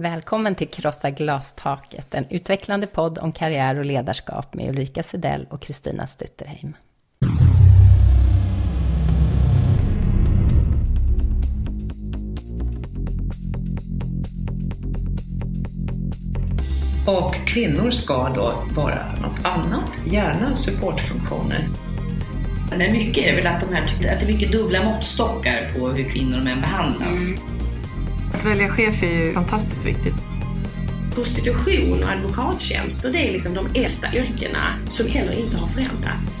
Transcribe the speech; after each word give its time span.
Välkommen 0.00 0.54
till 0.54 0.68
Krossa 0.68 1.10
glastaket, 1.10 2.14
en 2.14 2.26
utvecklande 2.30 2.86
podd 2.86 3.18
om 3.18 3.32
karriär 3.32 3.78
och 3.78 3.84
ledarskap 3.84 4.54
med 4.54 4.70
Ulrika 4.70 5.02
Sedell 5.02 5.46
och 5.50 5.62
Kristina 5.62 6.06
Stutterheim. 6.06 6.76
Och 17.06 17.34
kvinnor 17.34 17.90
ska 17.90 18.28
då 18.34 18.64
vara 18.76 19.12
något 19.22 19.44
annat, 19.44 19.98
gärna 20.06 20.56
supportfunktioner. 20.56 21.68
Men 22.70 22.92
mycket 22.92 23.24
är 23.24 23.34
väl 23.34 23.46
att, 23.46 23.60
de 23.60 23.74
här, 23.74 23.82
att 23.82 24.00
det 24.00 24.06
är 24.06 24.26
mycket 24.26 24.52
dubbla 24.52 24.84
måttstockar 24.84 25.72
på 25.78 25.88
hur 25.88 26.10
kvinnor 26.10 26.38
och 26.38 26.44
män 26.44 26.60
behandlas. 26.60 27.16
Mm. 27.16 27.57
Att 28.34 28.46
välja 28.46 28.68
chef 28.68 29.02
är 29.02 29.26
ju 29.26 29.32
fantastiskt 29.32 29.86
viktigt. 29.86 30.14
Prostitution 31.14 32.02
och 32.02 32.10
advokattjänster, 32.10 33.12
det 33.12 33.28
är 33.28 33.32
liksom 33.32 33.54
de 33.54 33.66
äldsta 33.74 34.14
yrkena 34.14 34.64
som 34.86 35.06
heller 35.06 35.32
inte 35.32 35.56
har 35.56 35.68
förändrats. 35.68 36.40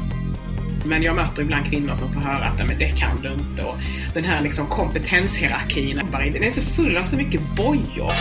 Men 0.86 1.02
jag 1.02 1.16
möter 1.16 1.42
ibland 1.42 1.66
kvinnor 1.66 1.94
som 1.94 2.12
får 2.12 2.20
höra 2.20 2.44
att 2.44 2.66
men 2.66 2.78
det 2.78 2.98
kan 2.98 3.16
du 3.16 3.32
inte 3.32 3.62
och 3.62 3.76
den 4.14 4.24
här 4.24 4.42
liksom 4.42 4.66
kompetenshierarkin, 4.66 6.00
den 6.12 6.42
är 6.42 6.50
så 6.50 6.60
full 6.60 6.96
av 6.96 7.02
så 7.02 7.16
mycket 7.16 7.40
bojor. 7.56 8.12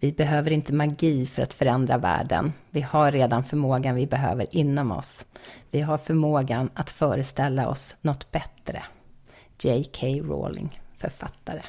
Vi 0.00 0.12
behöver 0.12 0.50
inte 0.50 0.72
magi 0.72 1.26
för 1.26 1.42
att 1.42 1.54
förändra 1.54 1.98
världen. 1.98 2.52
Vi 2.70 2.80
har 2.80 3.12
redan 3.12 3.44
förmågan 3.44 3.94
vi 3.94 4.06
behöver 4.06 4.46
inom 4.50 4.92
oss. 4.92 5.26
Vi 5.70 5.80
har 5.80 5.98
förmågan 5.98 6.70
att 6.74 6.90
föreställa 6.90 7.68
oss 7.68 7.96
något 8.00 8.30
bättre. 8.30 8.82
J.K. 9.62 10.06
Rowling, 10.06 10.80
författare. 10.96 11.62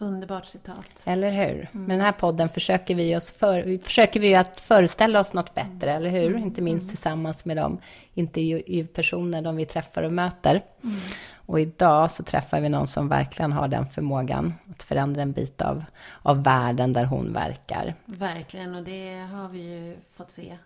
Underbart 0.00 0.46
citat. 0.46 1.02
Eller 1.04 1.32
hur? 1.32 1.68
Mm. 1.72 1.84
Med 1.84 1.98
den 1.98 2.00
här 2.00 2.12
podden 2.12 2.48
försöker 2.48 2.94
vi, 2.94 3.16
oss 3.16 3.30
för, 3.30 3.78
försöker 3.84 4.20
vi 4.20 4.34
att 4.34 4.60
föreställa 4.60 5.20
oss 5.20 5.32
något 5.32 5.54
bättre, 5.54 5.92
eller 5.92 6.10
hur? 6.10 6.30
Mm. 6.30 6.42
Inte 6.42 6.62
minst 6.62 6.82
mm. 6.82 6.88
tillsammans 6.88 7.44
med 7.44 7.56
de 7.56 7.80
intervjupersoner 8.14 9.42
de 9.42 9.56
vi 9.56 9.66
träffar 9.66 10.02
och 10.02 10.12
möter. 10.12 10.62
Mm. 10.82 10.96
Och 11.34 11.60
idag 11.60 12.10
så 12.10 12.22
träffar 12.22 12.60
vi 12.60 12.68
någon 12.68 12.86
som 12.86 13.08
verkligen 13.08 13.52
har 13.52 13.68
den 13.68 13.86
förmågan 13.86 14.54
att 14.70 14.82
förändra 14.82 15.22
en 15.22 15.32
bit 15.32 15.62
av, 15.62 15.84
av 16.22 16.42
världen 16.42 16.92
där 16.92 17.04
hon 17.04 17.32
verkar. 17.32 17.94
Verkligen, 18.04 18.74
och 18.74 18.82
det 18.82 19.28
har 19.32 19.48
vi 19.48 19.60
ju 19.60 19.96
fått 20.16 20.30
se 20.30 20.58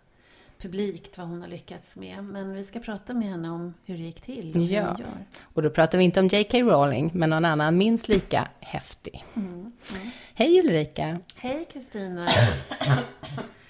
publikt 0.63 1.19
vad 1.19 1.27
hon 1.27 1.41
har 1.41 1.49
lyckats 1.49 1.97
med. 1.97 2.25
Men 2.25 2.55
vi 2.55 2.65
ska 2.65 2.81
prata 2.81 3.15
med 3.15 3.29
henne 3.29 3.51
om 3.51 3.75
hur 3.85 3.97
det 3.97 4.03
gick 4.03 4.21
till. 4.21 4.57
Och 4.57 4.63
ja, 4.63 4.97
och 5.43 5.63
då 5.63 5.71
pratar 5.71 5.99
vi 5.99 6.05
inte 6.05 6.21
om 6.21 6.27
J.K. 6.27 6.59
Rowling, 6.59 7.11
men 7.15 7.31
någon 7.31 7.45
annan 7.45 7.77
minst 7.77 8.09
lika 8.09 8.49
häftig. 8.61 9.25
Mm. 9.35 9.53
Mm. 9.55 9.73
Hej 10.35 10.61
Ulrika! 10.61 11.21
Hej 11.35 11.69
Kristina! 11.73 12.29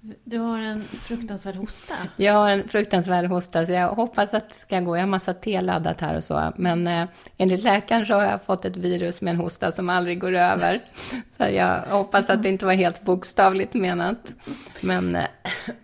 Du 0.00 0.38
har 0.38 0.58
en 0.58 0.82
fruktansvärd 0.82 1.56
hosta. 1.56 1.94
Jag 2.16 2.32
har 2.32 2.50
en 2.50 2.68
fruktansvärd 2.68 3.26
hosta, 3.26 3.66
så 3.66 3.72
jag 3.72 3.88
hoppas 3.88 4.34
att 4.34 4.48
det 4.48 4.54
ska 4.54 4.80
gå. 4.80 4.96
Jag 4.96 5.02
har 5.02 5.06
massa 5.06 5.34
te 5.34 5.60
laddat 5.60 6.00
här 6.00 6.16
och 6.16 6.24
så. 6.24 6.52
Men 6.56 6.86
eh, 6.86 7.08
enligt 7.36 7.62
läkaren 7.62 8.06
så 8.06 8.14
har 8.14 8.24
jag 8.24 8.42
fått 8.42 8.64
ett 8.64 8.76
virus 8.76 9.20
med 9.20 9.30
en 9.30 9.40
hosta 9.40 9.72
som 9.72 9.88
aldrig 9.90 10.20
går 10.20 10.32
över. 10.32 10.80
Så 11.36 11.44
jag 11.44 11.78
hoppas 11.78 12.30
att 12.30 12.42
det 12.42 12.48
inte 12.48 12.66
var 12.66 12.72
helt 12.72 13.02
bokstavligt 13.02 13.74
menat. 13.74 14.32
Men 14.80 15.16
eh, 15.16 15.24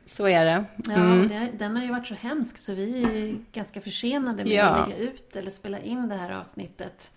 så 0.06 0.28
är 0.28 0.44
det. 0.44 0.64
Mm. 0.94 1.30
Ja, 1.32 1.48
den 1.58 1.76
har 1.76 1.84
ju 1.84 1.90
varit 1.90 2.06
så 2.06 2.14
hemsk 2.14 2.58
så 2.58 2.74
vi 2.74 3.02
är 3.02 3.34
ganska 3.52 3.80
försenade 3.80 4.44
med 4.44 4.52
ja. 4.52 4.64
att 4.64 4.88
lägga 4.88 5.00
ut 5.00 5.36
eller 5.36 5.50
spela 5.50 5.78
in 5.78 6.08
det 6.08 6.14
här 6.14 6.30
avsnittet. 6.30 7.10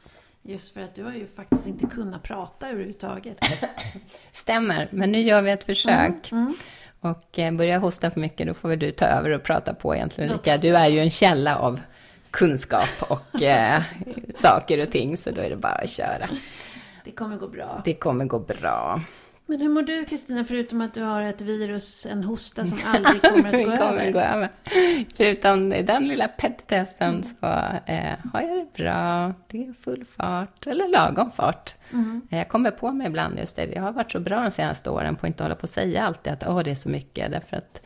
Just 0.43 0.73
för 0.73 0.81
att 0.81 0.95
du 0.95 1.03
har 1.03 1.13
ju 1.13 1.27
faktiskt 1.27 1.67
inte 1.67 1.85
kunnat 1.85 2.23
prata 2.23 2.69
överhuvudtaget. 2.69 3.37
Stämmer, 4.31 4.87
men 4.91 5.11
nu 5.11 5.21
gör 5.21 5.41
vi 5.41 5.51
ett 5.51 5.63
försök. 5.63 6.31
Mm, 6.31 6.43
mm. 6.43 6.55
Och 7.08 7.39
eh, 7.39 7.54
börjar 7.54 7.73
jag 7.73 7.80
hosta 7.80 8.11
för 8.11 8.20
mycket, 8.20 8.48
då 8.48 8.54
får 8.54 8.70
väl 8.70 8.80
du 8.80 8.92
ta 8.92 9.05
över 9.05 9.30
och 9.30 9.43
prata 9.43 9.73
på 9.73 9.95
egentligen, 9.95 10.31
Ulrika. 10.31 10.58
Du 10.58 10.76
är 10.76 10.87
ju 10.87 10.99
en 10.99 11.11
källa 11.11 11.58
av 11.58 11.80
kunskap 12.31 12.89
och 12.99 13.42
eh, 13.43 13.81
saker 14.36 14.81
och 14.81 14.92
ting, 14.92 15.17
så 15.17 15.31
då 15.31 15.42
är 15.42 15.49
det 15.49 15.55
bara 15.55 15.73
att 15.73 15.89
köra. 15.89 16.30
Det 17.05 17.11
kommer 17.11 17.37
gå 17.37 17.48
bra. 17.48 17.81
Det 17.86 17.93
kommer 17.93 18.26
gå 18.26 18.39
bra. 18.39 19.02
Men 19.49 19.61
hur 19.61 19.69
mår 19.69 19.81
du 19.81 20.05
Kristina, 20.05 20.43
förutom 20.43 20.81
att 20.81 20.93
du 20.93 21.03
har 21.03 21.21
ett 21.21 21.41
virus, 21.41 22.05
en 22.05 22.23
hosta 22.23 22.65
som 22.65 22.80
aldrig 22.85 23.21
kommer 23.21 23.53
att 23.53 23.65
gå 23.65 23.77
kommer 23.77 24.02
över? 24.02 24.11
Gå 24.11 24.19
över. 24.19 24.49
Förutom 25.15 25.69
den 25.69 26.08
lilla 26.08 26.27
petitessen 26.27 27.09
mm. 27.09 27.23
så 27.23 27.45
eh, 27.91 28.31
har 28.33 28.41
jag 28.41 28.57
det 28.57 28.83
bra. 28.83 29.33
Det 29.47 29.67
är 29.67 29.73
full 29.73 30.05
fart, 30.05 30.67
eller 30.67 30.87
lagom 30.87 31.31
fart. 31.31 31.75
Mm. 31.93 32.21
Jag 32.30 32.49
kommer 32.49 32.71
på 32.71 32.91
mig 32.91 33.07
ibland 33.07 33.39
just 33.39 33.55
det. 33.55 33.65
Jag 33.65 33.81
har 33.81 33.91
varit 33.91 34.11
så 34.11 34.19
bra 34.19 34.41
de 34.41 34.52
senaste 34.52 34.89
åren 34.89 35.15
på 35.15 35.25
att 35.25 35.27
inte 35.27 35.43
hålla 35.43 35.55
på 35.55 35.65
att 35.65 35.69
säga 35.69 36.03
alltid 36.03 36.33
att 36.33 36.47
Åh, 36.47 36.63
det 36.63 36.71
är 36.71 36.75
så 36.75 36.89
mycket. 36.89 37.31
Därför 37.31 37.57
att 37.57 37.81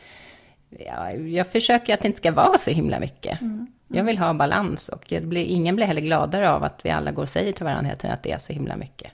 ja, 0.86 1.12
jag 1.12 1.46
försöker 1.46 1.94
att 1.94 2.00
det 2.00 2.08
inte 2.08 2.18
ska 2.18 2.32
vara 2.32 2.58
så 2.58 2.70
himla 2.70 3.00
mycket. 3.00 3.40
Mm. 3.40 3.52
Mm. 3.52 3.98
Jag 3.98 4.04
vill 4.04 4.18
ha 4.18 4.34
balans 4.34 4.88
och 4.88 5.12
blir, 5.22 5.44
ingen 5.44 5.76
blir 5.76 5.86
heller 5.86 6.00
gladare 6.00 6.50
av 6.50 6.64
att 6.64 6.80
vi 6.84 6.90
alla 6.90 7.12
går 7.12 7.22
och 7.22 7.28
säger 7.28 7.52
till 7.52 7.64
varandra 7.64 7.92
att 7.92 8.22
det 8.22 8.32
är 8.32 8.38
så 8.38 8.52
himla 8.52 8.76
mycket. 8.76 9.12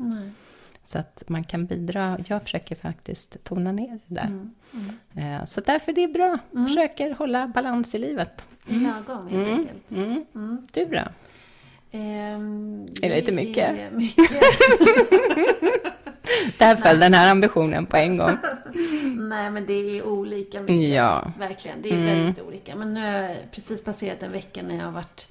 Så 0.92 0.98
att 0.98 1.22
man 1.26 1.44
kan 1.44 1.66
bidra. 1.66 2.18
Jag 2.26 2.42
försöker 2.42 2.76
faktiskt 2.76 3.44
tona 3.44 3.72
ner 3.72 3.98
det 4.06 4.14
där. 4.14 4.26
Mm. 4.26 4.50
Mm. 5.14 5.34
Eh, 5.34 5.46
så 5.46 5.60
därför 5.60 5.92
det 5.92 6.04
är 6.04 6.08
bra. 6.08 6.38
Mm. 6.52 6.66
Försöker 6.66 7.14
hålla 7.14 7.48
balans 7.48 7.94
i 7.94 7.98
livet. 7.98 8.42
Mm. 8.68 8.82
Lagom 8.82 9.28
helt 9.28 9.48
mm. 9.48 9.58
enkelt. 9.58 9.90
Mm. 9.90 10.24
Mm. 10.34 10.66
Du 10.72 10.84
då? 10.84 11.02
Um, 11.98 12.82
är 13.02 13.08
det 13.08 13.16
lite 13.16 13.32
mycket? 13.32 13.92
mycket. 13.92 14.28
Där 16.58 16.76
föll 16.76 17.00
den 17.00 17.14
här 17.14 17.30
ambitionen 17.30 17.86
på 17.86 17.96
en 17.96 18.16
gång. 18.16 18.36
Nej, 19.18 19.50
men 19.50 19.66
det 19.66 19.72
är 19.72 20.06
olika 20.06 20.60
mycket. 20.60 20.88
Ja. 20.88 21.32
Verkligen, 21.38 21.82
det 21.82 21.90
är 21.90 22.04
väldigt 22.04 22.40
olika. 22.44 22.76
Men 22.76 22.94
nu 22.94 23.00
har 23.00 23.08
jag 23.08 23.36
precis 23.52 23.84
passerat 23.84 24.22
en 24.22 24.32
vecka 24.32 24.62
när 24.62 24.76
jag 24.76 24.84
har 24.84 24.92
varit 24.92 25.28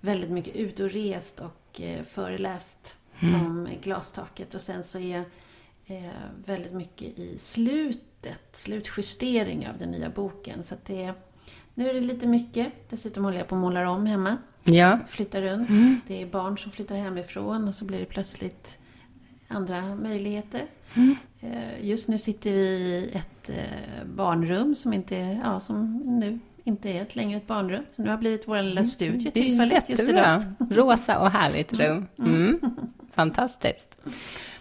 väldigt 0.00 0.30
mycket 0.30 0.56
ute 0.56 0.84
och 0.84 0.90
rest 0.90 1.40
och 1.40 1.80
eh, 1.80 2.02
föreläst 2.02 2.97
mm. 3.20 3.46
om 3.46 3.68
glastaket. 3.82 4.54
Och 4.54 4.60
sen 4.60 4.84
så 4.84 4.98
är 4.98 5.24
eh, 5.86 6.02
väldigt 6.44 6.72
mycket 6.72 7.18
i 7.18 7.38
slutet, 7.38 8.48
slutjustering 8.52 9.68
av 9.68 9.78
den 9.78 9.90
nya 9.90 10.10
boken. 10.10 10.62
Så 10.62 10.74
det 10.86 11.12
nu 11.74 11.88
är 11.88 11.94
det 11.94 12.00
lite 12.00 12.26
mycket. 12.26 12.72
Dessutom 12.90 13.24
håller 13.24 13.38
jag 13.38 13.48
på 13.48 13.54
att 13.54 13.60
måla 13.60 13.90
om 13.90 14.06
hemma. 14.06 14.36
Ja. 14.64 14.98
Flyttar 15.08 15.42
runt. 15.42 15.68
Mm. 15.68 16.00
Det 16.06 16.22
är 16.22 16.26
barn 16.26 16.58
som 16.58 16.72
flyttar 16.72 16.96
hemifrån 16.96 17.68
och 17.68 17.74
så 17.74 17.84
blir 17.84 17.98
det 17.98 18.04
plötsligt 18.04 18.78
andra 19.48 19.94
möjligheter. 19.94 20.66
Mm. 20.94 21.16
Eh, 21.40 21.86
just 21.86 22.08
nu 22.08 22.18
sitter 22.18 22.50
vi 22.50 22.58
i 22.58 23.10
ett 23.12 23.50
eh, 23.50 24.06
barnrum 24.14 24.74
som 24.74 24.92
inte 24.92 25.16
är, 25.16 25.40
ja, 25.44 25.60
som 25.60 25.96
nu 25.96 26.38
inte 26.64 26.90
är 26.90 27.02
ett 27.02 27.16
längre 27.16 27.36
ett 27.36 27.46
barnrum. 27.46 27.84
Så 27.92 28.02
nu 28.02 28.10
har 28.10 28.18
blivit 28.18 28.48
vår 28.48 28.62
lilla 28.62 28.80
mm. 28.80 28.84
studio 28.84 29.30
tillfälligt 29.30 29.88
just 29.88 30.02
idag. 30.02 30.44
Rosa 30.70 31.18
och 31.18 31.30
härligt 31.30 31.72
rum. 31.72 32.06
Mm. 32.18 32.60
Fantastiskt. 33.18 33.96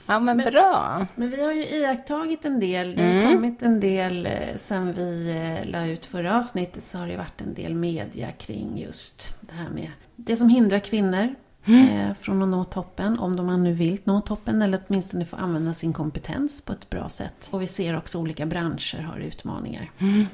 Ja, 0.07 0.19
men, 0.19 0.37
men, 0.37 0.51
bra. 0.51 1.05
Men 1.15 1.29
vi 1.29 1.43
har 1.43 1.53
ju 1.53 1.63
iakttagit 1.63 2.45
en 2.45 2.59
del. 2.59 2.95
Det 2.95 3.03
har 3.03 3.09
mm. 3.09 3.33
kommit 3.33 3.61
en 3.61 3.79
del 3.79 4.25
eh, 4.25 4.55
sen 4.55 4.93
vi 4.93 5.29
eh, 5.29 5.69
la 5.69 5.87
ut 5.87 6.05
förra 6.05 6.37
avsnittet 6.37 6.83
så 6.87 6.97
har 6.97 7.07
det 7.07 7.17
varit 7.17 7.41
en 7.41 7.53
del 7.53 7.73
media 7.73 8.31
kring 8.31 8.77
just 8.77 9.35
det 9.41 9.53
här 9.53 9.69
med 9.69 9.91
det 10.15 10.35
som 10.35 10.49
hindrar 10.49 10.79
kvinnor 10.79 11.35
mm. 11.65 11.89
eh, 11.89 12.13
från 12.19 12.41
att 12.41 12.49
nå 12.49 12.63
toppen. 12.63 13.19
Om 13.19 13.35
de 13.35 13.63
nu 13.63 13.73
vill 13.73 13.99
nå 14.03 14.21
toppen 14.21 14.61
eller 14.61 14.79
åtminstone 14.87 15.25
få 15.25 15.35
använda 15.35 15.73
sin 15.73 15.93
kompetens 15.93 16.61
på 16.61 16.73
ett 16.73 16.89
bra 16.89 17.09
sätt. 17.09 17.49
Och 17.51 17.61
vi 17.61 17.67
ser 17.67 17.97
också 17.97 18.17
olika 18.17 18.45
branscher 18.45 19.01
har 19.01 19.19
utmaningar. 19.19 19.91
Mm. 19.97 20.25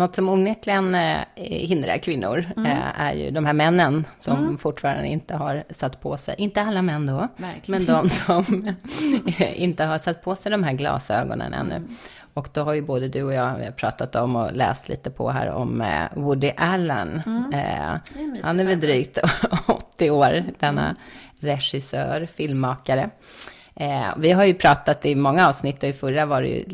Något 0.00 0.14
som 0.14 0.28
onekligen 0.28 0.94
eh, 0.94 1.18
hindrar 1.36 1.98
kvinnor 1.98 2.44
mm. 2.56 2.72
eh, 2.72 3.00
är 3.00 3.12
ju 3.12 3.30
de 3.30 3.44
här 3.44 3.52
männen 3.52 4.04
som 4.18 4.36
mm. 4.36 4.58
fortfarande 4.58 5.08
inte 5.08 5.36
har 5.36 5.64
satt 5.70 6.00
på 6.00 6.16
sig, 6.16 6.34
inte 6.38 6.62
alla 6.62 6.82
män 6.82 7.06
då, 7.06 7.28
Verkligen. 7.36 7.84
men 7.84 7.96
de 7.96 8.10
som 8.10 8.74
inte 9.54 9.84
har 9.84 9.98
satt 9.98 10.22
på 10.22 10.36
sig 10.36 10.52
de 10.52 10.64
här 10.64 10.72
glasögonen 10.72 11.54
ännu. 11.54 11.74
Mm. 11.74 11.96
Och 12.34 12.48
då 12.52 12.62
har 12.62 12.74
ju 12.74 12.82
både 12.82 13.08
du 13.08 13.22
och 13.22 13.32
jag 13.32 13.76
pratat 13.76 14.16
om 14.16 14.36
och 14.36 14.52
läst 14.52 14.88
lite 14.88 15.10
på 15.10 15.30
här 15.30 15.50
om 15.50 15.80
eh, 15.80 16.04
Woody 16.14 16.52
Allen. 16.56 17.22
Mm. 17.26 17.52
Eh, 17.52 18.42
han 18.42 18.60
är 18.60 18.64
väl 18.64 18.80
drygt 18.80 19.18
80 19.66 20.10
år, 20.10 20.44
denna 20.58 20.96
regissör, 21.40 22.26
filmmakare. 22.26 23.10
Eh, 23.74 24.08
vi 24.16 24.30
har 24.32 24.44
ju 24.44 24.54
pratat 24.54 25.06
i 25.06 25.14
många 25.14 25.48
avsnitt 25.48 25.82
och 25.82 25.88
i 25.88 25.92
förra 25.92 26.26
var 26.26 26.42
det 26.42 26.48
ju, 26.48 26.64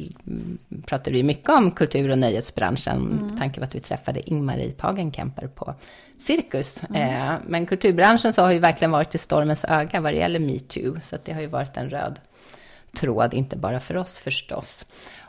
pratade 0.87 1.10
vi 1.10 1.22
mycket 1.22 1.50
om 1.50 1.70
kultur 1.70 2.10
och 2.10 2.19
nöjesbranschen. 2.19 2.96
Mm. 2.96 3.38
Tanken 3.38 3.60
var 3.60 3.66
att 3.66 3.75
vi 3.75 3.81
träffade 3.81 4.31
Ingmarie 4.31 4.70
Pagenkemper 4.70 5.46
på 5.46 5.75
Cirkus. 6.19 6.82
Mm. 6.88 7.02
Eh, 7.02 7.34
men 7.46 7.66
kulturbranschen 7.66 8.32
så 8.32 8.43
har 8.43 8.52
ju 8.52 8.58
verkligen 8.58 8.90
varit 8.90 9.14
i 9.14 9.19
stormens 9.19 9.64
öga 9.64 10.00
vad 10.00 10.12
det 10.12 10.19
gäller 10.19 10.38
metoo. 10.38 10.96
Så 11.02 11.16
det 11.25 11.32
har 11.32 11.40
ju 11.40 11.46
varit 11.46 11.76
en 11.76 11.90
röd 11.90 12.20
tråd, 12.96 13.34
inte 13.34 13.56
bara 13.56 13.81
för 13.81 13.96
oss 13.96 14.20
förstås. 14.20 14.87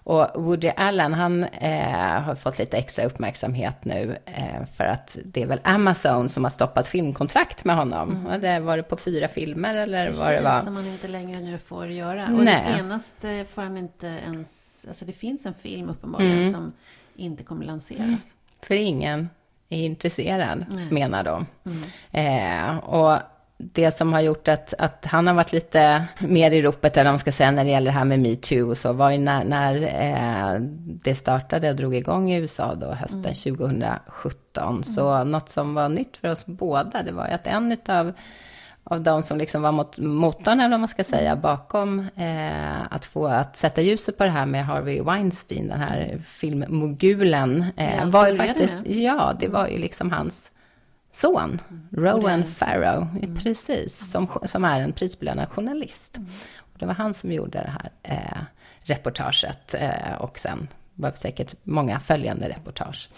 Och 0.08 0.44
Woody 0.44 0.72
Allen, 0.76 1.14
han 1.14 1.44
eh, 1.44 2.22
har 2.22 2.36
fått 2.36 2.60
lite 2.60 2.78
extra 2.78 3.06
uppmärksamhet 3.06 3.86
nu 3.86 4.18
eh, 4.26 4.66
för 4.78 4.84
att 4.84 5.18
det 5.24 5.42
är 5.42 5.46
väl 5.46 5.60
Amazon 5.64 6.30
som 6.30 6.44
har 6.44 6.52
stoppat 6.52 6.88
filmkontrakt 6.88 7.66
med 7.66 7.76
honom. 7.76 8.26
Mm. 8.26 8.42
Det 8.42 8.60
var 8.60 8.78
det 8.78 8.84
på 8.84 8.98
fyra 8.98 9.28
filmer 9.28 9.76
eller 9.76 10.06
Precis, 10.06 10.22
vad 10.22 10.32
det 10.32 10.42
var? 10.42 10.62
som 10.62 10.76
han 10.76 10.86
inte 10.88 11.08
längre 11.08 11.40
nu 11.40 11.58
får 11.58 11.88
göra. 11.88 12.24
Och 12.24 12.44
Nej. 12.44 12.64
det 12.66 12.78
senaste 12.78 13.46
får 13.46 13.62
han 13.62 13.78
inte 13.78 14.08
ens, 14.08 14.86
alltså 14.88 15.06
det 15.06 15.14
finns 15.14 15.46
en 15.46 15.54
film 15.54 15.90
uppenbarligen 15.90 16.38
mm. 16.38 16.54
som 16.54 16.74
inte 17.16 17.44
kommer 17.44 17.66
lanseras. 17.66 18.02
Mm. 18.02 18.18
För 18.62 18.76
ingen 18.76 19.30
är 19.70 19.86
intresserad, 19.86 20.66
Nej. 20.70 20.92
menar 20.92 21.24
de. 21.24 21.46
Mm. 21.66 22.70
Eh, 22.72 22.78
och 22.78 23.20
det 23.58 23.92
som 23.92 24.14
har 24.14 24.22
gjort 24.22 24.48
att, 24.48 24.74
att 24.78 25.06
han 25.06 25.28
har 25.28 25.34
varit 25.34 25.54
lite 25.54 26.06
mer 26.20 26.52
i 26.52 26.62
ropet, 26.62 26.98
eller 26.98 27.06
vad 27.06 27.14
man 27.14 27.20
ska 27.20 27.32
säga, 27.32 27.52
när 27.52 27.64
det 27.64 27.70
gäller 27.70 27.92
det 27.92 27.98
här 27.98 28.06
med 28.06 28.20
metoo 28.20 28.70
och 28.70 28.78
så, 28.78 28.94
var 28.94 29.12
ju 29.12 29.18
när, 29.18 29.44
när 29.44 29.82
eh, 29.84 30.60
det 31.04 31.16
startade 31.16 31.70
och 31.70 31.76
drog 31.76 31.96
igång 31.96 32.32
i 32.32 32.38
USA 32.38 32.76
då 32.76 32.88
hösten 32.88 33.20
mm. 33.20 33.58
2017. 33.58 34.70
Mm. 34.70 34.84
Så 34.84 35.24
något 35.24 35.50
som 35.50 35.74
var 35.74 35.90
nytt 35.90 36.18
för 36.18 36.32
oss 36.32 36.46
båda, 36.46 37.04
det 37.04 37.12
var 37.12 37.28
ju 37.28 37.34
att 37.34 37.48
en 37.48 37.78
av 37.88 38.14
av 38.90 39.02
de 39.02 39.24
som 39.24 39.38
liksom 39.38 39.62
var 39.62 39.72
mot, 39.72 39.98
motorn, 39.98 40.60
eller 40.60 40.70
vad 40.70 40.80
man 40.80 40.88
ska 40.88 41.04
säga, 41.04 41.36
bakom 41.36 42.00
eh, 42.00 42.94
att 42.94 43.06
få 43.06 43.28
att 43.28 43.56
sätta 43.56 43.82
ljuset 43.82 44.18
på 44.18 44.24
det 44.24 44.30
här 44.30 44.46
med 44.46 44.66
Harvey 44.66 45.02
Weinstein, 45.02 45.68
den 45.68 45.80
här 45.80 46.22
filmmogulen, 46.26 47.66
eh, 47.78 48.06
var 48.06 48.28
ju 48.28 48.38
faktiskt, 48.38 48.76
med. 48.76 48.92
ja, 48.92 49.34
det 49.40 49.48
var 49.48 49.68
ju 49.68 49.78
liksom 49.78 50.12
hans 50.12 50.52
son, 51.18 51.60
mm. 51.70 51.88
Rowan 51.92 52.46
Farrow, 52.46 53.08
mm. 53.24 53.36
precis, 53.36 54.12
som, 54.12 54.28
som 54.46 54.66
är 54.66 54.80
en 54.80 54.92
prisbelönad 54.92 55.50
journalist. 55.50 56.18
Mm. 56.18 56.30
Och 56.60 56.80
det 56.80 56.86
var 56.86 56.94
han 56.94 57.14
som 57.14 57.32
gjorde 57.32 57.58
det 57.58 57.72
här 57.82 57.92
eh, 58.04 58.42
reportaget 58.84 59.74
eh, 59.74 60.14
och 60.20 60.40
sen 60.40 60.68
var 60.96 61.12
det 61.12 61.18
säkert 61.18 61.56
många 61.64 62.00
följande 62.00 62.50
reportage. 62.50 63.10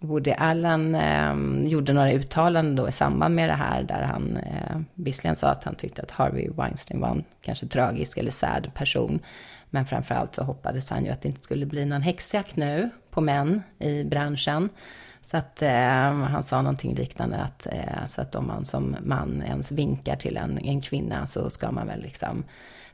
Woody 0.00 0.30
Allen 0.30 0.94
eh, 0.94 1.68
gjorde 1.68 1.92
några 1.92 2.12
uttalanden 2.12 2.76
då 2.76 2.88
i 2.88 2.92
samband 2.92 3.34
med 3.34 3.48
det 3.48 3.54
här, 3.54 3.82
där 3.82 4.02
han 4.02 4.36
eh, 4.36 4.80
visserligen 4.94 5.36
sa 5.36 5.48
att 5.48 5.64
han 5.64 5.74
tyckte 5.74 6.02
att 6.02 6.10
Harvey 6.10 6.48
Weinstein 6.56 7.00
var 7.00 7.08
en 7.08 7.24
kanske 7.42 7.66
tragisk 7.66 8.18
eller 8.18 8.30
sad 8.30 8.70
person. 8.74 9.20
Men 9.70 9.86
framförallt 9.86 10.34
så 10.34 10.42
hoppades 10.42 10.90
han 10.90 11.04
ju 11.04 11.10
att 11.10 11.22
det 11.22 11.28
inte 11.28 11.42
skulle 11.42 11.66
bli 11.66 11.84
någon 11.84 12.02
häxjakt 12.02 12.56
nu 12.56 12.90
på 13.10 13.20
män 13.20 13.62
i 13.78 14.04
branschen. 14.04 14.68
Så 15.24 15.36
att 15.36 15.62
eh, 15.62 16.12
han 16.12 16.42
sa 16.42 16.62
någonting 16.62 16.94
liknande 16.94 17.36
att, 17.36 17.66
eh, 17.66 18.04
så 18.04 18.22
att 18.22 18.34
om 18.34 18.46
man 18.46 18.64
som 18.64 18.96
man 19.04 19.42
ens 19.42 19.72
vinkar 19.72 20.16
till 20.16 20.36
en, 20.36 20.58
en 20.58 20.80
kvinna 20.80 21.26
så 21.26 21.50
ska 21.50 21.70
man 21.70 21.86
väl 21.86 22.02
liksom, 22.02 22.44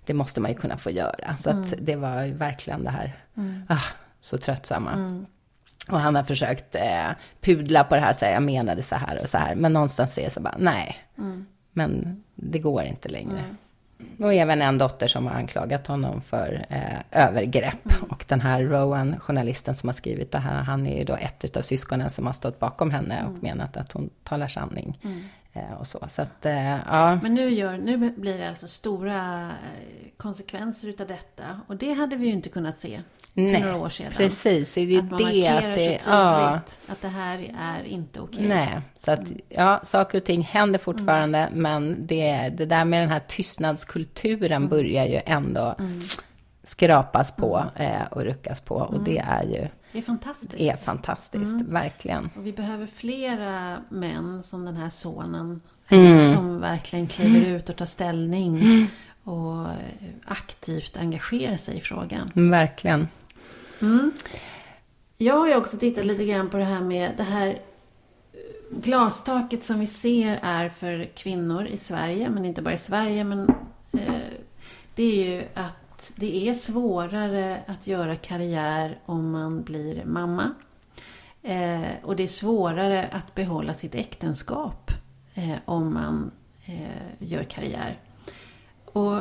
det 0.07 0.15
måste 0.15 0.41
man 0.41 0.51
ju 0.51 0.57
kunna 0.57 0.79
få 0.79 0.91
göra. 0.91 1.37
Så 1.37 1.51
mm. 1.51 1.63
att 1.63 1.75
det 1.79 1.97
var 1.97 2.23
ju 2.23 2.33
verkligen 2.33 2.85
det 2.85 2.91
här, 2.91 3.17
mm. 3.37 3.63
ah, 3.69 3.85
så 4.21 4.39
tröttsamma. 4.39 4.93
Mm. 4.93 5.27
Och 5.91 6.01
han 6.01 6.15
har 6.15 6.25
försökt 6.25 6.75
eh, 6.75 7.11
pudla 7.41 7.85
på 7.85 7.95
det 7.95 8.01
här, 8.01 8.13
säga 8.13 8.33
jag 8.33 8.43
menade 8.43 8.83
så 8.83 8.97
här 8.97 9.23
och 9.23 9.29
så 9.29 9.39
här. 9.39 9.55
Men 9.55 9.73
någonstans 9.73 10.15
det 10.15 10.33
så 10.33 10.41
bara, 10.41 10.57
nej. 10.59 10.97
Mm. 11.19 11.47
Men 11.73 12.23
det 12.35 12.59
går 12.59 12.83
inte 12.83 13.09
längre. 13.09 13.45
Och 14.19 14.35
även 14.35 14.63
en 14.63 14.79
dotter 14.79 15.09
som 15.09 15.27
har 15.27 15.35
anklagat 15.35 15.87
honom 15.87 16.21
för 16.21 16.67
eh, 16.69 17.27
övergrepp. 17.27 17.91
Mm. 17.91 18.11
Och 18.11 18.25
den 18.29 18.41
här 18.41 18.63
Rowan, 18.63 19.21
journalisten 19.21 19.75
som 19.75 19.89
har 19.89 19.95
skrivit 19.95 20.33
det 20.33 20.39
här, 20.39 20.63
han 20.63 20.87
är 20.87 20.99
ju 20.99 21.05
då 21.05 21.17
ett 21.17 21.57
av 21.57 21.63
syskonen 21.63 22.11
som 22.11 22.27
har 22.27 22.33
stått 22.33 22.59
bakom 22.59 22.91
henne 22.91 23.23
och 23.23 23.31
mm. 23.31 23.41
menat 23.41 23.77
att 23.77 23.93
hon 23.93 24.11
talar 24.25 24.49
sanning. 24.49 24.99
Mm. 25.05 25.25
Eh, 25.59 25.73
och 25.81 25.87
så. 25.87 26.05
så 26.09 26.23
att, 26.23 26.47
eh, 26.47 26.77
ja. 26.87 27.19
Men 27.23 27.35
nu, 27.35 27.51
gör, 27.51 27.79
nu 27.79 28.11
blir 28.11 28.39
det 28.39 28.49
alltså 28.49 28.69
stora 28.69 29.43
eh, 29.43 30.09
konsekvenser 30.17 30.89
utav 30.89 31.07
detta. 31.07 31.61
Och 31.67 31.77
det 31.77 31.93
hade 31.93 32.17
vi 32.17 32.27
ju 32.27 32.33
inte 32.33 32.49
kunnat 32.49 32.79
se 32.79 33.01
för 33.35 33.41
Nej, 33.41 33.61
några 33.61 33.77
år 33.77 33.89
sedan. 33.89 34.13
Precis, 34.17 34.75
det 34.75 34.81
är 34.81 34.99
att 34.99 35.11
man 35.11 35.19
det 35.19 35.49
att 35.49 35.63
det, 35.63 35.99
så 36.03 36.11
tydligt 36.11 36.79
ja. 36.87 36.93
att 36.93 37.03
det 37.03 37.09
här 37.09 37.39
är 37.61 37.85
inte 37.85 38.21
okej. 38.21 38.49
Nej, 38.49 38.81
så 38.95 39.13
att 39.13 39.33
ja, 39.49 39.81
saker 39.83 40.19
och 40.19 40.25
ting 40.25 40.43
händer 40.43 40.79
fortfarande, 40.79 41.39
mm. 41.39 41.63
men 41.63 42.07
det, 42.07 42.49
det 42.49 42.67
där 42.67 42.85
med 42.85 43.03
den 43.03 43.09
här 43.09 43.23
tystnadskulturen 43.29 44.53
mm. 44.53 44.69
börjar 44.69 45.07
ju 45.07 45.21
ändå 45.27 45.75
mm. 45.79 46.01
skrapas 46.63 47.37
på 47.37 47.65
mm. 47.77 48.07
och 48.11 48.23
ruckas 48.23 48.61
på. 48.61 48.75
Och 48.75 49.05
det 49.05 49.19
mm. 49.19 49.33
är 49.33 49.45
ju 49.45 49.69
det 49.93 49.99
är 49.99 50.03
fantastiskt. 50.03 50.55
är 50.55 50.77
fantastiskt, 50.77 51.61
mm. 51.61 51.73
verkligen. 51.73 52.31
Och 52.37 52.47
vi 52.47 52.53
behöver 52.53 52.87
flera 52.87 53.83
män 53.89 54.43
som 54.43 54.65
den 54.65 54.77
här 54.77 54.91
sonen. 54.91 55.61
Mm. 55.89 56.35
Som 56.35 56.61
verkligen 56.61 57.07
kliver 57.07 57.57
ut 57.57 57.69
och 57.69 57.77
tar 57.77 57.87
ställning. 57.87 58.61
Mm. 58.61 58.87
Och 59.25 59.67
aktivt 60.25 60.97
engagerar 60.97 61.57
sig 61.57 61.77
i 61.77 61.81
frågan. 61.81 62.31
Verkligen. 62.35 63.09
Mm. 63.81 64.13
Jag 65.17 65.35
har 65.35 65.49
ju 65.49 65.57
också 65.57 65.79
tittat 65.79 66.07
lite 66.07 66.25
grann 66.25 66.51
på 66.51 66.57
det 66.57 66.65
här 66.65 66.81
med 66.81 67.13
det 67.17 67.23
här 67.23 67.59
glastaket 68.71 69.65
som 69.65 69.81
vi 69.81 69.87
ser 69.87 70.39
är 70.43 70.69
för 70.69 71.05
kvinnor 71.15 71.67
i 71.67 71.79
Sverige, 71.79 72.31
men 72.31 72.45
inte 72.45 72.63
bara 72.63 72.75
i 72.75 72.79
Sverige, 72.79 73.25
men 73.25 73.49
eh, 73.93 74.15
det 74.95 75.03
är 75.03 75.25
ju 75.25 75.43
att 75.55 75.88
det 76.17 76.49
är 76.49 76.55
svårare 76.55 77.63
att 77.67 77.87
göra 77.87 78.17
karriär 78.17 78.99
om 79.07 79.31
man 79.31 79.63
blir 79.63 80.05
mamma. 80.05 80.55
Eh, 81.43 81.91
och 82.03 82.17
det 82.17 82.23
är 82.23 82.29
svårare 82.29 83.09
att 83.13 83.35
behålla 83.35 83.75
sitt 83.75 83.95
äktenskap 83.95 84.91
eh, 85.35 85.57
om 85.65 85.95
man 85.95 86.31
eh, 86.67 87.29
gör 87.29 87.45
karriär. 87.45 88.01
Och 88.85 89.21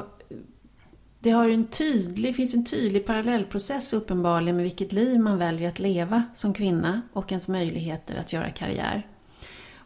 det 1.19 1.29
har 1.29 1.49
en 1.49 1.67
tydlig, 1.67 2.35
finns 2.35 2.53
en 2.53 2.65
tydlig 2.65 3.05
parallellprocess 3.05 3.93
uppenbarligen 3.93 4.55
med 4.55 4.63
vilket 4.63 4.91
liv 4.91 5.19
man 5.19 5.37
väljer 5.37 5.69
att 5.69 5.79
leva 5.79 6.23
som 6.33 6.53
kvinna 6.53 7.01
och 7.13 7.31
ens 7.31 7.47
möjligheter 7.47 8.15
att 8.15 8.33
göra 8.33 8.49
karriär. 8.49 9.07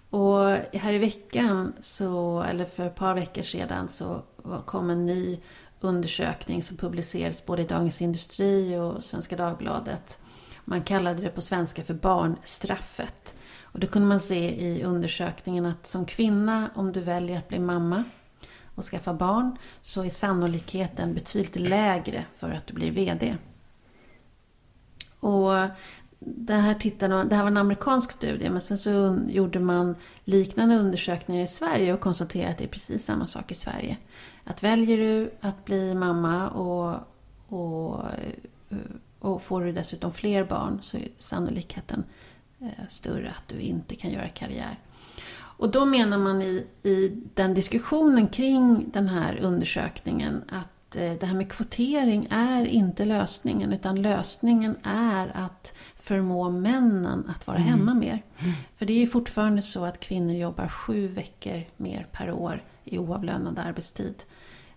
Och 0.09 0.39
här 0.73 0.93
i 0.93 0.97
veckan, 0.97 1.73
så, 1.79 2.41
eller 2.41 2.65
för 2.65 2.85
ett 2.85 2.95
par 2.95 3.15
veckor 3.15 3.43
sedan, 3.43 3.89
så 3.89 4.21
kom 4.65 4.89
en 4.89 5.05
ny 5.05 5.39
undersökning 5.81 6.63
som 6.63 6.77
publicerades 6.77 7.45
både 7.45 7.61
i 7.61 7.65
Dagens 7.65 8.01
Industri 8.01 8.77
och 8.77 9.03
Svenska 9.03 9.35
Dagbladet. 9.35 10.19
Man 10.65 10.81
kallade 10.81 11.21
det 11.21 11.29
på 11.29 11.41
svenska 11.41 11.83
för 11.83 11.93
barnstraffet. 11.93 13.35
Och 13.61 13.79
då 13.79 13.87
kunde 13.87 14.07
man 14.07 14.19
se 14.19 14.65
i 14.67 14.83
undersökningen 14.83 15.65
att 15.65 15.87
som 15.87 16.05
kvinna, 16.05 16.69
om 16.75 16.91
du 16.91 16.99
väljer 16.99 17.37
att 17.37 17.47
bli 17.47 17.59
mamma, 17.59 18.03
och 18.75 18.85
skaffa 18.85 19.13
barn 19.13 19.57
så 19.81 20.03
är 20.03 20.09
sannolikheten 20.09 21.13
betydligt 21.13 21.55
lägre 21.55 22.25
för 22.37 22.51
att 22.51 22.67
du 22.67 22.73
blir 22.73 22.91
VD. 22.91 23.37
Och 25.19 25.51
det 26.19 26.53
här, 26.53 26.73
tittade, 26.73 27.23
det 27.23 27.35
här 27.35 27.43
var 27.43 27.51
en 27.51 27.57
amerikansk 27.57 28.11
studie 28.11 28.49
men 28.49 28.61
sen 28.61 28.77
så 28.77 29.19
gjorde 29.27 29.59
man 29.59 29.95
liknande 30.23 30.75
undersökningar 30.75 31.43
i 31.43 31.47
Sverige 31.47 31.93
och 31.93 31.99
konstaterade 31.99 32.51
att 32.51 32.57
det 32.57 32.63
är 32.63 32.67
precis 32.67 33.05
samma 33.05 33.27
sak 33.27 33.51
i 33.51 33.55
Sverige. 33.55 33.97
Att 34.43 34.63
väljer 34.63 34.97
du 34.97 35.31
att 35.41 35.65
bli 35.65 35.95
mamma 35.95 36.49
och, 36.49 36.99
och, 37.47 38.05
eh, 38.69 38.77
och 39.19 39.41
får 39.41 39.61
du 39.61 39.71
dessutom 39.71 40.13
fler 40.13 40.43
barn 40.43 40.79
så 40.81 40.97
är 40.97 41.07
sannolikheten 41.17 42.03
eh, 42.59 42.87
större 42.87 43.29
att 43.29 43.47
du 43.47 43.59
inte 43.59 43.95
kan 43.95 44.11
göra 44.11 44.29
karriär. 44.29 44.79
Och 45.33 45.71
då 45.71 45.85
menar 45.85 46.17
man 46.17 46.41
i, 46.41 46.67
i 46.83 47.21
den 47.33 47.53
diskussionen 47.53 48.27
kring 48.27 48.89
den 48.93 49.07
här 49.07 49.39
undersökningen 49.41 50.43
att 50.49 50.80
eh, 50.95 51.13
det 51.19 51.25
här 51.25 51.35
med 51.35 51.51
kvotering 51.51 52.27
är 52.29 52.65
inte 52.65 53.05
lösningen 53.05 53.73
utan 53.73 54.01
lösningen 54.01 54.75
är 54.83 55.31
att 55.35 55.73
förmå 55.95 56.49
männen 56.49 57.33
att 57.35 57.47
vara 57.47 57.57
mm. 57.57 57.69
hemma 57.69 57.93
mer. 57.93 58.23
Mm. 58.37 58.53
För 58.75 58.85
det 58.85 58.93
är 59.03 59.07
fortfarande 59.07 59.61
så 59.61 59.85
att 59.85 59.99
kvinnor 59.99 60.35
jobbar 60.35 60.67
sju 60.67 61.07
veckor 61.07 61.63
mer 61.77 62.07
per 62.11 62.31
år 62.31 62.63
i 62.83 62.97
oavlönad 62.97 63.59
arbetstid 63.59 64.23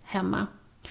hemma. 0.02 0.47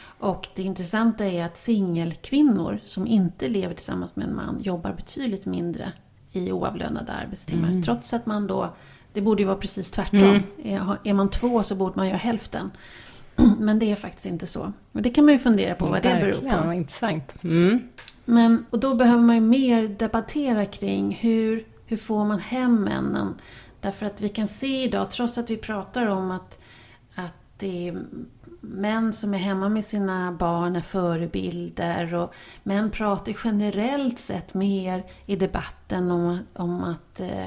Och 0.05 0.47
det 0.55 0.63
intressanta 0.63 1.25
är 1.25 1.45
att 1.45 1.57
singelkvinnor 1.57 2.79
som 2.83 3.07
inte 3.07 3.49
lever 3.49 3.75
tillsammans 3.75 4.15
med 4.15 4.27
en 4.27 4.35
man 4.35 4.61
jobbar 4.61 4.93
betydligt 4.93 5.45
mindre 5.45 5.91
i 6.31 6.51
oavlönade 6.51 7.11
arbetstimmar. 7.11 7.67
Mm. 7.67 7.83
Trots 7.83 8.13
att 8.13 8.25
man 8.25 8.47
då 8.47 8.73
det 9.13 9.21
borde 9.21 9.41
ju 9.41 9.45
vara 9.45 9.57
precis 9.57 9.91
tvärtom. 9.91 10.43
Mm. 10.63 10.97
Är 11.03 11.13
man 11.13 11.29
två 11.29 11.63
så 11.63 11.75
borde 11.75 11.93
man 11.95 12.07
göra 12.07 12.17
hälften. 12.17 12.71
Men 13.59 13.79
det 13.79 13.91
är 13.91 13.95
faktiskt 13.95 14.25
inte 14.25 14.47
så. 14.47 14.73
Och 14.91 15.01
det 15.01 15.09
kan 15.09 15.25
man 15.25 15.33
ju 15.33 15.39
fundera 15.39 15.75
på 15.75 15.85
vad 15.85 16.03
det 16.03 16.09
beror 16.09 16.33
på. 16.33 16.45
Verkligen, 16.45 16.73
intressant. 16.73 17.35
Mm. 17.43 17.81
Men, 18.25 18.65
och 18.69 18.79
då 18.79 18.95
behöver 18.95 19.21
man 19.21 19.35
ju 19.35 19.41
mer 19.41 19.87
debattera 19.87 20.65
kring 20.65 21.17
hur, 21.21 21.67
hur 21.85 21.97
får 21.97 22.25
man 22.25 22.39
hem 22.39 22.83
männen? 22.83 23.35
Därför 23.81 24.05
att 24.05 24.21
vi 24.21 24.29
kan 24.29 24.47
se 24.47 24.83
idag, 24.83 25.11
trots 25.11 25.37
att 25.37 25.49
vi 25.49 25.57
pratar 25.57 26.07
om 26.07 26.31
att, 26.31 26.59
att 27.15 27.33
det 27.57 27.87
är 27.87 27.97
män 28.61 29.13
som 29.13 29.33
är 29.33 29.37
hemma 29.37 29.69
med 29.69 29.85
sina 29.85 30.31
barn 30.31 30.75
är 30.75 30.81
förebilder 30.81 32.15
och 32.15 32.33
män 32.63 32.91
pratar 32.91 33.35
generellt 33.43 34.19
sett 34.19 34.53
mer 34.53 35.03
i 35.25 35.35
debatten 35.35 36.11
om, 36.11 36.39
om 36.53 36.83
att 36.83 37.19
Eh, 37.19 37.45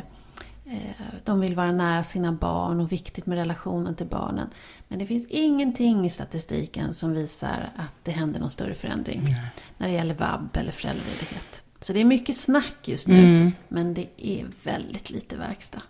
de 1.25 1.41
vill 1.41 1.55
vara 1.55 1.73
nära 1.73 2.05
sina 2.05 2.33
barn 2.33 2.81
och 2.81 2.93
viktigt 2.93 3.27
med 3.27 3.39
relationen 3.39 3.95
till 3.95 4.07
barnen. 4.07 4.49
Men 4.89 4.99
det 4.99 5.07
finns 5.07 5.27
ingenting 5.27 6.07
i 6.07 6.11
statistiken 6.11 6.95
som 6.95 7.13
visar 7.13 7.73
att 7.77 7.95
det 8.05 8.11
händer 8.11 8.41
någon 8.41 8.51
större 8.51 8.75
förändring 8.75 9.23
Nej. 9.25 9.51
när 9.79 9.89
det 9.89 9.95
gäller 9.95 10.15
vab 10.15 10.57
eller 10.57 10.73
föräldraledighet. 10.73 11.63
Så 11.81 11.93
det 11.93 12.01
är 12.01 12.05
mycket 12.05 12.37
snack 12.37 12.75
just 12.85 13.09
nu, 13.09 13.19
mm. 13.19 13.53
men 13.69 13.95
det 13.95 14.09
är 14.17 14.47
väldigt 14.65 15.11
lite 15.11 15.37
verkstad. 15.37 15.83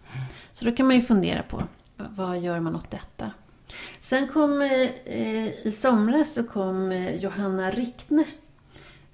Så 0.52 0.64
då 0.64 0.73
kan 0.73 0.87
man 0.87 0.97
ju 0.97 1.02
fundera 1.02 1.42
på, 1.42 1.62
vad 1.97 2.40
gör 2.40 2.61
man 2.61 2.76
åt 2.76 2.90
detta? 2.90 3.30
Sen 4.00 4.28
kom 4.28 4.62
eh, 5.04 5.47
i 5.66 5.73
somras 5.73 6.35
så 6.35 6.42
kom 6.45 6.92
eh, 6.92 7.16
Johanna 7.16 7.71
Riktne 7.71 8.25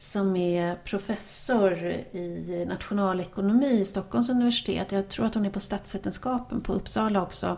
som 0.03 0.37
är 0.37 0.75
professor 0.75 1.73
i 2.13 2.65
nationalekonomi 2.69 3.81
i 3.81 3.85
Stockholms 3.85 4.31
universitet. 4.31 4.93
Jag 4.93 5.09
tror 5.09 5.27
att 5.27 5.35
hon 5.35 5.47
är 5.47 5.51
på 5.51 5.61
statsvetenskapen 5.61 6.61
på 6.61 6.73
Uppsala 6.73 7.23
också. 7.23 7.57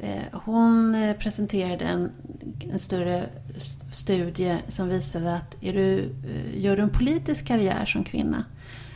Eh, 0.00 0.22
hon 0.32 0.94
eh, 0.94 1.16
presenterade 1.16 1.84
en, 1.84 2.12
en 2.72 2.78
större 2.78 3.24
studie 3.92 4.58
som 4.68 4.88
visade 4.88 5.36
att 5.36 5.62
är 5.62 5.72
du, 5.72 5.98
eh, 5.98 6.60
gör 6.60 6.76
du 6.76 6.82
en 6.82 6.90
politisk 6.90 7.46
karriär 7.46 7.86
som 7.86 8.04
kvinna 8.04 8.44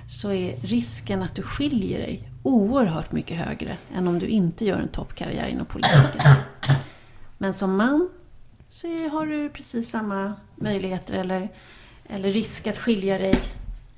så 0.09 0.33
är 0.33 0.57
risken 0.57 1.23
att 1.23 1.35
du 1.35 1.43
skiljer 1.43 1.99
dig 1.99 2.29
oerhört 2.43 3.13
mycket 3.13 3.37
högre 3.37 3.77
än 3.95 4.09
om 4.09 4.19
du 4.19 4.27
inte 4.27 4.65
gör 4.65 4.79
en 4.79 4.89
toppkarriär 4.89 5.47
inom 5.47 5.67
politiken. 5.67 6.35
Men 7.39 7.55
som 7.55 7.77
man 7.77 8.09
så 8.69 9.09
har 9.09 9.27
du 9.27 9.49
precis 9.49 9.91
samma 9.91 10.33
möjligheter 10.57 11.15
eller 11.15 11.49
eller 12.09 12.31
risk 12.31 12.67
att 12.67 12.79
skilja 12.79 13.19
dig. 13.19 13.35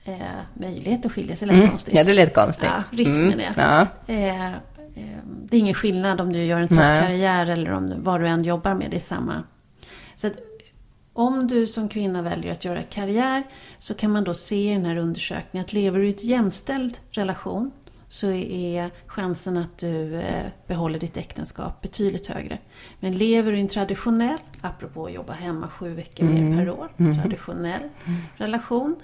Eh, 0.04 0.14
möjlighet 0.54 1.06
att 1.06 1.12
skilja 1.12 1.36
sig 1.36 1.48
lät 1.48 1.56
mm. 1.56 1.68
konstigt. 1.68 1.94
Ja, 1.94 2.04
det 2.04 2.14
lät 2.14 2.34
konstigt. 2.34 2.68
Ja, 2.68 2.82
risk 2.90 3.20
med 3.20 3.32
mm. 3.32 3.38
det. 3.38 3.52
Ja. 3.56 3.86
Eh, 4.06 4.46
eh, 4.46 4.52
det 5.24 5.56
är 5.56 5.60
ingen 5.60 5.74
skillnad 5.74 6.20
om 6.20 6.32
du 6.32 6.44
gör 6.44 6.60
en 6.60 6.68
toppkarriär 6.68 7.46
eller 7.46 7.70
om 7.72 7.94
vad 7.98 8.20
du 8.20 8.28
än 8.28 8.44
jobbar 8.44 8.74
med. 8.74 8.90
Det 8.90 8.96
är 8.96 9.00
samma. 9.00 9.42
Så 10.14 10.26
att, 10.26 10.32
om 11.12 11.48
du 11.48 11.66
som 11.66 11.88
kvinna 11.88 12.22
väljer 12.22 12.52
att 12.52 12.64
göra 12.64 12.82
karriär 12.82 13.42
så 13.78 13.94
kan 13.94 14.10
man 14.10 14.24
då 14.24 14.34
se 14.34 14.70
i 14.70 14.74
den 14.74 14.84
här 14.84 14.96
undersökningen 14.96 15.64
att 15.64 15.72
lever 15.72 15.98
du 15.98 16.06
i 16.06 16.10
ett 16.10 16.24
jämställd 16.24 16.98
relation 17.10 17.70
så 18.08 18.30
är 18.32 18.90
chansen 19.06 19.56
att 19.56 19.78
du 19.78 20.14
eh, 20.14 20.46
behåller 20.66 20.98
ditt 20.98 21.16
äktenskap 21.16 21.82
betydligt 21.82 22.26
högre. 22.26 22.58
Men 23.00 23.12
lever 23.12 23.52
du 23.52 23.58
i 23.58 23.60
en 23.60 23.68
traditionell, 23.68 24.38
apropå 24.60 25.06
att 25.06 25.12
jobba 25.12 25.32
hemma 25.32 25.68
sju 25.68 25.94
veckor 25.94 26.26
mm. 26.26 26.56
mer 26.56 26.64
per 26.64 26.70
år, 26.70 26.88
mm. 26.96 27.20
traditionell 27.20 27.82
mm. 28.06 28.20
relation 28.36 28.96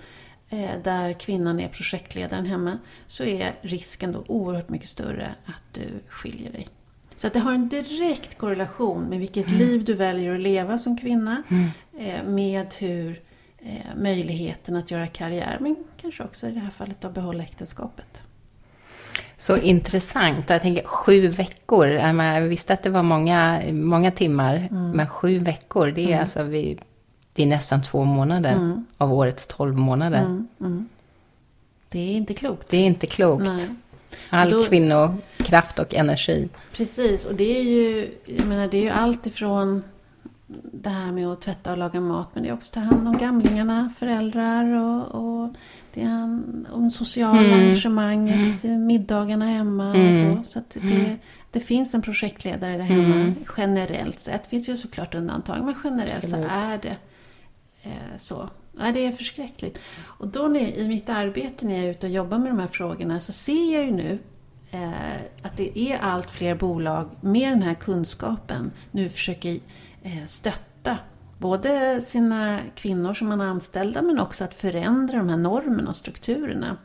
eh, 0.49 0.70
där 0.84 1.12
kvinnan 1.12 1.61
är 1.61 1.68
projektledaren 1.68 2.46
hemma 2.46 2.78
så 3.06 3.25
är 3.25 3.54
risken 3.61 4.12
då 4.12 4.25
oerhört 4.26 4.68
mycket 4.68 4.88
större 4.88 5.34
att 5.44 5.75
du 5.75 5.88
skiljer 6.08 6.52
dig. 6.52 6.68
Så 7.16 7.26
att 7.26 7.32
det 7.32 7.40
har 7.40 7.54
en 7.54 7.68
direkt 7.68 8.38
korrelation 8.38 9.02
med 9.04 9.18
vilket 9.18 9.49
mm. 9.49 9.58
liv 9.58 9.84
du 9.84 9.94
väljer 9.94 10.34
att 10.34 10.40
leva 10.40 10.78
som 10.78 10.96
kvinna 10.99 11.42
mm. 11.49 11.68
eh, 11.99 12.25
med 12.25 12.75
hur 12.78 13.20
möjligheten 13.96 14.76
att 14.76 14.90
göra 14.90 15.06
karriär 15.06 15.58
men 15.61 15.76
kanske 16.00 16.23
också 16.23 16.49
i 16.49 16.50
det 16.50 16.61
här 16.61 16.70
fallet 16.70 17.04
att 17.04 17.14
behålla 17.14 17.42
äktenskapet. 17.42 18.23
Så 19.36 19.56
intressant. 19.56 20.50
Jag 20.50 20.62
tänker 20.62 20.86
sju 20.86 21.28
veckor. 21.28 21.88
Jag 21.88 22.40
visste 22.40 22.72
att 22.72 22.82
det 22.82 22.90
var 22.90 23.02
många, 23.02 23.62
många 23.72 24.10
timmar, 24.10 24.68
mm. 24.70 24.90
men 24.90 25.08
sju 25.08 25.38
veckor, 25.38 25.86
det 25.86 26.02
är 26.02 26.06
mm. 26.06 26.20
alltså 26.20 26.42
vi, 26.42 26.78
det 27.32 27.42
är 27.42 27.46
nästan 27.46 27.82
två 27.82 28.04
månader 28.04 28.52
mm. 28.52 28.86
av 28.98 29.12
årets 29.12 29.46
tolv 29.46 29.76
månader. 29.76 30.18
Mm, 30.18 30.48
mm. 30.60 30.88
Det 31.88 31.98
är 31.98 32.12
inte 32.12 32.34
klokt. 32.34 32.68
Det 32.70 32.76
är 32.76 32.86
inte 32.86 33.06
klokt. 33.06 33.44
Nej. 33.44 33.68
All 34.30 34.50
då, 34.50 34.64
kvinnokraft 34.64 35.78
och 35.78 35.94
energi. 35.94 36.48
Precis, 36.72 37.24
och 37.24 37.34
det 37.34 37.58
är 37.58 37.62
ju, 37.62 38.10
jag 38.24 38.46
menar, 38.46 38.68
det 38.68 38.76
är 38.76 38.82
ju 38.82 38.90
allt 38.90 39.26
ifrån 39.26 39.82
det 40.72 40.90
här 40.90 41.12
med 41.12 41.26
att 41.28 41.40
tvätta 41.40 41.72
och 41.72 41.78
laga 41.78 42.00
mat, 42.00 42.28
men 42.32 42.42
det 42.42 42.48
är 42.48 42.52
också 42.52 42.68
att 42.68 42.74
ta 42.74 42.80
hand 42.80 43.08
om 43.08 43.18
gamlingarna, 43.18 43.92
föräldrar 43.98 44.74
och, 44.74 45.42
och 45.42 45.54
det 45.94 46.02
är 46.02 46.22
om 46.72 46.90
sociala 46.90 47.44
mm. 47.44 47.60
engagemanget, 47.60 48.64
mm. 48.64 48.86
middagarna 48.86 49.44
hemma 49.44 49.94
mm. 49.94 50.08
och 50.08 50.46
så. 50.46 50.52
Så 50.52 50.62
det, 50.72 50.80
mm. 50.80 51.18
det 51.50 51.60
finns 51.60 51.94
en 51.94 52.02
projektledare 52.02 52.76
där 52.76 52.84
hemma 52.84 53.14
mm. 53.14 53.34
generellt 53.56 54.20
sett. 54.20 54.42
Det 54.42 54.48
finns 54.48 54.68
ju 54.68 54.76
såklart 54.76 55.14
undantag, 55.14 55.64
men 55.64 55.74
generellt 55.84 56.24
Absolut. 56.24 56.46
så 56.46 56.54
är 56.54 56.78
det 56.78 56.96
eh, 57.82 58.16
så. 58.16 58.48
Nej, 58.72 58.92
det 58.92 59.06
är 59.06 59.12
förskräckligt. 59.12 59.78
Och 60.02 60.28
då 60.28 60.48
när, 60.48 60.78
i 60.78 60.88
mitt 60.88 61.08
arbete 61.08 61.66
när 61.66 61.74
jag 61.74 61.84
är 61.84 61.90
ute 61.90 62.06
och 62.06 62.12
jobbar 62.12 62.38
med 62.38 62.50
de 62.50 62.58
här 62.58 62.68
frågorna 62.68 63.20
så 63.20 63.32
ser 63.32 63.74
jag 63.74 63.84
ju 63.84 63.90
nu 63.90 64.18
eh, 64.70 65.16
att 65.42 65.56
det 65.56 65.78
är 65.78 65.98
allt 65.98 66.30
fler 66.30 66.54
bolag 66.54 67.08
med 67.20 67.52
den 67.52 67.62
här 67.62 67.74
kunskapen 67.74 68.72
nu 68.90 69.08
försöker 69.08 69.58
eh, 70.02 70.26
stötta 70.26 70.98
både 71.38 72.00
sina 72.00 72.60
kvinnor 72.74 73.14
som 73.14 73.28
man 73.28 73.40
är 73.40 73.46
anställda 73.46 74.02
men 74.02 74.18
också 74.18 74.44
att 74.44 74.54
förändra 74.54 75.18
de 75.18 75.28
här 75.28 75.36
normerna 75.36 75.88
och 75.88 75.96
strukturerna. 75.96 76.76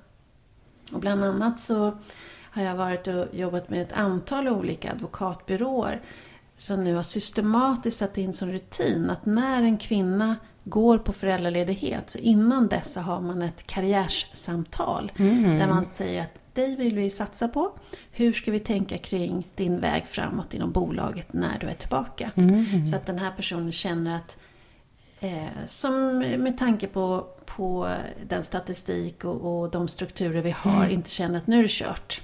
Och 0.93 0.99
bland 0.99 1.23
annat 1.23 1.59
så 1.59 1.97
har 2.51 2.63
jag 2.63 2.75
varit 2.75 3.07
och 3.07 3.25
jobbat 3.31 3.69
med 3.69 3.81
ett 3.81 3.93
antal 3.93 4.47
olika 4.47 4.91
advokatbyråer 4.91 6.01
som 6.57 6.83
nu 6.83 6.95
har 6.95 7.03
systematiskt 7.03 7.97
satt 7.97 8.17
in 8.17 8.33
som 8.33 8.51
rutin 8.51 9.09
att 9.09 9.25
när 9.25 9.63
en 9.63 9.77
kvinna 9.77 10.35
går 10.63 10.97
på 10.97 11.13
föräldraledighet, 11.13 12.09
så 12.09 12.17
innan 12.17 12.67
dess 12.67 12.93
så 12.93 12.99
har 13.01 13.21
man 13.21 13.41
ett 13.41 13.67
karriärssamtal 13.67 15.11
mm. 15.17 15.59
där 15.59 15.67
man 15.67 15.85
säger 15.91 16.21
att 16.21 16.38
dig 16.59 16.75
vill 16.75 16.95
vi 16.95 17.09
satsa 17.09 17.47
på. 17.47 17.71
Hur 18.11 18.33
ska 18.33 18.51
vi 18.51 18.59
tänka 18.59 18.97
kring 18.97 19.47
din 19.55 19.79
väg 19.79 20.07
framåt 20.07 20.53
inom 20.53 20.71
bolaget 20.71 21.33
när 21.33 21.59
du 21.59 21.67
är 21.67 21.73
tillbaka? 21.73 22.31
Mm. 22.35 22.85
Så 22.85 22.95
att 22.95 23.05
den 23.05 23.19
här 23.19 23.31
personen 23.31 23.71
känner 23.71 24.15
att 24.15 24.37
Eh, 25.21 25.65
som 25.65 26.17
med 26.17 26.57
tanke 26.57 26.87
på, 26.87 27.27
på 27.45 27.95
den 28.27 28.43
statistik 28.43 29.25
och, 29.25 29.61
och 29.61 29.71
de 29.71 29.87
strukturer 29.87 30.41
vi 30.41 30.51
har 30.51 30.83
mm. 30.83 30.91
inte 30.91 31.09
känner 31.09 31.37
att 31.37 31.47
nu 31.47 31.59
är 31.59 31.63
det 31.63 31.69
kört. 31.71 32.21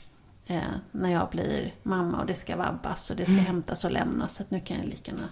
Eh, 0.48 0.62
när 0.92 1.12
jag 1.12 1.30
blir 1.30 1.74
mamma 1.84 2.20
och 2.20 2.26
det 2.26 2.34
ska 2.34 2.56
vabbas 2.56 3.10
och 3.10 3.16
det 3.16 3.26
ska 3.26 3.34
mm. 3.34 3.46
hämtas 3.46 3.86
och 3.86 3.92
lämnas. 3.92 4.36
Så 4.36 4.44
att 4.44 4.52
nu 4.52 4.60
kan 4.60 4.78
jag 4.78 4.86
lika 4.86 5.12
gärna 5.12 5.30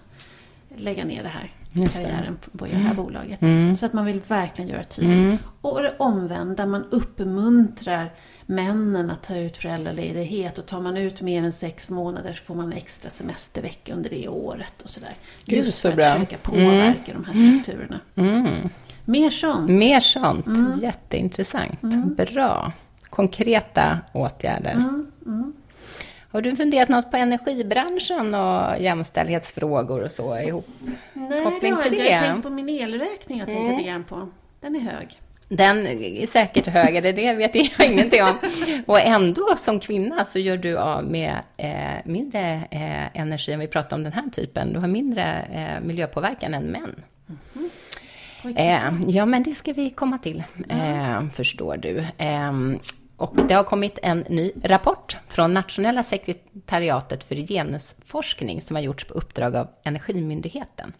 lägga 0.76 1.04
ner 1.04 1.22
det 1.22 1.28
här 1.28 1.52
Just 1.72 1.96
karriären 1.96 2.38
det. 2.44 2.58
på 2.58 2.64
det 2.66 2.76
här 2.76 2.92
mm. 2.92 2.96
bolaget. 2.96 3.42
Mm. 3.42 3.76
Så 3.76 3.86
att 3.86 3.92
man 3.92 4.04
vill 4.04 4.20
verkligen 4.20 4.70
göra 4.70 4.84
tydligt. 4.84 5.16
Mm. 5.16 5.38
Och 5.60 5.82
det 5.82 5.94
omvända, 5.98 6.66
man 6.66 6.84
uppmuntrar 6.90 8.12
männen 8.46 9.10
att 9.10 9.22
ta 9.22 9.36
ut 9.36 9.56
föräldraledighet 9.56 10.58
och 10.58 10.66
tar 10.66 10.80
man 10.80 10.96
ut 10.96 11.20
mer 11.20 11.42
än 11.42 11.52
sex 11.52 11.90
månader 11.90 12.32
så 12.32 12.44
får 12.44 12.54
man 12.54 12.72
en 12.72 12.78
extra 12.78 13.10
semestervecka 13.10 13.94
under 13.94 14.10
det 14.10 14.28
året 14.28 14.82
och 14.82 14.90
sådär. 14.90 15.14
Just 15.44 15.82
för 15.82 15.88
att 15.88 15.96
bra. 15.96 16.12
försöka 16.12 16.36
påverka 16.38 17.12
mm. 17.12 17.22
de 17.22 17.24
här 17.24 17.34
strukturerna. 17.34 18.00
Mm. 18.16 18.70
Mer 19.04 19.30
sånt. 19.30 19.70
Mer 19.70 20.00
sånt. 20.00 20.46
Mm. 20.46 20.78
Jätteintressant. 20.78 21.82
Mm. 21.82 22.14
Bra. 22.14 22.72
Konkreta 23.10 23.98
åtgärder. 24.12 24.72
Mm. 24.72 25.12
Mm. 25.26 25.52
Har 26.30 26.42
du 26.42 26.56
funderat 26.56 26.88
något 26.88 27.10
på 27.10 27.16
energibranschen 27.16 28.34
och 28.34 28.78
jämställdhetsfrågor 28.80 30.02
och 30.02 30.10
så 30.10 30.38
ihop? 30.38 30.68
Nej, 31.12 31.28
det 31.30 31.34
har 31.34 31.52
jag 31.62 31.84
inte. 31.84 31.96
Jag 31.96 32.18
har 32.18 32.28
tänkt 32.28 32.42
på 32.42 32.50
min 32.50 32.68
elräkning. 32.68 33.38
Jag 33.38 33.48
tänkte 33.48 33.64
mm. 33.64 33.76
lite 33.76 33.88
grann 33.88 34.04
på. 34.04 34.28
Den 34.60 34.76
är 34.76 34.80
hög. 34.80 35.20
Den 35.48 35.86
är 35.86 36.26
säkert 36.26 36.66
högre, 36.66 37.12
det 37.12 37.34
vet 37.34 37.54
jag 37.54 37.92
ingenting 37.92 38.22
om. 38.22 38.38
Och 38.86 39.00
ändå 39.00 39.56
som 39.56 39.80
kvinna 39.80 40.24
så 40.24 40.38
gör 40.38 40.56
du 40.56 40.78
av 40.78 41.04
med 41.04 41.38
eh, 41.56 41.70
mindre 42.04 42.68
eh, 42.70 43.20
energi, 43.20 43.54
om 43.54 43.60
vi 43.60 43.66
pratar 43.66 43.96
om 43.96 44.02
den 44.02 44.12
här 44.12 44.30
typen. 44.32 44.72
Du 44.72 44.78
har 44.78 44.88
mindre 44.88 45.48
eh, 45.52 45.86
miljöpåverkan 45.86 46.54
än 46.54 46.64
män. 46.64 47.02
Mm. 47.28 47.70
-hmm. 48.42 49.10
ja, 49.10 49.26
men 49.26 49.42
det 49.42 49.54
ska 49.54 49.72
vi 49.72 49.90
komma 49.90 50.18
till, 50.18 50.42
mm. 50.68 51.30
förstår 51.30 51.76
du. 51.76 52.04
Ehm, 52.18 52.78
och 53.16 53.36
det 53.48 53.54
har 53.54 53.64
kommit 53.64 53.98
en 54.02 54.24
ny 54.28 54.52
rapport 54.62 55.16
från 55.28 55.54
Nationella 55.54 56.02
sekretariatet 56.02 57.24
för 57.24 57.34
genusforskning 57.34 58.62
som 58.62 58.76
har 58.76 58.82
gjorts 58.82 59.04
på 59.04 59.14
uppdrag 59.14 59.56
av 59.56 59.68
Energimyndigheten. 59.84 60.92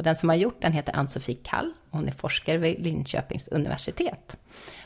Och 0.00 0.04
den 0.04 0.16
som 0.16 0.28
har 0.28 0.36
gjort 0.36 0.62
den 0.62 0.72
heter 0.72 0.96
Ann-Sofie 0.96 1.38
Kall. 1.42 1.72
Hon 1.90 2.08
är 2.08 2.12
forskare 2.12 2.58
vid 2.58 2.84
Linköpings 2.84 3.48
universitet. 3.48 4.36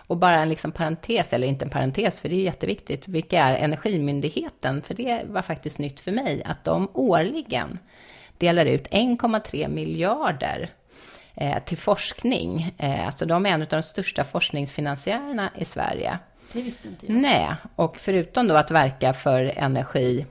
Och 0.06 0.16
bara 0.16 0.42
en 0.42 0.48
liksom 0.48 0.72
parentes, 0.72 1.32
eller 1.32 1.46
inte 1.46 1.64
en 1.64 1.70
parentes, 1.70 2.20
för 2.20 2.28
det 2.28 2.34
är 2.34 2.42
jätteviktigt. 2.42 3.08
Vilka 3.08 3.42
är 3.42 3.54
Energimyndigheten? 3.54 4.82
För 4.82 4.94
det 4.94 5.22
var 5.26 5.42
faktiskt 5.42 5.78
nytt 5.78 6.00
för 6.00 6.12
mig, 6.12 6.42
att 6.44 6.64
de 6.64 6.88
årligen 6.94 7.78
delar 8.38 8.66
ut 8.66 8.88
1,3 8.88 9.68
miljarder 9.68 10.70
eh, 11.34 11.64
till 11.64 11.78
forskning. 11.78 12.74
Eh, 12.78 13.06
alltså 13.06 13.26
de 13.26 13.46
är 13.46 13.50
en 13.50 13.62
av 13.62 13.68
de 13.68 13.82
största 13.82 14.24
forskningsfinansiärerna 14.24 15.50
i 15.58 15.64
Sverige. 15.64 16.18
Det 16.52 16.62
visste 16.62 16.88
inte 16.88 17.06
jag. 17.06 17.16
Nej, 17.16 17.54
och 17.76 17.96
förutom 17.96 18.48
då 18.48 18.54
att 18.54 18.70
verka 18.70 19.12
för 19.12 19.52
energi 19.56 20.26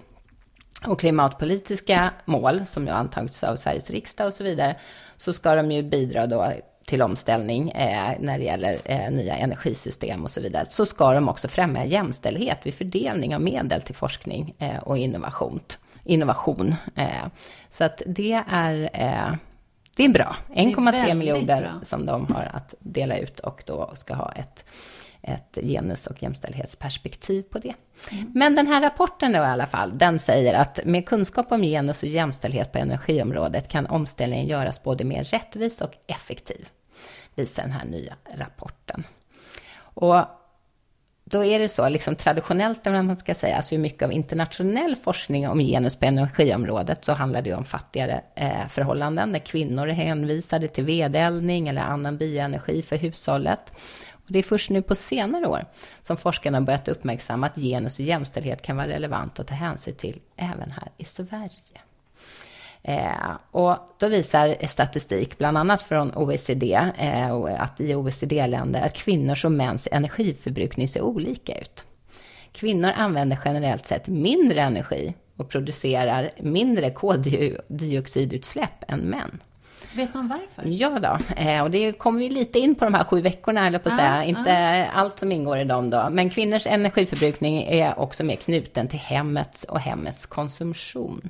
och 0.87 0.99
klimatpolitiska 0.99 2.11
mål 2.25 2.65
som 2.65 2.87
ju 2.87 2.89
antagits 2.89 3.43
av 3.43 3.55
Sveriges 3.55 3.89
riksdag 3.89 4.27
och 4.27 4.33
så 4.33 4.43
vidare, 4.43 4.75
så 5.17 5.33
ska 5.33 5.55
de 5.55 5.71
ju 5.71 5.83
bidra 5.83 6.27
då 6.27 6.53
till 6.85 7.01
omställning 7.01 7.69
eh, 7.69 8.11
när 8.19 8.37
det 8.37 8.43
gäller 8.43 8.77
eh, 8.85 9.11
nya 9.11 9.35
energisystem 9.35 10.23
och 10.23 10.31
så 10.31 10.41
vidare, 10.41 10.65
så 10.65 10.85
ska 10.85 11.13
de 11.13 11.29
också 11.29 11.47
främja 11.47 11.85
jämställdhet 11.85 12.57
vid 12.63 12.73
fördelning 12.73 13.35
av 13.35 13.41
medel 13.41 13.81
till 13.81 13.95
forskning 13.95 14.55
eh, 14.59 14.77
och 14.77 14.97
innovation. 14.97 15.59
innovation. 16.03 16.75
Eh, 16.95 17.27
så 17.69 17.83
att 17.83 18.01
det 18.05 18.43
är, 18.49 18.89
eh, 18.93 19.35
det 19.95 20.05
är 20.05 20.09
bra. 20.09 20.35
1,3 20.55 21.13
miljoner 21.13 21.73
som 21.83 22.05
de 22.05 22.33
har 22.33 22.49
att 22.53 22.73
dela 22.79 23.17
ut 23.17 23.39
och 23.39 23.63
då 23.65 23.91
ska 23.95 24.13
ha 24.15 24.31
ett 24.31 24.65
ett 25.23 25.57
genus 25.61 26.07
och 26.07 26.23
jämställdhetsperspektiv 26.23 27.41
på 27.41 27.59
det. 27.59 27.73
Mm. 28.11 28.31
Men 28.33 28.55
den 28.55 28.67
här 28.67 28.81
rapporten 28.81 29.31
då 29.31 29.37
i 29.37 29.41
alla 29.41 29.65
fall, 29.65 29.97
den 29.97 30.19
säger 30.19 30.53
att 30.53 30.79
med 30.85 31.05
kunskap 31.05 31.51
om 31.51 31.61
genus 31.61 32.03
och 32.03 32.09
jämställdhet 32.09 32.71
på 32.71 32.77
energiområdet 32.77 33.67
kan 33.67 33.85
omställningen 33.85 34.47
göras 34.47 34.83
både 34.83 35.03
mer 35.03 35.23
rättvis 35.23 35.81
och 35.81 35.93
effektiv, 36.07 36.69
visar 37.35 37.63
den 37.63 37.71
här 37.71 37.85
nya 37.85 38.13
rapporten. 38.37 39.03
Och 39.75 40.25
då 41.25 41.43
är 41.45 41.59
det 41.59 41.69
så, 41.69 41.89
liksom 41.89 42.15
traditionellt, 42.15 42.87
om 42.87 43.07
man 43.07 43.15
ska 43.15 43.35
säga, 43.35 43.57
alltså 43.57 43.75
mycket 43.75 44.03
av 44.03 44.11
internationell 44.13 44.95
forskning 44.95 45.47
om 45.47 45.59
genus 45.59 45.95
på 45.95 46.05
energiområdet, 46.05 47.05
så 47.05 47.13
handlar 47.13 47.41
det 47.41 47.53
om 47.53 47.65
fattigare 47.65 48.21
eh, 48.35 48.67
förhållanden, 48.69 49.31
där 49.31 49.39
kvinnor 49.39 49.87
är 49.87 49.93
hänvisade 49.93 50.67
till 50.67 50.83
vedeldning 50.83 51.67
eller 51.67 51.81
annan 51.81 52.17
bioenergi 52.17 52.81
för 52.81 52.95
hushållet. 52.95 53.71
Och 54.25 54.31
det 54.31 54.39
är 54.39 54.43
först 54.43 54.69
nu 54.69 54.81
på 54.81 54.95
senare 54.95 55.47
år 55.47 55.65
som 56.01 56.17
forskarna 56.17 56.57
har 56.57 56.65
börjat 56.65 56.87
uppmärksamma 56.87 57.47
att 57.47 57.55
genus 57.55 57.99
och 57.99 58.05
jämställdhet 58.05 58.61
kan 58.61 58.77
vara 58.77 58.87
relevant 58.87 59.39
att 59.39 59.47
ta 59.47 59.53
hänsyn 59.53 59.95
till 59.95 60.19
även 60.35 60.71
här 60.71 60.91
i 60.97 61.05
Sverige. 61.05 61.81
Eh, 62.83 63.37
och 63.51 63.77
då 63.99 64.07
visar 64.07 64.67
statistik, 64.67 65.37
bland 65.37 65.57
annat 65.57 65.81
från 65.81 66.13
OECD, 66.15 66.73
eh, 66.97 67.33
att 67.59 67.81
i 67.81 67.95
OECD-länder 67.95 68.81
att 68.81 68.95
kvinnors 68.95 69.45
och 69.45 69.51
mäns 69.51 69.87
energiförbrukning 69.91 70.87
ser 70.87 71.01
olika 71.01 71.57
ut. 71.59 71.85
Kvinnor 72.51 72.91
använder 72.95 73.39
generellt 73.45 73.85
sett 73.85 74.07
mindre 74.07 74.61
energi 74.61 75.13
och 75.37 75.49
producerar 75.49 76.31
mindre 76.39 76.91
koldioxidutsläpp 76.91 78.83
än 78.87 78.99
män. 78.99 79.39
Vet 79.95 80.13
man 80.13 80.27
varför? 80.27 80.63
Ja 80.65 80.99
då, 80.99 81.41
eh, 81.41 81.63
och 81.63 81.71
det 81.71 81.91
kommer 81.91 82.19
vi 82.19 82.29
lite 82.29 82.59
in 82.59 82.75
på 82.75 82.85
de 82.85 82.93
här 82.93 83.03
sju 83.03 83.21
veckorna, 83.21 83.67
eller 83.67 83.79
på 83.79 83.89
att 83.89 83.95
ah, 83.95 83.97
säga. 83.97 84.23
Inte 84.23 84.53
ah. 84.53 84.99
allt 84.99 85.19
som 85.19 85.31
ingår 85.31 85.57
i 85.57 85.63
dem 85.63 85.89
då. 85.89 86.07
Men 86.11 86.29
kvinnors 86.29 86.67
energiförbrukning 86.67 87.63
är 87.63 87.99
också 87.99 88.23
mer 88.23 88.35
knuten 88.35 88.87
till 88.87 88.99
hemmet 88.99 89.63
och 89.63 89.79
hemmets 89.79 90.25
konsumtion. 90.25 91.29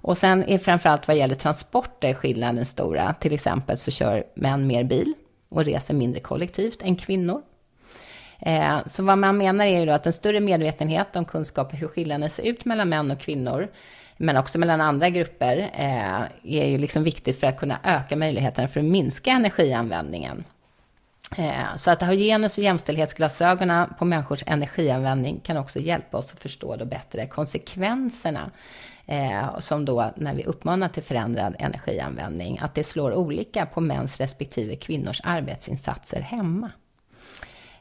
Och 0.00 0.18
sen 0.18 0.44
är 0.44 0.58
framförallt 0.58 1.08
vad 1.08 1.16
gäller 1.16 1.34
transporter 1.34 2.14
skillnaden 2.14 2.64
stora. 2.64 3.14
Till 3.14 3.34
exempel 3.34 3.78
så 3.78 3.90
kör 3.90 4.24
män 4.34 4.66
mer 4.66 4.84
bil 4.84 5.14
och 5.48 5.64
reser 5.64 5.94
mindre 5.94 6.20
kollektivt 6.20 6.82
än 6.82 6.96
kvinnor. 6.96 7.42
Eh, 8.40 8.78
så 8.86 9.02
vad 9.02 9.18
man 9.18 9.38
menar 9.38 9.64
är 9.66 9.80
ju 9.80 9.86
då 9.86 9.92
att 9.92 10.06
en 10.06 10.12
större 10.12 10.40
medvetenhet 10.40 11.16
om 11.16 11.24
kunskap 11.24 11.72
hur 11.72 11.88
skillnaden 11.88 12.30
ser 12.30 12.46
ut 12.46 12.64
mellan 12.64 12.88
män 12.88 13.10
och 13.10 13.20
kvinnor 13.20 13.68
men 14.20 14.36
också 14.36 14.58
mellan 14.58 14.80
andra 14.80 15.10
grupper, 15.10 15.70
eh, 15.74 16.60
är 16.60 16.66
ju 16.66 16.78
liksom 16.78 17.02
viktigt 17.04 17.40
för 17.40 17.46
att 17.46 17.58
kunna 17.58 17.78
öka 17.84 18.16
möjligheterna 18.16 18.68
för 18.68 18.80
att 18.80 18.86
minska 18.86 19.30
energianvändningen. 19.30 20.44
Eh, 21.36 21.76
så 21.76 21.90
att 21.90 22.02
ha 22.02 22.12
genus 22.12 22.58
och 22.58 22.64
jämställdhetsglasögonen 22.64 23.94
på 23.98 24.04
människors 24.04 24.44
energianvändning 24.46 25.40
kan 25.40 25.56
också 25.56 25.78
hjälpa 25.78 26.18
oss 26.18 26.32
att 26.32 26.42
förstå 26.42 26.76
då 26.76 26.84
bättre 26.84 27.26
konsekvenserna 27.26 28.50
eh, 29.06 29.58
som 29.58 29.84
då 29.84 30.12
när 30.16 30.34
vi 30.34 30.44
uppmanar 30.44 30.88
till 30.88 31.02
förändrad 31.02 31.56
energianvändning, 31.58 32.58
att 32.62 32.74
det 32.74 32.84
slår 32.84 33.14
olika 33.14 33.66
på 33.66 33.80
mäns 33.80 34.20
respektive 34.20 34.76
kvinnors 34.76 35.20
arbetsinsatser 35.24 36.20
hemma. 36.20 36.70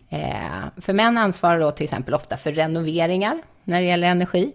Eh, 0.09 0.65
för 0.77 0.93
män 0.93 1.17
ansvarar 1.17 1.59
då 1.59 1.71
till 1.71 1.83
exempel 1.83 2.13
ofta 2.13 2.37
för 2.37 2.51
renoveringar 2.51 3.41
när 3.63 3.81
det 3.81 3.87
gäller 3.87 4.07
energi. 4.07 4.53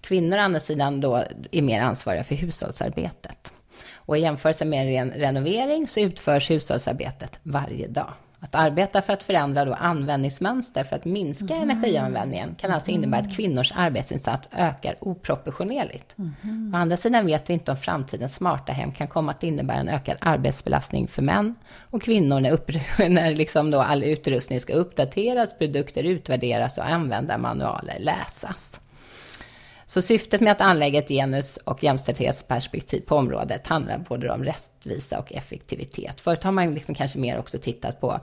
Kvinnor 0.00 0.38
å 0.38 0.40
andra 0.40 0.60
sidan 0.60 1.00
då 1.00 1.24
är 1.52 1.62
mer 1.62 1.80
ansvariga 1.80 2.24
för 2.24 2.34
hushållsarbetet. 2.34 3.52
Och 3.94 4.18
i 4.18 4.20
jämförelse 4.20 4.64
med 4.64 5.02
en 5.02 5.10
renovering 5.10 5.86
så 5.86 6.00
utförs 6.00 6.50
hushållsarbetet 6.50 7.38
varje 7.42 7.88
dag. 7.88 8.12
Att 8.40 8.54
arbeta 8.54 9.02
för 9.02 9.12
att 9.12 9.22
förändra 9.22 9.64
då 9.64 9.74
användningsmönster 9.74 10.84
för 10.84 10.96
att 10.96 11.04
minska 11.04 11.54
mm. 11.54 11.70
energianvändningen 11.70 12.54
kan 12.54 12.70
alltså 12.70 12.90
innebära 12.90 13.20
att 13.20 13.36
kvinnors 13.36 13.72
arbetsinsats 13.76 14.48
ökar 14.52 14.96
oproportionerligt. 15.00 16.14
Mm. 16.18 16.74
Å 16.74 16.76
andra 16.76 16.96
sidan 16.96 17.26
vet 17.26 17.50
vi 17.50 17.54
inte 17.54 17.70
om 17.70 17.76
framtidens 17.76 18.34
smarta 18.34 18.72
hem 18.72 18.92
kan 18.92 19.08
komma 19.08 19.30
att 19.30 19.42
innebära 19.42 19.78
en 19.78 19.88
ökad 19.88 20.16
arbetsbelastning 20.20 21.08
för 21.08 21.22
män 21.22 21.54
och 21.80 22.02
kvinnor 22.02 22.40
när, 22.40 22.50
upp, 22.50 22.70
när 22.98 23.34
liksom 23.34 23.70
då 23.70 23.80
all 23.80 24.04
utrustning 24.04 24.60
ska 24.60 24.72
uppdateras, 24.72 25.58
produkter 25.58 26.04
utvärderas 26.04 26.78
och 26.78 26.88
användarmanualer 26.88 27.98
läsas. 27.98 28.80
Så 29.86 30.02
syftet 30.02 30.40
med 30.40 30.52
att 30.52 30.60
anlägga 30.60 30.98
ett 30.98 31.08
genus 31.08 31.56
och 31.56 31.84
jämställdhetsperspektiv 31.84 33.00
på 33.00 33.16
området 33.16 33.66
handlar 33.66 33.98
både 33.98 34.30
om 34.30 34.44
rättvisa 34.44 35.18
och 35.18 35.32
effektivitet. 35.32 36.20
Förut 36.20 36.44
har 36.44 36.52
man 36.52 36.74
liksom 36.74 36.94
kanske 36.94 37.18
mer 37.18 37.38
också 37.38 37.58
tittat 37.58 38.00
på 38.00 38.20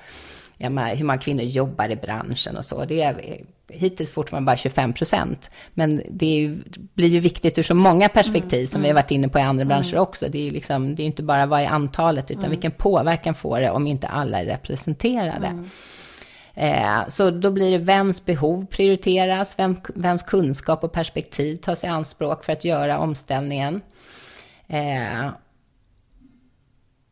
ja, 0.58 0.70
hur 0.70 1.06
många 1.06 1.18
kvinnor 1.18 1.44
jobbar 1.44 1.90
i 1.90 1.96
branschen 1.96 2.58
och 2.58 2.66
så. 2.66 2.86
Det 2.86 3.02
är 3.02 3.42
hittills 3.68 4.12
fortfarande 4.12 4.46
bara 4.46 4.58
25 4.58 4.94
procent. 4.94 5.50
Men 5.74 6.02
det 6.10 6.26
ju, 6.26 6.64
blir 6.94 7.08
ju 7.08 7.20
viktigt 7.20 7.58
ur 7.58 7.64
så 7.64 7.76
många 7.76 8.10
perspektiv 8.10 8.60
mm, 8.60 8.68
som 8.68 8.78
mm. 8.78 8.84
vi 8.84 8.90
har 8.90 8.96
varit 8.96 9.12
inne 9.12 9.30
på 9.30 9.40
i 9.40 9.42
andra 9.42 9.62
mm. 9.62 9.68
branscher 9.68 9.98
också. 9.98 10.26
Det 10.30 10.38
är 10.38 10.44
ju 10.44 10.52
liksom, 10.52 10.96
det 10.96 11.04
är 11.04 11.06
inte 11.06 11.24
bara 11.24 11.46
vad 11.46 11.62
är 11.62 11.68
antalet, 11.68 12.32
utan 12.32 12.40
mm. 12.40 12.52
vilken 12.52 12.72
påverkan 12.72 13.36
får 13.36 13.60
det 13.60 13.72
om 13.72 13.88
inte 13.88 14.08
alla 14.08 14.40
är 14.42 14.46
representerade. 14.46 15.66
Eh, 16.56 17.08
så 17.08 17.30
då 17.30 17.52
blir 17.52 17.72
det 17.72 17.78
vems 17.78 18.26
behov 18.26 18.66
prioriteras, 18.66 19.60
vem, 19.60 19.78
vems 19.96 20.24
kunskap 20.24 20.84
och 20.84 20.92
perspektiv 20.92 21.58
tas 21.58 21.84
i 21.84 21.88
anspråk 21.88 22.44
för 22.44 22.54
att 22.54 22.66
göra 22.66 23.00
omställningen. 23.00 23.82
Eh, 24.68 25.30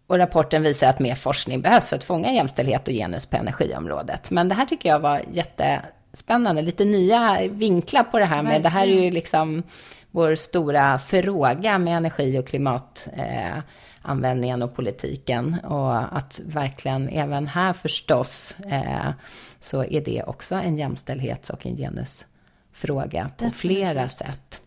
och 0.08 0.17
rapporten 0.17 0.63
visar 0.63 0.88
att 0.88 0.99
mer 0.99 1.15
forskning 1.15 1.62
behövs 1.62 1.89
för 1.89 1.95
att 1.95 2.04
fånga 2.04 2.34
jämställdhet 2.34 2.88
och 2.88 2.93
genus 2.93 3.25
på 3.25 3.38
energiområdet. 3.38 4.32
Men 4.32 4.49
det 4.49 4.56
här 4.56 4.65
tycker 4.65 4.89
jag 4.89 4.99
var 4.99 5.21
jättespännande, 5.32 6.62
lite 6.62 6.86
nya 6.86 7.39
vinklar 7.51 8.04
på 8.04 8.19
det 8.19 8.25
här 8.25 8.43
med, 8.43 8.62
det 8.63 8.69
här 8.69 8.88
är 8.88 9.04
ju 9.04 9.12
liksom 9.12 9.63
vår 10.12 10.36
stora 10.36 10.99
fråga 10.99 11.77
med 11.77 11.97
energi 11.97 12.39
och 12.39 12.47
klimat. 12.47 13.08
Eh, 13.17 13.58
användningen 14.01 14.61
och 14.61 14.75
politiken. 14.75 15.59
Och 15.63 16.17
att 16.17 16.41
verkligen 16.45 17.09
även 17.09 17.47
här 17.47 17.73
förstås 17.73 18.55
eh, 18.67 19.11
så 19.59 19.83
är 19.83 20.01
det 20.01 20.23
också 20.23 20.55
en 20.55 20.77
jämställdhets 20.77 21.49
och 21.49 21.65
en 21.65 21.77
genusfråga 21.77 23.31
på 23.37 23.43
Definitivt. 23.43 23.55
flera 23.55 24.09
sätt. 24.09 24.61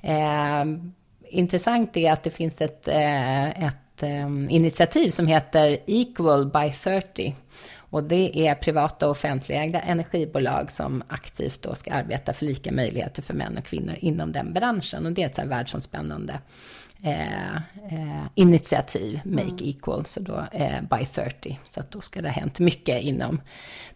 Eh, 0.00 0.64
intressant 1.28 1.96
är 1.96 2.12
att 2.12 2.22
det 2.22 2.30
finns 2.30 2.60
ett, 2.60 2.88
eh, 2.88 3.64
ett 3.64 4.02
eh, 4.02 4.28
initiativ 4.48 5.10
som 5.10 5.26
heter 5.26 5.78
Equal 5.86 6.46
by 6.46 6.72
30. 6.72 7.34
Och 7.90 8.04
det 8.04 8.48
är 8.48 8.54
privata 8.54 9.06
och 9.06 9.10
offentligägda 9.10 9.80
energibolag 9.80 10.72
som 10.72 11.02
aktivt 11.08 11.62
då 11.62 11.74
ska 11.74 11.92
arbeta 11.92 12.32
för 12.32 12.46
lika 12.46 12.72
möjligheter 12.72 13.22
för 13.22 13.34
män 13.34 13.58
och 13.58 13.64
kvinnor 13.64 13.94
inom 13.98 14.32
den 14.32 14.52
branschen. 14.52 15.06
Och 15.06 15.12
det 15.12 15.22
är 15.22 15.26
ett 15.26 15.34
så 15.34 15.40
här 15.40 15.48
världsomspännande 15.48 16.40
eh, 17.02 17.56
eh, 17.56 18.26
initiativ, 18.34 19.20
Make 19.24 19.42
mm. 19.42 19.56
Equal, 19.60 20.06
så 20.06 20.20
då 20.20 20.44
eh, 20.52 20.80
by 20.80 21.06
30. 21.06 21.58
Så 21.68 21.80
att 21.80 21.90
då 21.90 22.00
ska 22.00 22.22
det 22.22 22.28
ha 22.28 22.34
hänt 22.34 22.58
mycket 22.58 23.02
inom 23.02 23.40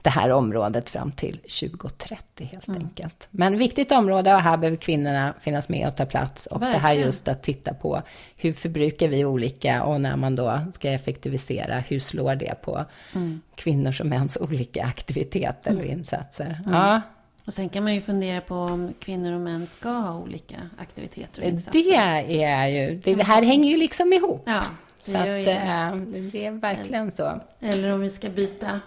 det 0.03 0.11
här 0.11 0.31
området 0.31 0.91
fram 0.91 1.13
till 1.13 1.39
2030 1.39 2.49
helt 2.53 2.69
mm. 2.69 2.83
enkelt. 2.83 3.29
Men 3.31 3.59
viktigt 3.59 3.93
område 3.93 4.35
och 4.35 4.41
här 4.41 4.57
behöver 4.57 4.77
kvinnorna 4.77 5.35
finnas 5.41 5.69
med 5.69 5.89
och 5.89 5.97
ta 5.97 6.07
plats. 6.07 6.47
Och 6.47 6.63
Verkligen. 6.63 6.83
det 6.83 6.89
här 6.89 6.95
just 6.95 7.29
att 7.29 7.43
titta 7.43 7.75
på 7.75 8.03
hur 8.37 8.53
förbrukar 8.53 9.09
vi 9.09 9.25
olika 9.25 9.83
och 9.83 10.01
när 10.01 10.17
man 10.17 10.37
då 10.37 10.61
ska 10.73 10.91
effektivisera, 10.91 11.79
hur 11.79 12.01
slår 12.01 12.35
det 12.35 12.55
på 12.63 12.85
mm. 13.15 13.41
kvinnors 13.55 14.01
och 14.01 14.07
mäns 14.07 14.37
olika 14.41 14.85
aktiviteter 14.85 15.71
och 15.71 15.85
mm. 15.85 15.99
insatser. 15.99 16.61
Mm. 16.67 16.75
Ja. 16.75 17.01
Och 17.45 17.55
sen 17.55 17.69
kan 17.69 17.85
man 17.85 17.95
ju 17.95 18.01
fundera 18.01 18.41
på 18.41 18.55
om 18.55 18.95
kvinnor 18.99 19.33
och 19.33 19.41
män 19.41 19.67
ska 19.67 19.89
ha 19.89 20.19
olika 20.19 20.57
aktiviteter 20.79 21.43
och 21.43 21.49
insatser. 21.49 21.81
Det 22.27 22.43
är 22.43 22.67
ju, 22.67 23.01
det, 23.05 23.15
det 23.15 23.25
här 23.25 23.43
hänger 23.43 23.71
ju 23.71 23.77
liksom 23.77 24.13
ihop. 24.13 24.43
Ja, 24.45 24.63
det 25.05 25.11
så 25.11 25.17
att, 25.17 25.25
det. 25.25 25.53
Eh, 25.53 25.97
det 26.33 26.47
är 26.47 26.51
verkligen 26.51 27.13
så. 27.13 27.41
Eller 27.61 27.93
om 27.93 28.01
vi 28.01 28.11
ska 28.11 28.29
byta 28.29 28.81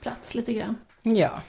plats 0.00 0.34
lite 0.34 0.52
grann. 0.52 0.76
Ja. 1.02 1.40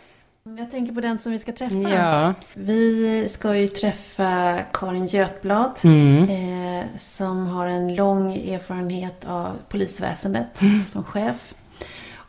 Jag 0.57 0.71
tänker 0.71 0.93
på 0.93 1.01
den 1.01 1.19
som 1.19 1.31
vi 1.31 1.39
ska 1.39 1.51
träffa. 1.51 1.75
Ja. 1.75 2.33
Vi 2.53 3.25
ska 3.29 3.55
ju 3.57 3.67
träffa 3.67 4.59
Karin 4.73 5.05
Götblad. 5.05 5.79
Mm. 5.83 6.29
Eh, 6.29 6.85
som 6.97 7.47
har 7.47 7.67
en 7.67 7.95
lång 7.95 8.35
erfarenhet 8.35 9.25
av 9.25 9.51
polisväsendet 9.69 10.61
mm. 10.61 10.85
som 10.85 11.03
chef. 11.03 11.53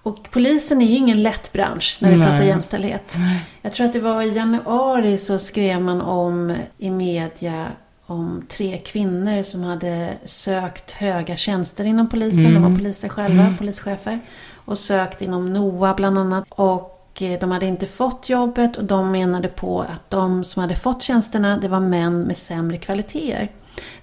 Och 0.05 0.29
polisen 0.31 0.83
är 0.83 0.87
ju 0.87 0.97
ingen 0.97 1.23
lätt 1.23 1.53
bransch 1.53 1.99
när 2.01 2.09
vi 2.09 2.17
Nej. 2.17 2.29
pratar 2.29 2.45
jämställdhet. 2.45 3.14
Nej. 3.19 3.40
Jag 3.62 3.73
tror 3.73 3.87
att 3.87 3.93
det 3.93 4.01
var 4.01 4.23
i 4.23 4.35
januari 4.35 5.19
så 5.19 5.38
skrev 5.38 5.81
man 5.81 6.01
om 6.01 6.57
i 6.79 6.90
media 6.90 7.67
om 8.07 8.43
tre 8.49 8.79
kvinnor 8.79 9.43
som 9.43 9.62
hade 9.62 10.12
sökt 10.25 10.90
höga 10.90 11.37
tjänster 11.37 11.85
inom 11.85 12.09
polisen. 12.09 12.47
Mm. 12.47 12.62
De 12.62 12.71
var 12.71 12.79
poliser 12.79 13.09
själva, 13.09 13.43
mm. 13.43 13.57
polischefer. 13.57 14.21
Och 14.55 14.79
sökt 14.79 15.23
inom 15.23 15.53
NOA 15.53 15.95
bland 15.95 16.19
annat. 16.19 16.45
Och 16.49 17.23
eh, 17.23 17.40
de 17.40 17.51
hade 17.51 17.67
inte 17.67 17.87
fått 17.87 18.29
jobbet 18.29 18.77
och 18.77 18.85
de 18.85 19.11
menade 19.11 19.49
på 19.49 19.81
att 19.81 20.11
de 20.11 20.45
som 20.45 20.61
hade 20.61 20.77
fått 20.77 21.03
tjänsterna, 21.03 21.57
det 21.57 21.69
var 21.69 21.81
män 21.81 22.23
med 22.23 22.37
sämre 22.37 22.77
kvaliteter. 22.77 23.51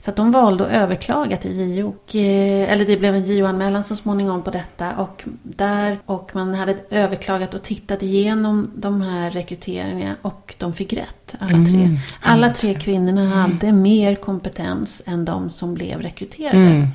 Så 0.01 0.09
att 0.09 0.15
de 0.15 0.31
valde 0.31 0.65
att 0.65 0.71
överklaga 0.71 1.37
till 1.37 1.77
JO. 1.77 1.95
Eh, 2.13 2.71
eller 2.71 2.85
det 2.85 2.97
blev 2.97 3.15
en 3.15 3.21
JO-anmälan 3.21 3.83
så 3.83 3.95
småningom 3.95 4.41
på 4.43 4.51
detta. 4.51 4.95
Och, 4.95 5.23
där, 5.43 5.99
och 6.05 6.31
man 6.33 6.53
hade 6.53 6.77
överklagat 6.89 7.53
och 7.53 7.63
tittat 7.63 8.03
igenom 8.03 8.71
de 8.75 9.01
här 9.01 9.31
rekryteringarna 9.31 10.15
och 10.21 10.55
de 10.57 10.73
fick 10.73 10.93
rätt, 10.93 11.35
alla 11.39 11.65
tre. 11.65 11.83
Mm. 11.83 11.97
Alla 12.21 12.53
tre 12.53 12.73
kvinnorna 12.73 13.21
mm. 13.21 13.33
hade 13.33 13.71
mer 13.71 14.15
kompetens 14.15 15.01
än 15.05 15.25
de 15.25 15.49
som 15.49 15.73
blev 15.73 16.01
rekryterade. 16.01 16.59
Mm. 16.59 16.87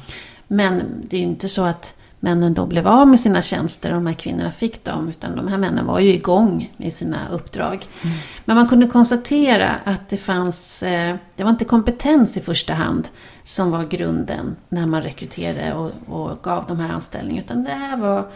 Men 0.47 0.83
det 1.05 1.17
är 1.17 1.21
ju 1.21 1.27
inte 1.27 1.49
så 1.49 1.65
att 1.65 1.96
männen 2.21 2.55
då 2.55 2.67
blev 2.67 2.89
av 2.89 3.09
med 3.09 3.21
sina 3.21 3.43
tjänster 3.43 3.91
och 3.91 3.95
de 3.95 4.07
här 4.07 4.15
kvinnorna 4.15 4.53
fick 4.53 4.85
dem. 4.85 5.09
Utan 5.09 5.37
de 5.37 5.49
här 5.49 5.59
männen 5.59 5.87
var 5.87 6.01
ju 6.01 6.09
igång 6.09 6.73
med 6.77 6.93
sina 6.93 7.29
uppdrag. 7.33 7.87
Mm. 8.03 8.17
Men 8.45 8.57
man 8.57 8.69
kunde 8.69 8.87
konstatera 8.87 9.71
att 9.85 10.09
det 10.09 10.17
fanns, 10.17 10.83
eh, 10.83 11.17
det 11.37 11.43
var 11.43 11.51
inte 11.51 11.65
kompetens 11.65 12.37
i 12.37 12.41
första 12.41 12.75
hand 12.75 13.09
som 13.45 13.71
var 13.71 13.85
grunden 13.85 14.57
när 14.69 14.87
man 14.87 15.03
rekryterade 15.03 15.75
och, 15.75 15.91
och 16.07 16.43
gav 16.43 16.65
de 16.69 16.81
här 16.81 16.89
anställningarna. 16.89 17.45
Utan 17.45 17.65
det 17.65 17.71
här 17.71 17.97
var 17.97 18.31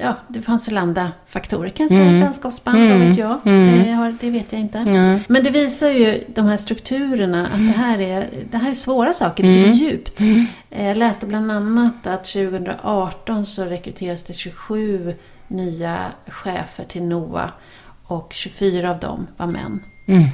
ja, 0.00 0.16
det 0.28 0.42
fanns 0.42 0.68
väl 0.68 0.78
andra 0.78 1.12
faktorer 1.26 1.68
kanske. 1.68 1.96
Mm. 1.96 2.20
Vänskapsband, 2.20 2.78
mm. 2.78 2.98
vad 2.98 3.08
vet 3.08 3.18
jag. 3.18 3.38
Mm. 3.44 3.84
Det, 3.84 3.92
har, 3.92 4.14
det, 4.20 4.30
vet 4.30 4.52
jag 4.52 4.60
inte. 4.60 4.78
Mm. 4.78 5.20
Men 5.28 5.44
det 5.44 5.50
visar 5.50 5.88
ju 5.90 6.24
de 6.34 6.46
här 6.46 6.56
strukturerna 6.56 7.46
att 7.46 7.66
det 7.66 7.78
här 7.78 8.00
är, 8.00 8.28
det 8.50 8.58
här 8.58 8.70
är 8.70 8.74
svåra 8.74 9.12
saker. 9.12 9.42
Det 9.42 9.48
sitter 9.48 9.64
mm. 9.64 9.76
djupt. 9.76 10.20
Mm. 10.20 10.46
Eh, 10.70 10.86
jag 10.86 10.96
läste 10.96 11.26
bland 11.26 11.52
annat 11.52 12.06
att 12.06 12.24
2018 12.24 13.46
så 13.46 13.64
rekryterades 13.64 14.24
det 14.24 14.32
27 14.32 15.14
nya 15.48 15.98
chefer 16.26 16.84
till 16.84 17.02
NOA. 17.02 17.50
Och 18.04 18.32
24 18.32 18.90
av 18.90 18.98
dem 18.98 19.26
var 19.36 19.46
män. 19.46 19.80
Mm. 20.06 20.24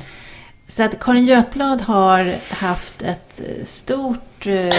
Så 0.66 0.82
att 0.82 0.98
Karin 1.00 1.24
Götblad 1.24 1.80
har 1.80 2.34
haft 2.54 3.02
ett 3.02 3.40
stort, 3.64 4.46
eh, 4.46 4.70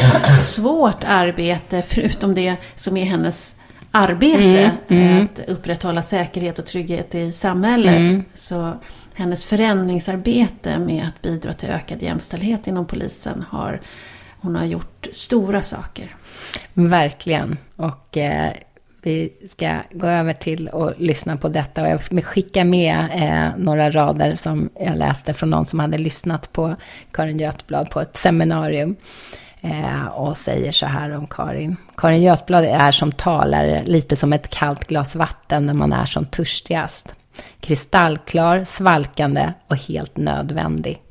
svårt 0.43 1.03
arbete, 1.03 1.83
förutom 1.87 2.35
det 2.35 2.55
som 2.75 2.97
är 2.97 3.05
hennes 3.05 3.55
arbete, 3.95 4.71
mm, 4.87 5.03
mm. 5.07 5.25
att 5.25 5.49
upprätthålla 5.49 6.03
säkerhet 6.03 6.59
och 6.59 6.65
trygghet 6.65 7.15
i 7.15 7.31
samhället. 7.31 8.11
Mm. 8.11 8.23
Så 8.33 8.73
hennes 9.13 9.45
förändringsarbete 9.45 10.79
med 10.79 11.07
att 11.07 11.21
bidra 11.21 11.53
till 11.53 11.69
ökad 11.69 12.01
jämställdhet 12.01 12.67
inom 12.67 12.85
polisen 12.85 13.45
har 13.49 13.81
hon 14.39 14.55
har 14.55 14.65
gjort 14.65 15.07
stora 15.11 15.61
saker. 15.61 16.15
Verkligen. 16.73 17.57
Och 17.75 18.17
eh, 18.17 18.51
vi 19.01 19.33
ska 19.49 19.77
gå 19.91 20.07
över 20.07 20.33
till 20.33 20.69
att 20.69 20.99
lyssna 20.99 21.37
på 21.37 21.49
detta. 21.49 21.81
Och 21.81 21.87
jag 22.09 22.23
skickar 22.23 22.63
med 22.63 23.09
eh, 23.13 23.63
några 23.63 23.91
rader 23.91 24.35
som 24.35 24.69
jag 24.79 24.97
läste 24.97 25.33
från 25.33 25.49
någon 25.49 25.65
som 25.65 25.79
hade 25.79 25.97
lyssnat 25.97 26.53
på 26.53 26.75
Karin 27.11 27.39
Götblad 27.39 27.89
på 27.89 28.01
ett 28.01 28.17
seminarium. 28.17 28.95
Eh, 29.65 30.05
och 30.05 30.37
säger 30.37 30.71
så 30.71 30.85
här 30.85 31.11
om 31.17 31.27
Karin. 31.27 31.75
Karin 31.97 32.23
Götblad 32.23 32.65
är 32.65 32.91
som 32.91 33.11
talare 33.11 33.83
lite 33.85 34.15
som 34.15 34.33
ett 34.33 34.49
kallt 34.49 34.87
glas 34.87 35.15
vatten 35.15 35.65
när 35.65 35.73
man 35.73 35.93
är 35.93 36.05
som 36.05 36.25
törstigast. 36.25 37.15
Kristallklar, 37.59 38.63
svalkande 38.63 39.53
och 39.67 39.77
helt 39.77 40.17
nödvändig. 40.17 41.01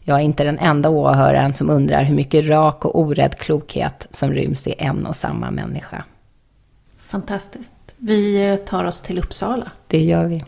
Jag 0.00 0.18
är 0.18 0.22
inte 0.22 0.44
den 0.44 0.58
enda 0.58 0.88
åhöraren 0.88 1.54
som 1.54 1.70
undrar 1.70 2.02
hur 2.02 2.14
mycket 2.14 2.48
rak 2.48 2.84
och 2.84 3.00
orädd 3.00 3.38
klokhet 3.38 4.06
som 4.10 4.32
ryms 4.32 4.66
i 4.66 4.74
en 4.78 5.06
och 5.06 5.16
samma 5.16 5.50
människa. 5.50 6.04
Fantastiskt. 6.98 7.74
Vi 7.96 8.50
eh, 8.50 8.56
tar 8.56 8.84
oss 8.84 9.00
till 9.00 9.18
Uppsala. 9.18 9.70
Det 9.86 10.00
gör 10.00 10.24
vi. 10.24 10.44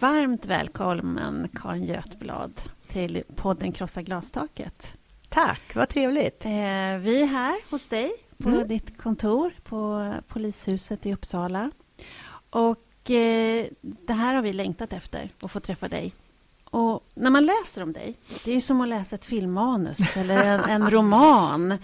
Varmt 0.00 0.46
välkommen 0.46 1.48
Karin 1.54 1.84
Götblad 1.84 2.52
till 2.88 3.22
podden 3.36 3.72
Krossa 3.72 4.02
glastaket. 4.02 4.96
Tack, 5.28 5.74
vad 5.74 5.88
trevligt. 5.88 6.44
Eh, 6.44 6.50
vi 7.00 7.22
är 7.22 7.26
här 7.26 7.70
hos 7.70 7.86
dig 7.86 8.12
på 8.36 8.48
mm. 8.48 8.68
ditt 8.68 9.02
kontor 9.02 9.52
på 9.64 10.12
polishuset 10.28 11.06
i 11.06 11.12
Uppsala. 11.12 11.70
Och 12.50 13.10
eh, 13.10 13.66
det 13.80 14.12
här 14.12 14.34
har 14.34 14.42
vi 14.42 14.52
längtat 14.52 14.92
efter, 14.92 15.30
att 15.40 15.50
få 15.50 15.60
träffa 15.60 15.88
dig. 15.88 16.12
Och 16.64 17.06
när 17.14 17.30
man 17.30 17.46
läser 17.46 17.82
om 17.82 17.92
dig, 17.92 18.16
det 18.44 18.52
är 18.52 18.60
som 18.60 18.80
att 18.80 18.88
läsa 18.88 19.16
ett 19.16 19.24
filmmanus 19.24 19.98
eller 20.16 20.44
en, 20.44 20.60
en 20.60 20.90
roman. 20.90 21.78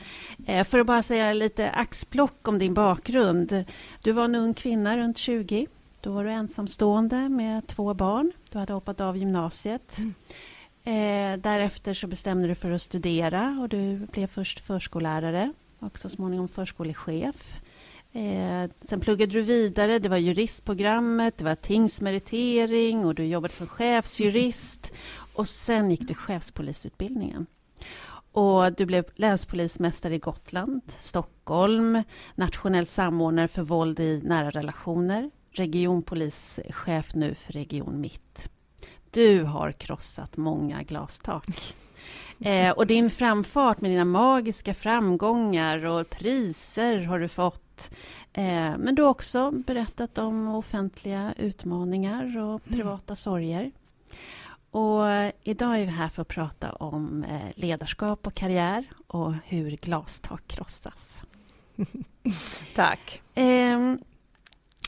Eh, 0.47 0.65
för 0.65 0.79
att 0.79 0.87
bara 0.87 1.03
säga 1.03 1.33
lite 1.33 1.71
axplock 1.71 2.49
om 2.49 2.59
din 2.59 2.75
bakgrund. 2.75 3.65
Du 4.03 4.13
var 4.13 4.25
en 4.25 4.35
ung 4.35 4.55
kvinna 4.55 4.97
runt 4.99 5.19
20 5.19 5.67
då 6.05 6.11
var 6.11 6.25
du 6.25 6.31
ensamstående 6.31 7.29
med 7.29 7.67
två 7.67 7.95
barn. 7.95 8.33
Du 8.51 8.59
hade 8.59 8.73
hoppat 8.73 9.01
av 9.01 9.17
gymnasiet. 9.17 9.99
Mm. 9.99 10.15
Eh, 10.85 11.41
därefter 11.41 11.95
så 11.95 12.07
bestämde 12.07 12.49
du 12.49 12.55
för 12.55 12.71
att 12.71 12.83
studera 12.83 13.59
och 13.61 13.69
du 13.69 13.97
blev 14.13 14.27
först 14.27 14.61
förskollärare 14.61 15.53
och 15.79 15.99
så 15.99 16.09
småningom 16.09 16.49
förskolechef. 16.49 17.61
Eh, 18.13 18.71
sen 18.81 19.01
pluggade 19.01 19.33
du 19.33 19.43
vidare. 19.43 19.99
Det 19.99 20.09
var 20.09 20.17
juristprogrammet, 20.17 21.39
det 21.39 21.45
var 21.45 21.55
tingsmeritering 21.55 23.05
och 23.05 23.15
du 23.15 23.25
jobbade 23.25 23.55
som 23.55 23.67
chefsjurist. 23.67 24.93
Och 25.35 25.49
sen 25.49 25.91
gick 25.91 26.09
du 26.09 26.15
chefspolisutbildningen. 26.15 27.47
Och 28.33 28.73
du 28.73 28.87
blev 28.87 29.05
länspolismästare 29.15 30.15
i 30.15 30.19
Gotland, 30.19 30.83
Stockholm, 30.99 32.03
nationell 32.35 32.87
samordnare 32.87 33.49
för 33.49 33.63
våld 33.63 34.01
i 34.01 34.21
nära 34.25 34.51
relationer, 34.51 35.31
regionpolischef 35.55 37.15
nu 37.15 37.35
för 37.35 37.53
Region 37.53 38.01
Mitt. 38.01 38.49
Du 39.11 39.43
har 39.43 39.73
krossat 39.73 40.37
många 40.37 40.83
glastak. 40.83 41.75
Eh, 42.41 42.71
och 42.71 42.87
din 42.87 43.11
framfart 43.11 43.81
med 43.81 43.91
dina 43.91 44.05
magiska 44.05 44.75
framgångar 44.75 45.85
och 45.85 46.11
priser 46.11 46.99
har 47.05 47.19
du 47.19 47.29
fått. 47.29 47.91
Eh, 48.33 48.77
men 48.79 48.95
du 48.95 49.03
har 49.03 49.11
också 49.11 49.51
berättat 49.51 50.19
om 50.19 50.49
offentliga 50.49 51.35
utmaningar 51.39 52.25
och 52.25 52.61
mm. 52.67 52.79
privata 52.79 53.11
mm. 53.13 53.17
sorger. 53.17 53.71
Och 54.71 55.05
idag 55.43 55.81
är 55.81 55.85
vi 55.85 55.91
här 55.91 56.09
för 56.09 56.23
att 56.23 56.29
prata 56.29 56.73
om 56.73 57.25
eh, 57.25 57.51
ledarskap 57.55 58.27
och 58.27 58.35
karriär 58.35 58.85
och 59.07 59.33
hur 59.45 59.71
glastak 59.71 60.47
krossas. 60.47 61.23
Tack. 62.75 63.21
Eh, 63.35 63.95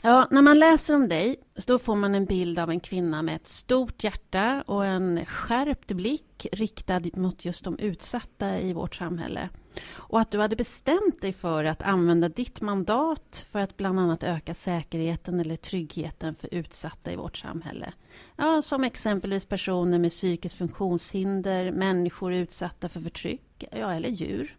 Ja, 0.03 0.27
när 0.31 0.41
man 0.41 0.59
läser 0.59 0.95
om 0.95 1.09
dig 1.09 1.35
då 1.67 1.79
får 1.79 1.95
man 1.95 2.15
en 2.15 2.25
bild 2.25 2.59
av 2.59 2.69
en 2.69 2.79
kvinna 2.79 3.21
med 3.21 3.35
ett 3.35 3.47
stort 3.47 4.03
hjärta 4.03 4.63
och 4.67 4.85
en 4.85 5.25
skärpt 5.25 5.91
blick 5.91 6.47
riktad 6.51 7.01
mot 7.13 7.45
just 7.45 7.63
de 7.63 7.79
utsatta 7.79 8.59
i 8.59 8.73
vårt 8.73 8.95
samhälle. 8.95 9.49
Och 9.93 10.19
att 10.19 10.31
du 10.31 10.39
hade 10.39 10.55
bestämt 10.55 11.21
dig 11.21 11.33
för 11.33 11.63
att 11.63 11.81
använda 11.81 12.29
ditt 12.29 12.61
mandat 12.61 13.45
för 13.51 13.59
att 13.59 13.77
bland 13.77 13.99
annat 13.99 14.23
öka 14.23 14.53
säkerheten 14.53 15.39
eller 15.39 15.55
tryggheten 15.55 16.35
för 16.35 16.53
utsatta 16.53 17.11
i 17.11 17.15
vårt 17.15 17.37
samhälle. 17.37 17.93
Ja, 18.35 18.61
som 18.61 18.83
exempelvis 18.83 19.45
personer 19.45 19.99
med 19.99 20.11
psykiskt 20.11 20.57
funktionshinder, 20.57 21.71
människor 21.71 22.33
utsatta 22.33 22.89
för 22.89 23.01
förtryck, 23.01 23.63
ja, 23.71 23.93
eller 23.93 24.09
djur. 24.09 24.57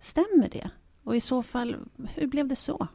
Stämmer 0.00 0.48
det? 0.48 0.70
Och 1.04 1.16
i 1.16 1.20
så 1.20 1.42
fall, 1.42 1.76
hur 2.14 2.26
blev 2.26 2.48
det 2.48 2.56
så? 2.56 2.88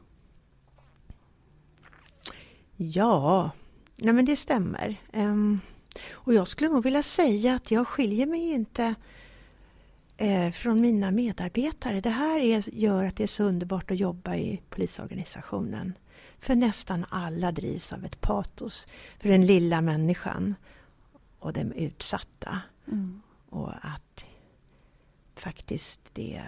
Ja, 2.82 3.50
nej 3.96 4.14
men 4.14 4.24
det 4.24 4.36
stämmer. 4.36 4.96
Um, 5.12 5.60
och 6.10 6.34
jag 6.34 6.48
skulle 6.48 6.70
nog 6.70 6.84
vilja 6.84 7.02
säga 7.02 7.54
att 7.54 7.70
jag 7.70 7.88
skiljer 7.88 8.26
mig 8.26 8.50
inte 8.50 8.94
eh, 10.16 10.50
från 10.50 10.80
mina 10.80 11.10
medarbetare. 11.10 12.00
Det 12.00 12.10
här 12.10 12.40
är, 12.40 12.74
gör 12.74 13.04
att 13.04 13.16
det 13.16 13.22
är 13.22 13.26
så 13.26 13.44
underbart 13.44 13.90
att 13.90 13.98
jobba 13.98 14.34
i 14.34 14.62
polisorganisationen. 14.70 15.92
För 16.38 16.54
nästan 16.54 17.04
alla 17.08 17.52
drivs 17.52 17.92
av 17.92 18.04
ett 18.04 18.20
patos 18.20 18.86
för 19.18 19.28
den 19.28 19.46
lilla 19.46 19.80
människan 19.80 20.54
och 21.38 21.52
de 21.52 21.72
utsatta. 21.72 22.60
Mm. 22.86 23.22
Och 23.48 23.72
att 23.82 24.24
faktiskt 25.34 26.00
det 26.12 26.42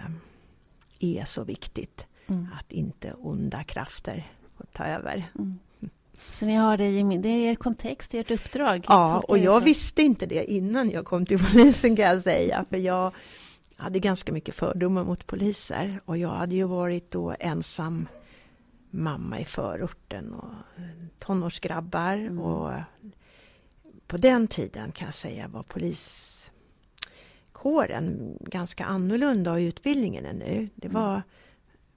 är 0.99 1.25
så 1.25 1.43
viktigt 1.43 2.05
mm. 2.27 2.47
att 2.59 2.71
inte 2.71 3.13
onda 3.13 3.63
krafter 3.63 4.31
får 4.57 4.65
ta 4.65 4.85
över. 4.85 5.31
Mm. 5.35 5.59
Så 6.31 6.45
ni 6.45 6.55
har 6.55 6.77
det 6.77 6.89
i 6.89 7.17
det 7.17 7.29
är 7.29 7.51
er 7.51 7.55
kontext, 7.55 8.13
ert 8.13 8.31
uppdrag? 8.31 8.85
Ja, 8.87 9.23
och 9.27 9.37
jag 9.37 9.61
visste 9.61 10.01
inte 10.01 10.25
det 10.25 10.51
innan 10.51 10.89
jag 10.89 11.05
kom 11.05 11.25
till 11.25 11.39
polisen 11.39 11.95
kan 11.95 12.05
jag 12.05 12.21
säga. 12.21 12.65
För 12.69 12.77
jag 12.77 13.11
hade 13.77 13.99
ganska 13.99 14.31
mycket 14.31 14.55
fördomar 14.55 15.03
mot 15.03 15.27
poliser 15.27 16.01
och 16.05 16.17
jag 16.17 16.29
hade 16.29 16.55
ju 16.55 16.63
varit 16.63 17.11
då 17.11 17.35
ensam 17.39 18.07
mamma 18.89 19.39
i 19.39 19.45
förorten 19.45 20.33
och 20.33 20.53
tonårsgrabbar 21.19 22.13
mm. 22.13 22.39
och 22.39 22.71
på 24.07 24.17
den 24.17 24.47
tiden 24.47 24.91
kan 24.91 25.05
jag 25.05 25.13
säga 25.13 25.47
var 25.47 25.63
poliskåren 27.53 28.37
ganska 28.41 28.85
annorlunda 28.85 29.59
i 29.59 29.65
utbildningen 29.65 30.25
än 30.25 30.35
nu. 30.35 30.69
Det 30.75 30.87
mm. 30.87 31.01
var 31.01 31.21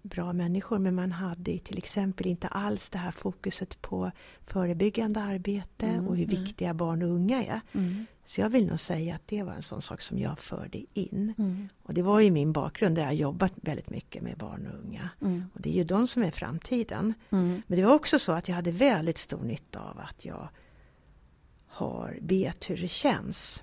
bra 0.09 0.33
människor 0.33 0.79
men 0.79 0.95
man 0.95 1.13
hade 1.13 1.59
till 1.59 1.79
exempel 1.79 2.27
inte 2.27 2.49
alls 2.49 2.91
det 2.91 2.99
här 2.99 3.11
fokuset 3.11 3.83
på 3.83 4.11
förebyggande 4.47 5.21
arbete 5.21 5.87
mm, 5.87 6.09
och 6.09 6.17
hur 6.17 6.25
mm. 6.25 6.45
viktiga 6.45 6.75
barn 6.75 7.03
och 7.03 7.09
unga 7.09 7.45
är. 7.45 7.61
Mm. 7.73 8.07
Så 8.25 8.41
jag 8.41 8.49
vill 8.51 8.67
nog 8.67 8.81
säga 8.81 9.15
att 9.15 9.27
det 9.27 9.43
var 9.43 9.53
en 9.53 9.63
sån 9.63 9.83
sak 9.83 10.01
som 10.01 10.19
jag 10.19 10.39
förde 10.39 10.85
in. 10.95 11.35
Mm. 11.39 11.69
Och 11.83 11.95
det 11.95 12.03
var 12.03 12.21
ju 12.21 12.31
min 12.31 12.53
bakgrund 12.53 12.97
där 12.97 13.03
jag 13.03 13.15
jobbat 13.15 13.53
väldigt 13.57 13.91
mycket 13.91 14.23
med 14.23 14.37
barn 14.39 14.67
och 14.67 14.85
unga. 14.85 15.11
Mm. 15.21 15.45
Och 15.55 15.61
det 15.61 15.69
är 15.71 15.75
ju 15.75 15.85
de 15.85 16.09
som 16.09 16.23
är 16.23 16.31
framtiden. 16.31 17.15
Mm. 17.31 17.63
Men 17.67 17.79
det 17.79 17.85
var 17.85 17.95
också 17.95 18.19
så 18.19 18.33
att 18.33 18.49
jag 18.49 18.55
hade 18.55 18.71
väldigt 18.71 19.19
stor 19.19 19.43
nytta 19.43 19.81
av 19.81 19.99
att 19.99 20.25
jag 20.25 20.49
har, 21.67 22.19
vet 22.21 22.71
hur 22.71 22.77
det 22.77 22.89
känns. 22.89 23.63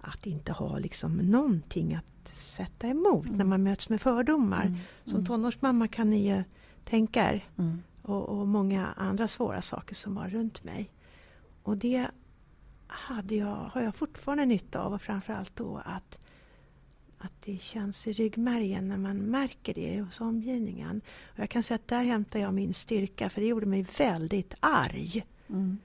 Att 0.00 0.26
inte 0.26 0.52
ha 0.52 0.78
liksom 0.78 1.16
någonting 1.16 1.94
att 1.94 2.13
sätta 2.34 2.86
emot 2.86 3.26
mm. 3.26 3.38
när 3.38 3.44
man 3.44 3.62
möts 3.62 3.88
med 3.88 4.00
fördomar. 4.00 4.64
Mm. 4.64 4.78
Som 5.04 5.14
mm. 5.14 5.26
tonårsmamma 5.26 5.88
kan 5.88 6.10
ni 6.10 6.28
ju 6.28 6.44
tänka 6.84 7.32
er. 7.32 7.44
Mm. 7.58 7.82
Och, 8.02 8.28
och, 8.28 8.48
många 8.48 8.86
andra 8.86 9.28
svåra 9.28 9.62
saker 9.62 9.94
som 9.94 10.14
var 10.14 10.28
runt 10.28 10.64
mig. 10.64 10.90
Och 11.62 11.76
det 11.76 12.06
hade 12.86 13.34
jag, 13.34 13.56
har 13.72 13.82
jag 13.82 13.94
fortfarande 13.94 14.46
nytta 14.46 14.80
av 14.80 14.92
och 14.92 15.02
framförallt 15.02 15.56
då 15.56 15.82
att, 15.84 16.18
att 17.18 17.32
det 17.44 17.60
känns 17.60 18.06
i 18.06 18.12
ryggmärgen 18.12 18.88
när 18.88 18.98
man 18.98 19.16
märker 19.16 19.74
det 19.74 20.00
hos 20.00 20.20
omgivningen. 20.20 21.00
Och 21.32 21.38
jag 21.38 21.50
kan 21.50 21.62
säga 21.62 21.76
att 21.76 21.88
där 21.88 22.04
hämtar 22.04 22.40
jag 22.40 22.54
min 22.54 22.74
styrka 22.74 23.30
för 23.30 23.40
det 23.40 23.46
gjorde 23.46 23.66
mig 23.66 23.86
väldigt 23.98 24.54
arg. 24.60 25.26
Mm. 25.48 25.78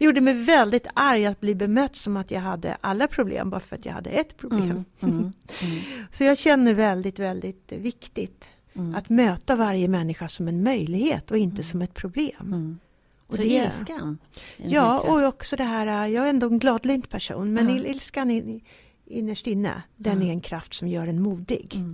Gjorde 0.00 0.20
mig 0.20 0.34
väldigt 0.34 0.86
arg 0.94 1.26
att 1.26 1.40
bli 1.40 1.54
bemött 1.54 1.96
som 1.96 2.16
att 2.16 2.30
jag 2.30 2.40
hade 2.40 2.76
alla 2.80 3.06
problem 3.06 3.50
bara 3.50 3.60
för 3.60 3.76
att 3.76 3.84
jag 3.84 3.92
hade 3.92 4.10
ett 4.10 4.36
problem. 4.36 4.62
Mm, 4.62 4.84
mm, 5.00 5.32
mm. 5.62 5.80
Så 6.12 6.24
jag 6.24 6.38
känner 6.38 6.74
väldigt, 6.74 7.18
väldigt 7.18 7.72
viktigt 7.72 8.44
mm. 8.74 8.94
att 8.94 9.08
möta 9.08 9.56
varje 9.56 9.88
människa 9.88 10.28
som 10.28 10.48
en 10.48 10.62
möjlighet 10.62 11.30
och 11.30 11.38
inte 11.38 11.56
mm. 11.56 11.64
som 11.64 11.82
ett 11.82 11.94
problem. 11.94 12.78
Och 13.26 13.34
Så 13.34 13.42
det, 13.42 13.48
ilskan? 13.48 14.18
Ja, 14.56 15.00
och 15.00 15.28
också 15.28 15.56
det 15.56 15.64
här, 15.64 16.06
jag 16.06 16.24
är 16.24 16.30
ändå 16.30 16.46
en 16.46 16.58
gladlynt 16.58 17.08
person, 17.08 17.52
men 17.52 17.68
ja. 17.68 17.84
ilskan 17.84 18.30
in, 18.30 18.60
innerst 19.06 19.46
inne, 19.46 19.82
den 19.96 20.22
är 20.22 20.30
en 20.30 20.40
kraft 20.40 20.74
som 20.74 20.88
gör 20.88 21.06
en 21.06 21.22
modig. 21.22 21.84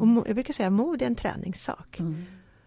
Och 0.00 0.28
jag 0.28 0.34
brukar 0.34 0.54
säga 0.54 0.70
mod 0.70 1.02
är 1.02 1.06
en 1.06 1.16
träningssak. 1.16 2.00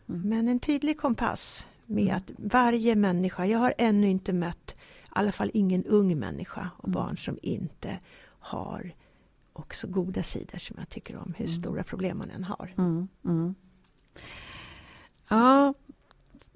Men 0.05 0.47
en 0.47 0.59
tydlig 0.59 0.97
kompass 0.97 1.67
med 1.89 2.03
mm. 2.03 2.15
att 2.15 2.53
varje 2.53 2.95
människa, 2.95 3.45
jag 3.45 3.59
har 3.59 3.73
ännu 3.77 4.09
inte 4.09 4.33
mött, 4.33 4.75
i 4.77 5.09
alla 5.09 5.31
fall 5.31 5.51
ingen 5.53 5.85
ung 5.85 6.19
människa 6.19 6.69
och 6.77 6.87
mm. 6.87 6.93
barn 6.93 7.17
som 7.17 7.39
inte 7.41 7.99
har 8.39 8.91
också 9.53 9.87
goda 9.87 10.23
sidor 10.23 10.57
som 10.57 10.75
jag 10.79 10.89
tycker 10.89 11.15
om, 11.15 11.33
hur 11.37 11.45
mm. 11.45 11.61
stora 11.61 11.83
problem 11.83 12.17
man 12.17 12.29
än 12.29 12.43
har. 12.43 12.73
Mm. 12.77 13.07
Mm. 13.25 13.55
Ja, 15.29 15.73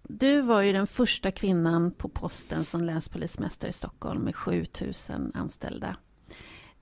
du 0.03 0.41
var 0.41 0.61
ju 0.61 0.73
den 0.73 0.87
första 0.87 1.31
kvinnan 1.31 1.91
på 1.91 2.09
posten 2.09 2.65
som 2.65 2.83
länspolismästare 2.83 3.69
i 3.69 3.73
Stockholm 3.73 4.21
med 4.21 4.35
7000 4.35 5.31
anställda. 5.35 5.95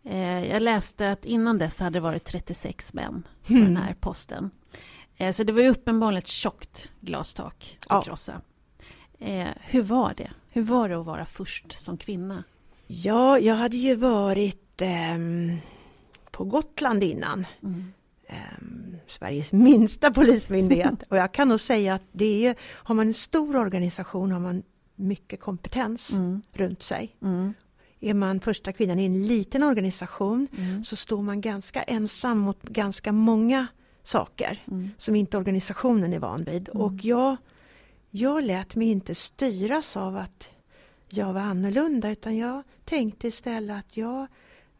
Eh, 0.03 0.45
jag 0.47 0.61
läste 0.61 1.11
att 1.11 1.25
innan 1.25 1.57
dess 1.57 1.79
hade 1.79 1.93
det 1.93 1.99
varit 1.99 2.23
36 2.23 2.93
män 2.93 3.27
på 3.47 3.53
mm. 3.53 3.65
den 3.65 3.77
här 3.77 3.93
posten. 3.93 4.51
Eh, 5.21 5.31
så 5.31 5.43
det 5.43 5.53
var 5.53 5.61
ju 5.61 5.69
uppenbarligen 5.69 6.17
ett 6.17 6.27
tjockt 6.27 6.89
glastak 7.01 7.77
att 7.79 7.87
ja. 7.89 8.01
krossa. 8.01 8.41
Eh, 9.19 9.47
hur 9.61 9.81
var 9.81 10.13
det? 10.17 10.31
Hur 10.49 10.61
var 10.61 10.89
det 10.89 10.99
att 10.99 11.05
vara 11.05 11.25
först 11.25 11.81
som 11.81 11.97
kvinna? 11.97 12.43
Ja, 12.87 13.39
jag 13.39 13.55
hade 13.55 13.77
ju 13.77 13.95
varit 13.95 14.81
eh, 14.81 15.17
på 16.31 16.43
Gotland 16.43 17.03
innan. 17.03 17.45
Mm. 17.63 17.93
Eh, 18.27 18.35
Sveriges 19.07 19.51
minsta 19.51 20.11
polismyndighet. 20.11 21.03
Och 21.09 21.17
jag 21.17 21.31
kan 21.31 21.47
nog 21.47 21.59
säga 21.59 21.93
att 21.93 22.03
det 22.11 22.45
är, 22.45 22.55
har 22.61 22.95
man 22.95 23.07
en 23.07 23.13
stor 23.13 23.55
organisation 23.57 24.31
har 24.31 24.39
man 24.39 24.63
mycket 24.95 25.39
kompetens 25.41 26.13
mm. 26.13 26.41
runt 26.53 26.83
sig. 26.83 27.15
Mm. 27.21 27.53
Är 27.99 28.13
man 28.13 28.39
första 28.39 28.73
kvinnan 28.73 28.99
i 28.99 29.05
en 29.05 29.27
liten 29.27 29.63
organisation 29.63 30.47
mm. 30.57 30.85
så 30.85 30.95
står 30.95 31.21
man 31.21 31.41
ganska 31.41 31.83
ensam 31.83 32.37
mot 32.37 32.63
ganska 32.63 33.11
många 33.11 33.67
saker 34.03 34.63
mm. 34.67 34.89
som 34.97 35.15
inte 35.15 35.37
organisationen 35.37 36.13
är 36.13 36.19
van 36.19 36.43
vid. 36.43 36.69
Mm. 36.69 36.81
Och 36.81 36.93
jag, 37.05 37.37
jag 38.09 38.43
lät 38.43 38.75
mig 38.75 38.87
inte 38.87 39.15
styras 39.15 39.97
av 39.97 40.17
att 40.17 40.49
jag 41.09 41.33
var 41.33 41.41
annorlunda 41.41 42.09
utan 42.09 42.37
jag 42.37 42.63
tänkte 42.85 43.27
istället 43.27 43.79
att 43.79 43.97
jag 43.97 44.27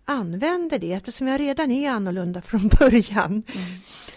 använder 0.06 0.80
det 0.80 0.94
eftersom 0.94 1.28
jag 1.28 1.40
redan 1.40 1.72
är 1.72 1.90
annorlunda 1.90 2.42
från 2.42 2.68
början. 2.80 3.32
Mm. 3.32 3.44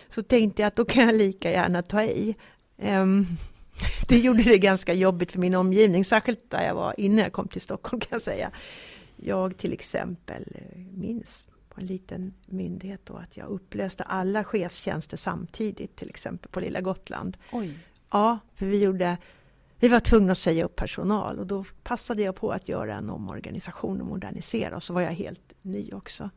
Så 0.08 0.22
tänkte 0.22 0.62
jag 0.62 0.66
att 0.66 0.76
då 0.76 0.84
kan 0.84 1.04
jag 1.04 1.14
lika 1.14 1.50
gärna 1.50 1.82
ta 1.82 2.02
i. 2.02 2.34
Um, 2.76 3.26
det 4.08 4.18
gjorde 4.18 4.42
det 4.42 4.58
ganska 4.58 4.94
jobbigt 4.94 5.32
för 5.32 5.38
min 5.38 5.54
omgivning, 5.54 6.04
särskilt 6.04 6.50
där 6.50 6.66
jag 6.66 6.74
var 6.74 7.00
innan 7.00 7.18
jag 7.18 7.32
kom 7.32 7.48
till 7.48 7.60
Stockholm 7.60 8.00
kan 8.00 8.08
jag 8.10 8.22
säga. 8.22 8.50
Jag 9.16 9.56
till 9.56 9.72
exempel 9.72 10.44
eh, 10.54 10.78
minns 10.78 11.42
på 11.74 11.80
en 11.80 11.86
liten 11.86 12.34
myndighet 12.46 13.00
då 13.04 13.16
att 13.16 13.36
jag 13.36 13.48
upplöste 13.48 14.02
alla 14.02 14.44
chefstjänster 14.44 15.16
samtidigt, 15.16 15.96
till 15.96 16.08
exempel 16.10 16.50
på 16.50 16.60
lilla 16.60 16.80
Gotland. 16.80 17.36
Oj. 17.52 17.78
Ja, 18.10 18.38
för 18.54 18.66
vi 18.66 18.82
gjorde 18.82 19.16
vi 19.78 19.88
var 19.88 20.00
tvungna 20.00 20.32
att 20.32 20.38
säga 20.38 20.64
upp 20.64 20.76
personal 20.76 21.38
och 21.38 21.46
då 21.46 21.64
passade 21.82 22.22
jag 22.22 22.36
på 22.36 22.50
att 22.50 22.68
göra 22.68 22.94
en 22.94 23.10
omorganisation 23.10 24.00
och 24.00 24.06
modernisera 24.06 24.76
och 24.76 24.82
så 24.82 24.92
var 24.92 25.00
jag 25.00 25.10
helt 25.10 25.52
ny 25.62 25.92
också. 25.92 26.30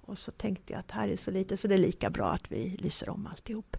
Och 0.00 0.18
så 0.18 0.30
tänkte 0.30 0.72
jag 0.72 0.80
att 0.80 0.90
här 0.90 1.08
är 1.08 1.16
så 1.16 1.30
lite 1.30 1.56
så 1.56 1.68
det 1.68 1.74
är 1.74 1.78
lika 1.78 2.10
bra 2.10 2.30
att 2.30 2.52
vi 2.52 2.76
lyser 2.78 3.08
om 3.08 3.26
alltihop. 3.26 3.76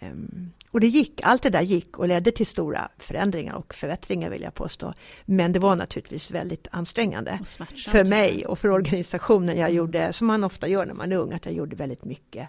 Um, 0.00 0.52
och 0.70 0.80
det 0.80 0.86
gick, 0.86 1.20
allt 1.24 1.42
det 1.42 1.50
där 1.50 1.62
gick 1.62 1.98
och 1.98 2.08
ledde 2.08 2.30
till 2.30 2.46
stora 2.46 2.88
förändringar 2.98 3.54
och 3.54 3.74
förbättringar 3.74 4.30
vill 4.30 4.42
jag 4.42 4.54
påstå. 4.54 4.94
Men 5.24 5.52
det 5.52 5.58
var 5.58 5.76
naturligtvis 5.76 6.30
väldigt 6.30 6.68
ansträngande 6.70 7.38
för 7.86 8.04
mig 8.04 8.46
och 8.46 8.58
för 8.58 8.70
organisationen. 8.70 9.56
Jag 9.56 9.70
mm. 9.70 9.76
gjorde, 9.76 10.12
som 10.12 10.26
man 10.26 10.44
ofta 10.44 10.68
gör 10.68 10.86
när 10.86 10.94
man 10.94 11.12
är 11.12 11.16
ung, 11.16 11.32
att 11.32 11.44
jag 11.44 11.54
gjorde 11.54 11.76
väldigt 11.76 12.04
mycket 12.04 12.48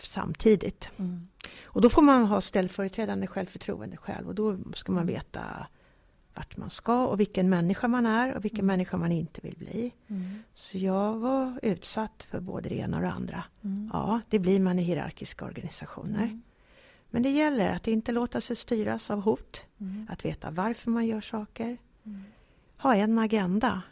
samtidigt. 0.00 0.88
Mm. 0.96 1.28
Och 1.64 1.80
då 1.80 1.90
får 1.90 2.02
man 2.02 2.24
ha 2.24 2.40
ställföreträdande 2.40 3.26
självförtroende 3.26 3.96
själv 3.96 4.28
och 4.28 4.34
då 4.34 4.58
ska 4.74 4.92
man 4.92 5.06
veta 5.06 5.66
vart 6.36 6.56
man 6.56 6.70
ska 6.70 7.06
och 7.06 7.20
vilken 7.20 7.48
människa 7.48 7.88
man 7.88 8.06
är 8.06 8.34
och 8.34 8.44
vilken 8.44 8.60
mm. 8.60 8.66
människa 8.66 8.96
man 8.96 9.12
inte 9.12 9.40
vill 9.40 9.56
bli. 9.56 9.92
Mm. 10.08 10.42
Så 10.54 10.78
jag 10.78 11.16
var 11.16 11.60
utsatt 11.62 12.26
för 12.30 12.40
både 12.40 12.68
det 12.68 12.74
ena 12.74 12.96
och 12.96 13.02
det 13.02 13.10
andra. 13.10 13.44
Mm. 13.64 13.90
Ja, 13.92 14.20
det 14.28 14.38
blir 14.38 14.60
man 14.60 14.78
i 14.78 14.82
hierarkiska 14.82 15.44
organisationer. 15.44 16.22
Mm. 16.22 16.42
Men 17.10 17.22
det 17.22 17.30
gäller 17.30 17.70
att 17.70 17.86
inte 17.86 18.12
låta 18.12 18.40
sig 18.40 18.56
styras 18.56 19.10
av 19.10 19.20
hot, 19.20 19.62
mm. 19.78 20.06
att 20.10 20.24
veta 20.24 20.50
varför 20.50 20.90
man 20.90 21.06
gör 21.06 21.20
saker, 21.20 21.76
mm. 22.04 22.24
ha 22.76 22.94
en 22.94 23.18
agenda 23.18 23.82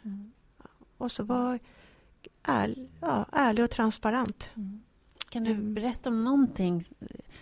och 0.97 1.11
så 1.11 1.23
vara 1.23 1.59
ärlig, 2.43 2.89
ja, 2.99 3.25
ärlig 3.31 3.65
och 3.65 3.71
transparent. 3.71 4.49
Kan 5.29 5.43
du 5.43 5.53
berätta 5.53 6.09
om 6.09 6.23
någonting 6.23 6.85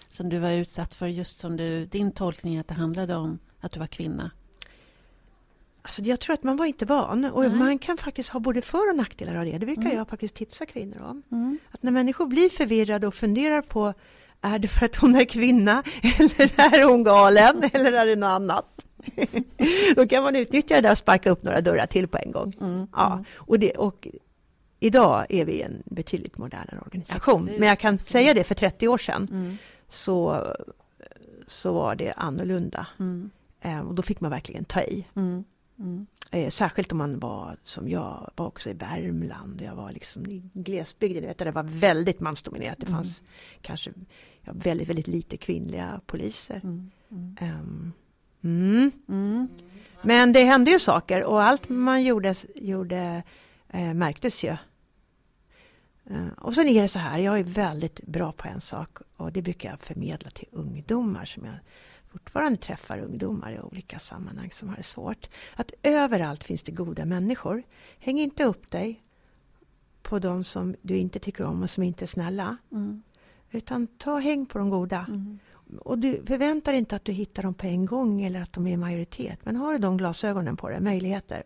som 0.10 0.30
du 0.30 0.40
var 0.40 0.52
utsatt 0.52 0.96
för, 0.96 1.08
just 1.08 1.40
som 1.40 1.58
du, 1.58 1.86
din 1.86 2.12
tolkning 2.12 2.58
att 2.58 2.68
det 2.68 2.74
handlade 2.74 3.16
om 3.16 3.40
att 3.60 3.72
du 3.72 3.80
var 3.80 3.88
kvinna? 3.88 4.32
Alltså 5.86 6.02
jag 6.02 6.20
tror 6.20 6.34
att 6.34 6.44
man 6.44 6.58
var 6.58 6.66
inte 6.66 6.86
van 6.86 7.26
och 7.26 7.42
Nej. 7.42 7.56
man 7.56 7.80
kan 7.80 7.98
faktiskt 7.98 8.30
ha 8.30 8.40
både 8.40 8.62
för 8.62 8.90
och 8.90 8.96
nackdelar 8.96 9.36
av 9.36 9.46
det. 9.46 9.58
Det 9.58 9.66
brukar 9.66 9.82
mm. 9.82 9.98
jag 9.98 10.08
faktiskt 10.08 10.36
tipsa 10.36 10.66
kvinnor 10.66 11.02
om. 11.02 11.24
Mm. 11.32 11.58
Att 11.72 11.84
när 11.84 11.92
människor 11.92 12.26
blir 12.28 12.50
förvirrade 12.50 13.08
och 13.08 13.16
funderar 13.16 13.62
på 13.62 13.94
är 14.42 14.60
det 14.60 14.68
för 14.68 14.86
att 14.86 14.96
hon 14.96 15.16
är 15.16 15.26
kvinna 15.26 15.84
eller 16.20 16.80
är 16.82 16.90
hon 16.90 17.04
galen 17.04 17.64
eller 17.74 17.92
är 17.92 18.06
det 18.06 18.16
något 18.16 18.28
annat? 18.28 18.66
Då 19.96 20.08
kan 20.08 20.24
man 20.24 20.36
utnyttja 20.36 20.76
det 20.76 20.82
där 20.82 20.92
och 20.92 20.98
sparka 20.98 21.30
upp 21.30 21.44
några 21.44 21.62
dörrar 21.62 21.86
till 21.86 22.08
på 22.08 22.18
en 22.18 22.32
gång. 22.32 22.54
Mm. 22.62 22.88
Ja. 22.92 23.14
Mm. 23.14 23.26
Och, 23.36 23.60
det, 23.60 23.72
och 23.72 24.08
idag 24.80 25.26
är 25.30 25.46
vi 25.46 25.62
en 25.62 25.84
betydligt 25.86 26.38
modernare 26.38 26.80
organisation. 26.86 27.42
Absolut. 27.42 27.60
Men 27.60 27.70
jag 27.70 27.80
kan 27.80 27.96
Absolut. 27.96 28.12
säga 28.12 28.34
det, 28.34 28.44
för 28.44 28.56
30 28.56 28.88
år 28.88 28.98
sedan 28.98 29.28
mm. 29.32 29.58
så, 29.90 30.48
så 31.48 31.74
var 31.74 31.96
det 31.96 32.14
annorlunda. 32.14 32.88
Mm. 33.00 33.30
Eh, 33.62 33.80
och 33.80 33.94
då 33.94 34.02
fick 34.02 34.22
man 34.22 34.32
verkligen 34.32 34.66
ta 34.66 34.82
i. 34.82 35.08
Mm. 35.16 35.44
Mm. 35.80 36.06
Eh, 36.32 36.50
särskilt 36.50 36.92
om 36.92 36.98
man 36.98 37.20
var 37.20 37.58
som 37.64 37.90
jag, 37.90 38.32
var 38.36 38.46
också 38.46 38.70
i 38.70 38.74
Värmland. 38.74 39.62
Jag 39.62 39.76
var 39.76 39.92
liksom 39.92 40.26
i 40.26 40.44
glesbygden, 40.54 41.24
vet, 41.24 41.38
där 41.38 41.46
det 41.46 41.52
var 41.52 41.64
väldigt 41.64 42.20
mansdominerat. 42.20 42.78
Det 42.78 42.88
mm. 42.88 42.98
fanns 42.98 43.20
mm. 43.20 43.32
kanske 43.62 43.92
ja, 44.42 44.52
väldigt, 44.56 44.90
väldigt 44.90 45.08
lite 45.08 45.38
kvinnliga 45.38 46.02
poliser. 46.06 46.62
Um, 46.64 47.92
Men 50.02 50.34
det 50.34 50.44
hände 50.44 50.72
ju 50.72 50.80
saker 50.80 51.24
och 51.24 51.44
allt 51.44 51.70
man 51.70 52.04
gjorde, 52.04 52.36
gjorde 52.56 53.24
eh, 53.70 53.94
märktes 53.94 54.44
ju. 54.44 54.58
Eh, 56.10 56.28
och 56.38 56.56
sen 56.56 56.68
är 56.68 56.82
det 56.82 56.88
så 56.88 57.00
här, 57.00 57.20
jag 57.20 57.40
är 57.40 57.44
väldigt 57.44 58.02
bra 58.06 58.32
på 58.32 58.48
en 58.48 58.62
sak 58.62 58.98
och 59.18 59.32
det 59.32 59.42
brukar 59.42 59.70
jag 59.70 59.80
förmedla 59.80 60.30
till 60.30 60.48
ungdomar 60.52 61.26
som 61.26 61.46
jag 61.46 61.56
fortfarande 62.14 62.58
träffar 62.58 63.00
ungdomar 63.00 63.52
i 63.52 63.60
olika 63.60 64.00
sammanhang 64.00 64.52
som 64.54 64.70
har 64.70 64.76
det 64.76 64.84
svårt. 64.84 65.30
Att 65.56 65.72
överallt 65.84 66.44
finns 66.44 66.64
det 66.64 66.72
goda 66.72 67.06
människor. 67.06 67.64
Häng 68.00 68.20
inte 68.20 68.44
upp 68.44 68.72
dig 68.72 69.04
på 70.02 70.20
de 70.20 70.44
som 70.44 70.76
du 70.82 70.98
inte 70.98 71.20
tycker 71.20 71.46
om 71.46 71.64
och 71.64 71.70
som 71.70 71.84
inte 71.84 72.06
är 72.06 72.08
snälla. 72.08 72.58
Mm. 72.72 73.04
Utan 73.52 73.88
ta 73.88 74.20
häng 74.20 74.46
på 74.46 74.58
de 74.58 74.70
goda. 74.70 75.06
Mm. 75.10 75.40
Och 75.80 76.00
du 76.00 76.26
förväntar 76.26 76.74
inte 76.74 76.96
att 76.96 77.06
du 77.06 77.12
hittar 77.12 77.44
dem 77.44 77.54
på 77.54 77.68
en 77.68 77.86
gång 77.86 78.22
eller 78.22 78.42
att 78.42 78.54
de 78.54 78.68
är 78.68 78.72
i 78.72 78.78
majoritet. 78.78 79.40
Men 79.44 79.56
har 79.56 79.74
du 79.74 79.80
de 79.80 79.98
glasögonen 79.98 80.58
på 80.58 80.70
dig, 80.70 80.82
möjligheter. 80.82 81.44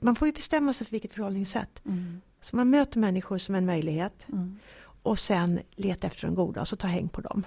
Man 0.00 0.16
får 0.16 0.28
ju 0.28 0.32
bestämma 0.32 0.72
sig 0.72 0.86
för 0.86 0.92
vilket 0.92 1.14
förhållningssätt. 1.14 1.86
Mm. 1.86 2.20
Så 2.42 2.56
man 2.56 2.70
möter 2.70 2.98
människor 2.98 3.38
som 3.38 3.54
en 3.54 3.66
möjlighet. 3.66 4.26
Mm. 4.28 4.58
Och 5.02 5.18
sen 5.18 5.60
leta 5.70 6.06
efter 6.06 6.26
de 6.26 6.34
goda 6.34 6.60
och 6.60 6.68
så 6.68 6.76
ta 6.76 6.86
häng 6.86 7.08
på 7.08 7.20
dem. 7.20 7.44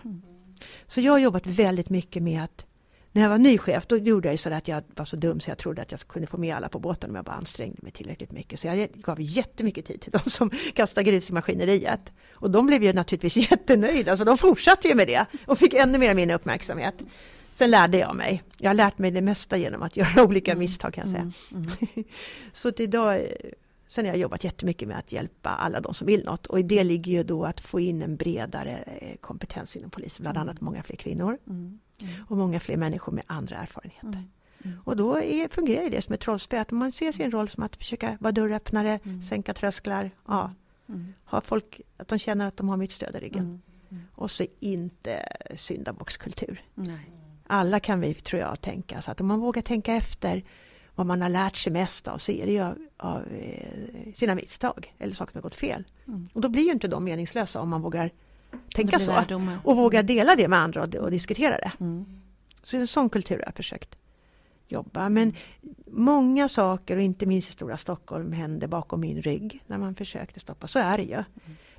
Så 0.88 1.02
jag 1.02 1.12
har 1.12 1.20
jobbat 1.20 1.46
väldigt 1.46 1.90
mycket 1.90 2.24
med 2.24 2.44
att 2.44 2.66
när 3.12 3.22
jag 3.22 3.30
var 3.30 3.38
ny 3.38 3.58
chef 3.58 3.88
då 3.88 3.98
gjorde 3.98 4.30
jag 4.30 4.40
så 4.40 4.54
att 4.54 4.68
jag 4.68 4.84
var 4.96 5.06
så 5.06 5.16
dum 5.16 5.40
så 5.40 5.50
jag 5.50 5.58
trodde 5.58 5.82
att 5.82 5.92
jag 5.92 6.00
kunde 6.00 6.28
få 6.28 6.38
med 6.38 6.56
alla 6.56 6.70
på 6.70 6.80
båten 6.80 7.10
om 7.10 7.16
jag 7.16 7.26
bara 7.26 7.36
ansträngde 7.36 7.80
mig 7.82 7.92
tillräckligt 7.92 8.32
mycket. 8.32 8.60
Så 8.60 8.68
jag 8.68 8.90
gav 8.94 9.22
jättemycket 9.22 9.86
tid 9.86 10.02
till 10.02 10.12
de 10.12 10.30
som 10.30 10.52
kastade 10.74 11.12
grus 11.12 11.30
i 11.30 11.34
maskineriet. 11.34 12.12
Och 12.34 12.52
de 12.52 12.66
blev 12.66 12.84
ju 12.84 12.94
naturligtvis 12.94 13.38
jättenöjda 13.52 14.18
så 14.18 14.24
de 14.24 14.38
fortsatte 14.38 14.88
ju 14.88 14.96
med 14.96 15.08
det 15.08 15.26
och 15.46 15.58
fick 15.58 15.74
ännu 15.74 15.98
mer 15.98 16.10
av 16.10 16.16
min 16.16 16.32
uppmärksamhet. 16.32 16.96
Sen 17.54 17.72
lärde 17.72 17.98
jag 17.98 18.16
mig. 18.16 18.44
Jag 18.58 18.70
har 18.70 18.76
lärt 18.76 18.98
mig 18.98 19.12
det 19.12 19.22
mesta 19.22 19.58
genom 19.58 19.82
att 19.82 19.98
göra 19.98 20.24
olika 20.28 20.52
mm. 20.52 20.60
misstag 20.60 20.94
kan 20.94 21.02
jag 21.02 21.12
säga. 21.12 21.32
Mm. 21.52 21.72
Mm. 21.96 22.06
så 22.54 22.68
att 22.68 22.80
idag 22.80 23.22
Sen 23.94 24.06
har 24.06 24.12
jag 24.12 24.20
jobbat 24.20 24.44
jättemycket 24.44 24.88
med 24.88 24.98
att 24.98 25.12
hjälpa 25.12 25.50
alla 25.50 25.82
de 25.82 25.94
som 25.94 26.08
vill 26.08 26.24
något 26.26 26.46
och 26.46 26.60
i 26.60 26.64
det 26.64 26.84
ligger 26.84 27.12
ju 27.12 27.24
då 27.24 27.46
att 27.46 27.62
få 27.62 27.80
in 27.80 28.02
en 28.02 28.16
bredare 28.16 28.78
eh, 28.78 29.16
kompetens 29.18 29.76
inom 29.76 29.90
polisen, 29.90 30.24
bland 30.24 30.38
annat 30.38 30.62
många 30.62 30.84
fler 30.84 30.96
kvinnor 30.96 31.38
mm. 31.48 31.80
Mm. 32.00 32.14
och 32.30 32.38
många 32.38 32.60
fler 32.60 32.78
människor 32.78 33.12
med 33.12 33.24
andra 33.28 33.56
erfarenheter. 33.56 34.08
Mm. 34.08 34.30
mm. 34.64 34.80
Och 34.84 34.98
då 34.98 35.18
är, 35.18 35.48
fungerar 35.48 35.90
det 35.90 36.02
som 36.02 36.14
ett 36.14 36.22
trollspel, 36.22 36.60
att 36.60 36.72
man 36.72 36.92
ser 36.92 37.12
sin 37.12 37.32
roll 37.32 37.50
som 37.50 37.64
att 37.64 37.76
försöka 37.76 38.18
vara 38.20 38.32
dörröppnare, 38.32 39.00
mm. 39.04 39.22
sänka 39.22 39.54
trösklar, 39.54 40.12
ja, 40.28 40.54
mm. 40.90 41.14
ha 41.26 41.42
folk, 41.42 41.82
att 41.98 42.08
de 42.08 42.20
känner 42.20 42.48
att 42.48 42.58
de 42.58 42.70
har 42.70 42.78
mitt 42.78 42.92
stöd 42.92 43.16
i 43.16 43.20
ryggen. 43.20 43.62
Och 44.16 44.32
så 44.32 44.46
inte 44.60 45.26
syndabockskultur. 45.56 46.64
Alla 47.48 47.80
kan 47.80 48.00
vi, 48.00 48.14
tror 48.14 48.42
jag, 48.42 48.62
tänka 48.62 49.02
så 49.02 49.12
att 49.12 49.22
om 49.22 49.28
man 49.28 49.40
vågar 49.40 49.62
tänka 49.62 49.94
efter 49.94 50.44
vad 50.96 51.08
man 51.08 51.22
har 51.22 51.30
lärt 51.30 51.56
sig 51.56 51.74
mest 51.74 52.08
av 52.08 52.18
så 52.18 52.32
är 52.32 52.46
det 52.46 52.52
ju 52.52 52.62
av, 52.62 52.78
av 52.98 53.22
eh, 53.22 54.14
sina 54.16 54.36
misstag 54.36 54.96
eller 55.00 55.16
saker 55.16 55.32
som 55.32 55.38
har 55.38 55.44
gått 55.44 55.56
fel. 55.56 55.84
Mm. 56.08 56.30
Och 56.34 56.42
då 56.42 56.50
blir 56.50 56.64
ju 56.64 56.72
inte 56.72 56.88
de 56.88 57.04
meningslösa 57.04 57.62
om 57.62 57.70
man 57.70 57.82
vågar 57.82 58.12
tänka 58.76 59.00
så 59.00 59.12
lärdomar. 59.12 59.60
och 59.64 59.76
vågar 59.76 60.04
dela 60.04 60.36
det 60.36 60.48
med 60.48 60.60
andra 60.60 60.84
och, 60.84 60.96
och 60.96 61.12
diskutera 61.12 61.58
det. 61.58 61.72
Mm. 61.80 62.06
Så 62.64 62.78
en 62.78 62.88
sån 62.88 63.10
kultur 63.10 63.36
har 63.36 63.44
jag 63.46 63.56
försökt 63.56 63.96
jobba. 64.68 65.10
Men 65.10 65.34
många 65.86 66.50
saker 66.50 66.96
och 66.96 67.02
inte 67.02 67.26
minst 67.26 67.50
i 67.50 67.52
stora 67.52 67.78
Stockholm 67.78 68.32
hände 68.32 68.68
bakom 68.68 69.02
min 69.02 69.22
rygg 69.22 69.64
när 69.68 69.78
man 69.78 69.96
försökte 69.96 70.40
stoppa. 70.40 70.68
Så 70.68 70.80
är 70.80 70.98
det 70.98 71.04
ju. 71.04 71.14
Mm. 71.14 71.26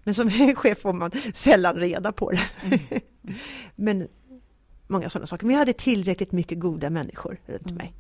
Men 0.04 0.14
som 0.14 0.30
chef 0.56 0.80
får 0.80 0.92
man 0.92 1.10
sällan 1.34 1.76
reda 1.76 2.12
på 2.12 2.30
det. 2.30 2.42
Mm. 2.62 2.78
Men 3.74 4.08
många 4.86 5.10
sådana 5.10 5.26
saker. 5.26 5.46
Men 5.46 5.52
jag 5.52 5.58
hade 5.58 5.72
tillräckligt 5.72 6.32
mycket 6.32 6.58
goda 6.58 6.90
människor 6.90 7.40
runt 7.46 7.66
mm. 7.66 7.76
mig. 7.76 7.94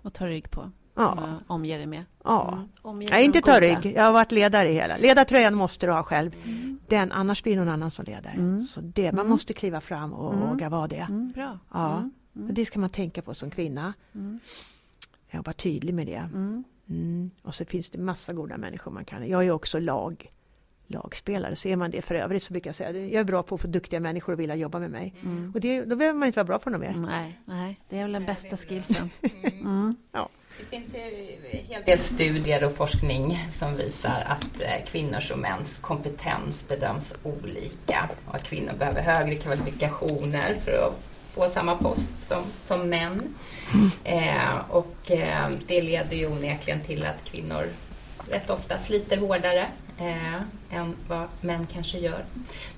Mm. 0.00 0.06
Och 0.06 0.14
ta 0.14 0.26
rygg 0.26 0.50
på. 0.50 0.70
Ja. 0.94 1.40
Omge 1.46 1.76
dig 1.76 1.86
med. 1.86 2.04
Ja. 2.24 2.66
Mm. 2.84 2.98
Nej, 2.98 3.24
inte 3.24 3.40
ta 3.40 3.60
rygg. 3.60 3.92
Jag 3.96 4.02
har 4.02 4.12
varit 4.12 4.32
ledare 4.32 4.68
i 4.68 4.72
hela. 4.72 4.96
Ledartröjan 4.96 5.54
måste 5.54 5.86
du 5.86 5.92
ha 5.92 6.02
själv. 6.02 6.34
Mm. 6.44 6.78
Den, 6.88 7.12
annars 7.12 7.42
blir 7.42 7.56
någon 7.56 7.68
annan 7.68 7.90
som 7.90 8.04
leder. 8.04 8.34
Mm. 8.34 8.66
Så 8.66 8.80
det, 8.80 9.12
man 9.12 9.20
mm. 9.20 9.30
måste 9.30 9.52
kliva 9.52 9.80
fram 9.80 10.12
och 10.12 10.34
mm. 10.34 10.48
våga 10.48 10.68
vara 10.68 10.88
det. 10.88 11.06
Mm, 11.08 11.32
bra. 11.32 11.58
Ja. 11.72 12.10
Det 12.32 12.66
ska 12.66 12.78
man 12.78 12.90
tänka 12.90 13.22
på 13.22 13.34
som 13.34 13.50
kvinna. 13.50 13.92
Jag 15.30 15.44
var 15.44 15.52
tydlig 15.52 15.94
med 15.94 16.06
det. 16.06 16.28
Och 17.42 17.54
så 17.54 17.64
finns 17.64 17.88
det 17.88 17.98
massa 17.98 18.32
goda 18.32 18.56
människor 18.56 18.90
man 18.90 19.04
kan. 19.04 19.28
Jag 19.28 19.46
är 19.46 19.50
också 19.50 19.78
lag 19.78 20.30
lagspelare. 20.90 21.56
Så 21.56 21.68
är 21.68 21.76
man 21.76 21.90
det 21.90 22.02
för 22.02 22.14
övrigt 22.14 22.42
så 22.42 22.52
brukar 22.52 22.68
jag 22.68 22.76
säga 22.76 22.92
jag 22.92 23.20
är 23.20 23.24
bra 23.24 23.42
på 23.42 23.54
att 23.54 23.60
få 23.60 23.66
duktiga 23.66 24.00
människor 24.00 24.32
att 24.32 24.38
vilja 24.38 24.54
jobba 24.54 24.78
med 24.78 24.90
mig. 24.90 25.14
Mm. 25.22 25.52
Och 25.54 25.60
det, 25.60 25.84
då 25.84 25.96
behöver 25.96 26.18
man 26.18 26.26
inte 26.26 26.38
vara 26.38 26.46
bra 26.46 26.58
på 26.58 26.70
något 26.70 26.80
mer. 26.80 26.94
Nej, 26.94 27.40
nej 27.44 27.80
det 27.88 27.98
är 27.98 28.02
väl 28.02 28.12
den 28.12 28.26
bästa 28.26 28.56
skillsen. 28.56 29.10
Mm. 29.60 29.96
Ja. 30.12 30.28
Det 30.58 30.64
finns 30.64 30.94
en 30.94 31.60
hel 31.68 31.82
del 31.86 31.98
studier 31.98 32.64
och 32.64 32.72
forskning 32.72 33.38
som 33.52 33.76
visar 33.76 34.24
att 34.26 34.62
eh, 34.62 34.84
kvinnors 34.86 35.30
och 35.30 35.38
mäns 35.38 35.78
kompetens 35.78 36.68
bedöms 36.68 37.14
olika 37.22 38.08
och 38.26 38.34
att 38.34 38.42
kvinnor 38.42 38.72
behöver 38.78 39.02
högre 39.02 39.34
kvalifikationer 39.34 40.56
för 40.64 40.72
att 40.72 41.00
få 41.32 41.48
samma 41.48 41.76
post 41.76 42.22
som, 42.22 42.42
som 42.60 42.88
män. 42.88 43.34
Mm. 43.74 43.90
Eh, 44.04 44.70
och 44.70 45.10
eh, 45.10 45.50
det 45.66 45.82
leder 45.82 46.16
ju 46.16 46.26
onekligen 46.26 46.80
till 46.80 47.04
att 47.04 47.24
kvinnor 47.24 47.66
rätt 48.30 48.50
ofta 48.50 48.78
sliter 48.78 49.16
hårdare 49.16 49.66
eh, 50.00 50.34
än 50.70 50.96
vad 51.08 51.28
män 51.40 51.66
kanske 51.72 51.98
gör. 51.98 52.24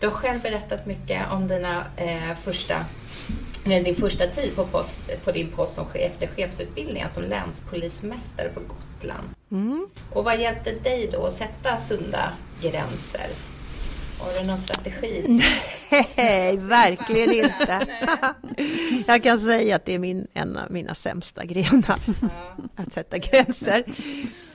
Du 0.00 0.06
har 0.06 0.14
själv 0.14 0.42
berättat 0.42 0.86
mycket 0.86 1.32
om 1.32 1.48
dina 1.48 1.84
eh, 1.96 2.34
första 2.42 2.84
din 3.64 3.96
första 3.96 4.26
tid 4.26 4.56
på, 4.56 4.64
post, 4.64 5.24
på 5.24 5.32
din 5.32 5.50
post 5.50 5.74
som 5.74 5.86
efter 5.94 6.26
chefsutbildningen 6.26 7.08
som 7.14 7.22
länspolismästare 7.22 8.48
på 8.48 8.60
Gotland. 8.60 9.28
Mm. 9.50 9.86
Och 10.12 10.24
vad 10.24 10.40
hjälpte 10.40 10.72
dig 10.72 11.08
då 11.12 11.26
att 11.26 11.32
sätta 11.32 11.78
sunda 11.78 12.32
gränser? 12.62 13.28
Har 14.18 14.40
du 14.40 14.46
någon 14.46 14.58
strategi? 14.58 15.24
Nej, 16.16 16.56
verkligen 16.56 17.32
inte. 17.32 17.86
Jag 19.06 19.22
kan 19.22 19.40
säga 19.40 19.76
att 19.76 19.84
det 19.84 19.94
är 19.94 19.98
min, 19.98 20.26
en 20.34 20.56
av 20.56 20.70
mina 20.70 20.94
sämsta 20.94 21.44
grenar, 21.44 21.98
att 22.76 22.92
sätta 22.92 23.18
gränser. 23.18 23.84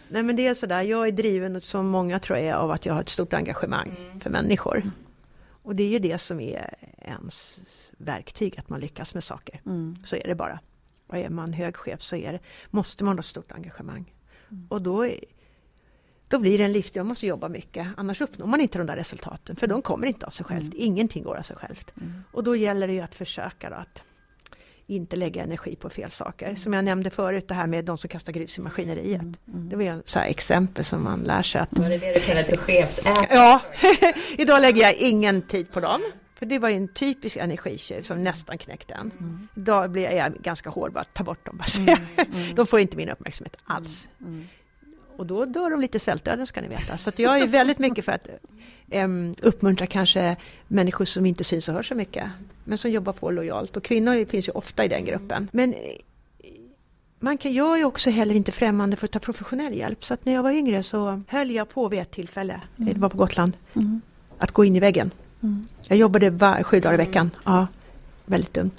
Nej 0.09 0.23
men 0.23 0.35
det 0.35 0.47
är 0.47 0.53
sådär, 0.53 0.81
jag 0.81 1.07
är 1.07 1.11
driven 1.11 1.61
som 1.61 1.87
många 1.87 2.19
tror 2.19 2.39
jag 2.39 2.57
av 2.57 2.71
att 2.71 2.85
jag 2.85 2.93
har 2.93 3.01
ett 3.01 3.09
stort 3.09 3.33
engagemang 3.33 3.95
mm. 3.99 4.19
för 4.19 4.29
människor. 4.29 4.77
Mm. 4.77 4.91
Och 5.63 5.75
det 5.75 5.83
är 5.83 5.89
ju 5.89 5.99
det 5.99 6.17
som 6.17 6.39
är 6.39 6.73
ens 7.01 7.59
verktyg, 7.97 8.59
att 8.59 8.69
man 8.69 8.79
lyckas 8.79 9.13
med 9.13 9.23
saker. 9.23 9.61
Mm. 9.65 9.95
Så 10.05 10.15
är 10.15 10.27
det 10.27 10.35
bara. 10.35 10.59
Och 11.07 11.17
är 11.17 11.29
man 11.29 11.53
hög 11.53 11.75
chef 11.75 12.01
så 12.01 12.15
är 12.15 12.31
det, 12.31 12.39
måste 12.69 13.03
man 13.03 13.15
ha 13.15 13.19
ett 13.19 13.25
stort 13.25 13.51
engagemang. 13.51 14.13
Mm. 14.51 14.67
Och 14.69 14.81
då, 14.81 15.09
då 16.27 16.39
blir 16.39 16.57
det 16.57 16.63
en 16.63 16.71
livsstil, 16.71 16.99
man 16.99 17.07
måste 17.07 17.27
jobba 17.27 17.49
mycket, 17.49 17.87
annars 17.97 18.21
uppnår 18.21 18.47
man 18.47 18.61
inte 18.61 18.77
de 18.77 18.87
där 18.87 18.95
resultaten. 18.95 19.55
För 19.55 19.67
de 19.67 19.81
kommer 19.81 20.07
inte 20.07 20.25
av 20.25 20.29
sig 20.29 20.45
självt, 20.45 20.73
mm. 20.73 20.77
ingenting 20.77 21.23
går 21.23 21.35
av 21.35 21.43
sig 21.43 21.55
självt. 21.55 21.91
Mm. 21.97 22.23
Och 22.31 22.43
då 22.43 22.55
gäller 22.55 22.87
det 22.87 22.93
ju 22.93 23.01
att 23.01 23.15
försöka 23.15 23.69
då 23.69 23.75
att 23.75 24.01
inte 24.87 25.15
lägga 25.15 25.43
energi 25.43 25.75
på 25.75 25.89
fel 25.89 26.11
saker. 26.11 26.55
Som 26.55 26.73
jag 26.73 26.85
nämnde 26.85 27.09
förut, 27.09 27.47
det 27.47 27.53
här 27.53 27.67
med 27.67 27.85
de 27.85 27.97
som 27.97 28.09
kastar 28.09 28.33
grus 28.33 28.57
i 28.57 28.61
maskineriet. 28.61 29.21
Mm, 29.21 29.35
mm. 29.53 29.69
Det 29.69 29.75
var 29.75 29.83
ju 29.83 30.01
så 30.05 30.19
exempel 30.19 30.85
som 30.85 31.03
man 31.03 31.19
lär 31.19 31.41
sig 31.41 31.61
att... 31.61 31.69
Var 31.71 31.89
det 31.89 31.97
det 31.97 32.13
du 32.13 32.19
kallade 32.19 32.45
för 32.45 32.57
chefsätare? 32.57 33.27
Ja, 33.29 33.61
idag 34.37 34.61
lägger 34.61 34.81
jag 34.81 34.95
ingen 34.95 35.41
tid 35.41 35.71
på 35.71 35.79
dem. 35.79 36.01
För 36.39 36.45
det 36.45 36.59
var 36.59 36.69
ju 36.69 36.75
en 36.75 36.87
typisk 36.87 37.35
energitjuv 37.35 38.01
som 38.01 38.23
nästan 38.23 38.57
knäckte 38.57 38.93
en. 38.93 39.11
Mm. 39.19 39.47
Idag 39.55 39.91
blir 39.91 40.11
jag 40.11 40.33
ganska 40.33 40.69
hård, 40.69 40.93
bara 40.93 41.03
ta 41.03 41.23
bort 41.23 41.45
dem. 41.45 41.57
Bara. 41.57 41.93
Mm, 41.93 41.99
mm. 42.17 42.55
de 42.55 42.67
får 42.67 42.79
inte 42.79 42.97
min 42.97 43.09
uppmärksamhet 43.09 43.57
alls. 43.63 44.09
Mm, 44.21 44.33
mm. 44.33 44.47
Och 45.17 45.25
då 45.25 45.45
dör 45.45 45.69
de 45.69 45.81
lite 45.81 45.99
svältdöden 45.99 46.47
ska 46.47 46.61
ni 46.61 46.67
veta. 46.67 46.97
Så 46.97 47.11
jag 47.15 47.39
är 47.39 47.47
väldigt 47.47 47.79
mycket 47.79 48.05
för 48.05 48.11
att 48.11 48.27
um, 48.91 49.35
uppmuntra 49.41 49.87
kanske 49.87 50.35
människor 50.67 51.05
som 51.05 51.25
inte 51.25 51.43
syns 51.43 51.67
och 51.67 51.73
hörs 51.73 51.89
så 51.89 51.95
mycket. 51.95 52.23
Men 52.63 52.77
som 52.77 52.91
jobbar 52.91 53.13
på 53.13 53.31
lojalt. 53.31 53.77
Och 53.77 53.83
kvinnor 53.83 54.25
finns 54.25 54.47
ju 54.47 54.51
ofta 54.51 54.85
i 54.85 54.87
den 54.87 55.05
gruppen. 55.05 55.47
Men 55.51 55.73
man 57.19 57.37
kan, 57.37 57.53
jag 57.53 57.79
är 57.79 57.85
också 57.85 58.09
heller 58.09 58.35
inte 58.35 58.51
främmande 58.51 58.95
för 58.95 59.05
att 59.05 59.11
ta 59.11 59.19
professionell 59.19 59.73
hjälp. 59.73 60.05
Så 60.05 60.13
att 60.13 60.25
när 60.25 60.33
jag 60.33 60.43
var 60.43 60.51
yngre 60.51 60.83
så 60.83 61.21
höll 61.27 61.51
jag 61.51 61.69
på 61.69 61.87
vid 61.87 61.99
ett 61.99 62.11
tillfälle, 62.11 62.61
mm. 62.77 62.93
det 62.93 62.99
var 62.99 63.09
på 63.09 63.17
Gotland, 63.17 63.57
mm. 63.73 64.01
att 64.37 64.51
gå 64.51 64.65
in 64.65 64.75
i 64.75 64.79
väggen. 64.79 65.11
Mm. 65.43 65.67
Jag 65.87 65.97
jobbade 65.97 66.29
var, 66.29 66.63
sju 66.63 66.79
dagar 66.79 66.93
i 66.93 66.97
veckan. 66.97 67.31
Ja, 67.45 67.67
väldigt 68.25 68.53
dumt. 68.53 68.75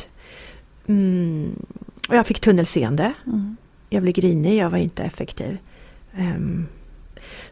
Mm. 0.86 1.66
Och 2.08 2.14
jag 2.14 2.26
fick 2.26 2.40
tunnelseende. 2.40 3.12
Mm. 3.26 3.56
Jag 3.90 4.02
blev 4.02 4.14
grinig, 4.14 4.56
jag 4.56 4.70
var 4.70 4.78
inte 4.78 5.02
effektiv. 5.02 5.58
Um, 6.18 6.66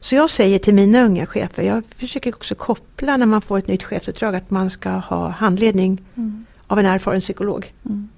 så 0.00 0.14
jag 0.14 0.30
säger 0.30 0.58
till 0.58 0.74
mina 0.74 1.02
unga 1.02 1.26
chefer, 1.26 1.62
jag 1.62 1.82
försöker 1.98 2.34
också 2.34 2.54
koppla 2.54 3.16
när 3.16 3.26
man 3.26 3.42
får 3.42 3.58
ett 3.58 3.68
nytt 3.68 3.82
chefsuppdrag 3.82 4.34
att 4.34 4.50
man 4.50 4.70
ska 4.70 4.90
ha 4.90 5.28
handledning 5.28 6.00
mm. 6.16 6.46
av 6.66 6.78
en 6.78 6.86
erfaren 6.86 7.20
psykolog. 7.20 7.72
Mm. 7.84 8.08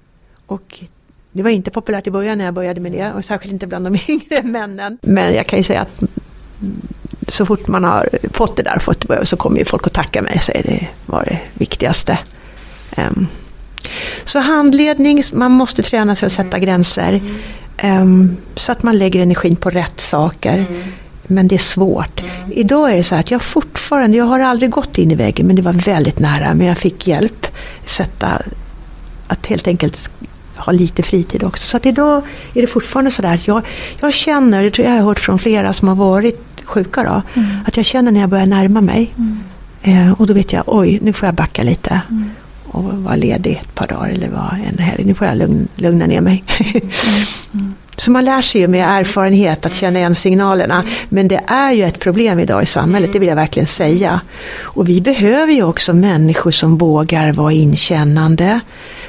Och 0.45 0.83
det 1.31 1.43
var 1.43 1.49
inte 1.49 1.71
populärt 1.71 2.07
i 2.07 2.11
början 2.11 2.37
när 2.37 2.45
jag 2.45 2.53
började 2.53 2.81
med 2.81 2.91
det 2.91 3.13
och 3.13 3.25
särskilt 3.25 3.53
inte 3.53 3.67
bland 3.67 3.85
de 3.85 3.99
yngre 4.11 4.43
männen. 4.43 4.97
Men 5.01 5.33
jag 5.33 5.47
kan 5.47 5.59
ju 5.59 5.63
säga 5.63 5.81
att 5.81 6.03
så 7.27 7.45
fort 7.45 7.67
man 7.67 7.83
har 7.83 8.09
fått 8.33 8.57
det 8.57 8.63
där 8.63 8.79
fått 8.79 9.05
så 9.23 9.37
kommer 9.37 9.59
ju 9.59 9.65
folk 9.65 9.87
att 9.87 9.93
tacka 9.93 10.21
mig 10.21 10.33
och 10.35 10.43
säger 10.43 10.63
det 10.63 10.87
var 11.05 11.23
det 11.23 11.39
viktigaste. 11.53 12.19
Um, 12.97 13.27
så 14.25 14.39
handledning, 14.39 15.23
man 15.33 15.51
måste 15.51 15.83
träna 15.83 16.15
sig 16.15 16.25
att 16.25 16.33
sätta 16.33 16.57
mm. 16.57 16.61
gränser. 16.61 17.21
Mm. 17.81 18.01
Um, 18.01 18.37
så 18.55 18.71
att 18.71 18.83
man 18.83 18.97
lägger 18.97 19.21
energin 19.21 19.55
på 19.55 19.69
rätt 19.69 19.99
saker. 19.99 20.57
Mm. 20.57 20.83
men 21.27 21.47
det 21.47 21.55
är 21.55 21.59
svårt. 21.59 22.19
Mm. 22.19 22.51
Idag 22.51 22.91
är 22.91 22.95
det 22.95 23.03
så 23.03 23.15
att 23.15 23.31
jag 23.31 23.41
fortfarande, 23.41 24.17
jag 24.17 24.25
har 24.25 24.39
aldrig 24.39 24.71
gått 24.71 24.97
in 24.97 25.11
i 25.11 25.15
väggen 25.15 25.47
men 25.47 25.55
det 25.55 25.61
var 25.61 25.73
väldigt 25.73 26.19
nära. 26.19 26.53
Men 26.53 26.67
jag 26.67 26.77
fick 26.77 27.07
hjälp 27.07 27.47
sätta, 27.85 28.41
att 29.27 29.45
helt 29.45 29.67
enkelt 29.67 30.09
ha 30.55 30.71
lite 30.71 31.03
fritid 31.03 31.43
också. 31.43 31.63
Så 31.63 31.77
att 31.77 31.85
idag 31.85 32.21
är 32.53 32.61
det 32.61 32.67
fortfarande 32.67 33.11
så 33.11 33.21
där 33.21 33.35
att 33.35 33.47
jag, 33.47 33.61
jag 34.01 34.13
känner, 34.13 34.63
det 34.63 34.71
tror 34.71 34.87
jag 34.87 34.93
har 34.93 35.01
hört 35.01 35.19
från 35.19 35.39
flera 35.39 35.73
som 35.73 35.87
har 35.87 35.95
varit 35.95 36.45
sjuka 36.63 37.03
då, 37.03 37.41
mm. 37.41 37.57
att 37.67 37.77
jag 37.77 37.85
känner 37.85 38.11
när 38.11 38.19
jag 38.19 38.29
börjar 38.29 38.45
närma 38.45 38.81
mig. 38.81 39.13
Mm. 39.17 39.39
Eh, 39.81 40.11
och 40.11 40.27
då 40.27 40.33
vet 40.33 40.53
jag, 40.53 40.63
oj 40.67 40.99
nu 41.01 41.13
får 41.13 41.25
jag 41.27 41.35
backa 41.35 41.63
lite. 41.63 42.01
Mm. 42.09 42.29
Och 42.65 42.83
vara 42.83 43.15
ledig 43.15 43.61
ett 43.63 43.75
par 43.75 43.87
dagar 43.87 44.09
eller 44.09 44.29
vara 44.29 44.57
en 44.71 44.77
helg. 44.77 45.03
Nu 45.05 45.13
får 45.13 45.27
jag 45.27 45.37
lugn, 45.37 45.67
lugna 45.75 46.05
ner 46.05 46.21
mig. 46.21 46.43
Mm. 48.09 48.19
Mm. 48.19 48.25
Så 48.25 48.25
man 48.25 48.25
lär 48.25 48.41
sig 48.41 48.61
ju 48.61 48.67
med 48.67 48.99
erfarenhet 48.99 49.65
att 49.65 49.73
känna 49.73 49.99
igen 49.99 50.15
signalerna. 50.15 50.83
Men 51.09 51.27
det 51.27 51.41
är 51.47 51.71
ju 51.71 51.83
ett 51.83 51.99
problem 51.99 52.39
idag 52.39 52.63
i 52.63 52.65
samhället, 52.65 53.13
det 53.13 53.19
vill 53.19 53.29
jag 53.29 53.35
verkligen 53.35 53.67
säga. 53.67 54.21
Och 54.61 54.89
vi 54.89 55.01
behöver 55.01 55.53
ju 55.53 55.63
också 55.63 55.93
människor 55.93 56.51
som 56.51 56.77
vågar 56.77 57.33
vara 57.33 57.53
inkännande, 57.53 58.59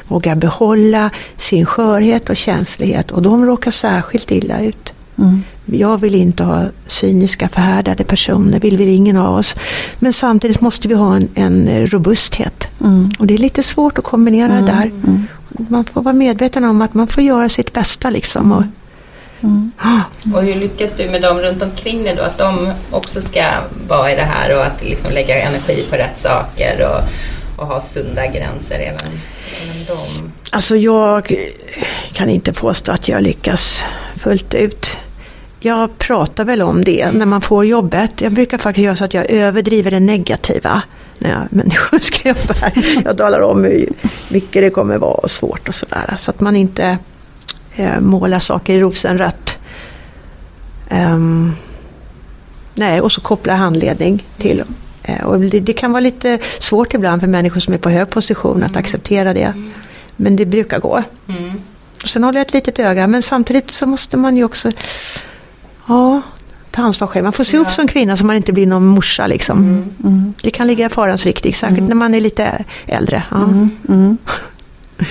vågar 0.09 0.34
behålla 0.34 1.11
sin 1.36 1.66
skörhet 1.66 2.30
och 2.30 2.36
känslighet. 2.36 3.11
Och 3.11 3.22
de 3.22 3.46
råkar 3.46 3.70
särskilt 3.70 4.30
illa 4.30 4.61
ut. 4.61 4.92
Mm. 5.18 5.42
Jag 5.66 6.01
vill 6.01 6.14
inte 6.14 6.42
ha 6.44 6.66
cyniska 6.86 7.48
förhärdade 7.48 8.05
personer, 8.05 8.61
vill 8.61 8.76
vi 8.76 8.94
ingen 8.94 9.16
av 9.16 9.34
oss. 9.34 9.55
Men 9.98 10.12
samtidigt 10.12 10.61
måste 10.61 10.88
vi 10.88 10.94
ha 10.94 11.16
en, 11.16 11.28
en 11.34 11.86
robusthet. 11.86 12.64
Mm. 12.80 13.12
Och 13.18 13.26
det 13.26 13.34
är 13.34 13.38
lite 13.38 13.62
svårt 13.62 13.98
att 13.98 14.05
kombinera 14.05 14.53
mm. 14.53 14.64
det 14.64 14.72
där. 14.72 14.86
Mm. 14.86 15.26
Man 15.68 15.84
får 15.84 16.03
vara 16.03 16.14
medveten 16.14 16.64
om 16.64 16.82
att 16.82 16.94
man 16.94 17.07
får 17.07 17.22
göra 17.22 17.48
sitt 17.48 17.72
bästa 17.72 18.11
liksom. 18.11 18.53
Och, 18.53 18.64
Mm. 19.43 19.72
Och 20.34 20.43
hur 20.43 20.55
lyckas 20.55 20.93
du 20.97 21.11
med 21.11 21.22
dem 21.22 21.38
runt 21.38 21.62
omkring 21.62 22.05
dig 22.05 22.14
då? 22.16 22.22
Att 22.22 22.38
de 22.38 22.72
också 22.91 23.20
ska 23.20 23.45
vara 23.88 24.12
i 24.12 24.16
det 24.16 24.22
här 24.22 24.57
och 24.57 24.64
att 24.64 24.84
liksom 24.84 25.12
lägga 25.12 25.43
energi 25.43 25.86
på 25.91 25.97
rätt 25.97 26.18
saker 26.18 26.86
och, 26.88 27.62
och 27.62 27.66
ha 27.66 27.80
sunda 27.80 28.26
gränser 28.26 28.78
även, 28.78 29.20
även 29.62 29.84
dem? 29.86 30.32
Alltså 30.51 30.76
jag 30.76 31.34
kan 32.12 32.30
inte 32.30 32.53
påstå 32.53 32.93
att 32.93 33.09
jag 33.09 33.22
lyckas 33.22 33.84
fullt 34.16 34.55
ut. 34.55 34.86
Jag 35.61 35.99
pratar 35.99 36.45
väl 36.45 36.62
om 36.62 36.84
det 36.84 37.12
när 37.12 37.26
man 37.26 37.41
får 37.41 37.66
jobbet. 37.66 38.20
Jag 38.20 38.32
brukar 38.32 38.59
faktiskt 38.59 38.84
göra 38.84 38.97
så 38.97 39.05
att 39.05 39.14
jag 39.14 39.30
överdriver 39.30 39.91
det 39.91 40.01
negativa 40.01 40.82
när 41.18 41.30
jag, 41.30 41.47
människor 41.51 41.99
ska 41.99 42.28
jobba 42.28 42.55
här. 42.61 43.03
Jag 43.05 43.18
talar 43.18 43.41
om 43.41 43.64
hur 43.64 43.88
mycket 44.28 44.62
det 44.62 44.70
kommer 44.70 44.99
vara 44.99 45.14
och 45.14 45.30
svårt 45.30 45.68
och 45.68 45.74
sådär. 45.74 46.14
Så 46.18 46.30
att 46.30 46.41
man 46.41 46.57
inte 46.57 46.99
måla 48.00 48.40
saker 48.40 48.74
i 48.74 48.80
rosenrött. 48.80 49.58
Um, 50.90 51.56
nej, 52.74 53.00
och 53.00 53.12
så 53.12 53.20
kopplar 53.20 53.54
handledning 53.54 54.26
till. 54.38 54.64
Eh, 55.02 55.24
och 55.24 55.40
det, 55.40 55.60
det, 55.60 55.72
kan 55.72 55.92
vara 55.92 56.00
lite 56.00 56.38
svårt 56.58 56.94
ibland 56.94 57.20
för 57.20 57.28
människor 57.28 57.60
som 57.60 57.74
är 57.74 57.78
på 57.78 57.90
hög 57.90 58.10
position 58.10 58.62
att 58.62 58.70
mm. 58.70 58.80
acceptera 58.80 59.34
det. 59.34 59.42
Mm. 59.42 59.70
Men 60.16 60.36
det 60.36 60.46
brukar 60.46 60.78
gå. 60.80 61.02
Mm. 61.28 61.60
Och 62.02 62.08
sen 62.08 62.24
håller 62.24 62.38
jag 62.38 62.46
ett 62.46 62.54
litet 62.54 62.78
öga 62.78 63.06
men 63.06 63.22
samtidigt 63.22 63.70
så 63.70 63.86
måste 63.86 64.16
man 64.16 64.36
ju 64.36 64.44
också 64.44 64.70
ja, 65.88 66.22
ta 66.70 66.82
ansvar 66.82 67.08
själv. 67.08 67.24
Man 67.24 67.32
får 67.32 67.44
se 67.44 67.56
ja. 67.56 67.62
upp 67.62 67.70
som 67.70 67.88
kvinna 67.88 68.16
så 68.16 68.24
man 68.24 68.36
inte 68.36 68.52
blir 68.52 68.66
någon 68.66 68.86
morsa 68.86 69.26
liksom. 69.26 69.58
Mm. 69.58 69.94
Mm. 70.04 70.34
Det 70.42 70.50
kan 70.50 70.66
ligga 70.66 70.86
i 70.86 70.88
farans 70.88 71.24
riktning, 71.24 71.54
särskilt 71.54 71.78
mm. 71.78 71.88
när 71.88 71.96
man 71.96 72.14
är 72.14 72.20
lite 72.20 72.64
äldre. 72.86 73.22
Ja. 73.30 73.48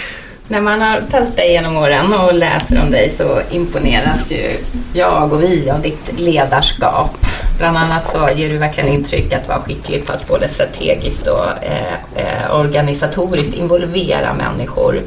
När 0.51 0.61
man 0.61 0.81
har 0.81 1.01
följt 1.01 1.35
dig 1.35 1.51
genom 1.51 1.77
åren 1.77 2.13
och 2.13 2.33
läser 2.33 2.81
om 2.81 2.91
dig 2.91 3.09
så 3.09 3.41
imponeras 3.51 4.31
ju 4.31 4.49
jag 4.93 5.33
och 5.33 5.43
vi 5.43 5.69
av 5.69 5.81
ditt 5.81 6.19
ledarskap. 6.19 7.17
Bland 7.57 7.77
annat 7.77 8.07
så 8.07 8.29
ger 8.35 8.49
du 8.49 8.57
verkligen 8.57 8.89
intryck 8.89 9.33
att 9.33 9.47
vara 9.47 9.59
skicklig 9.59 10.05
på 10.05 10.13
att 10.13 10.27
både 10.27 10.47
strategiskt 10.47 11.27
och 11.27 11.63
eh, 11.63 11.93
eh, 12.15 12.59
organisatoriskt 12.59 13.53
involvera 13.53 14.33
människor. 14.33 15.01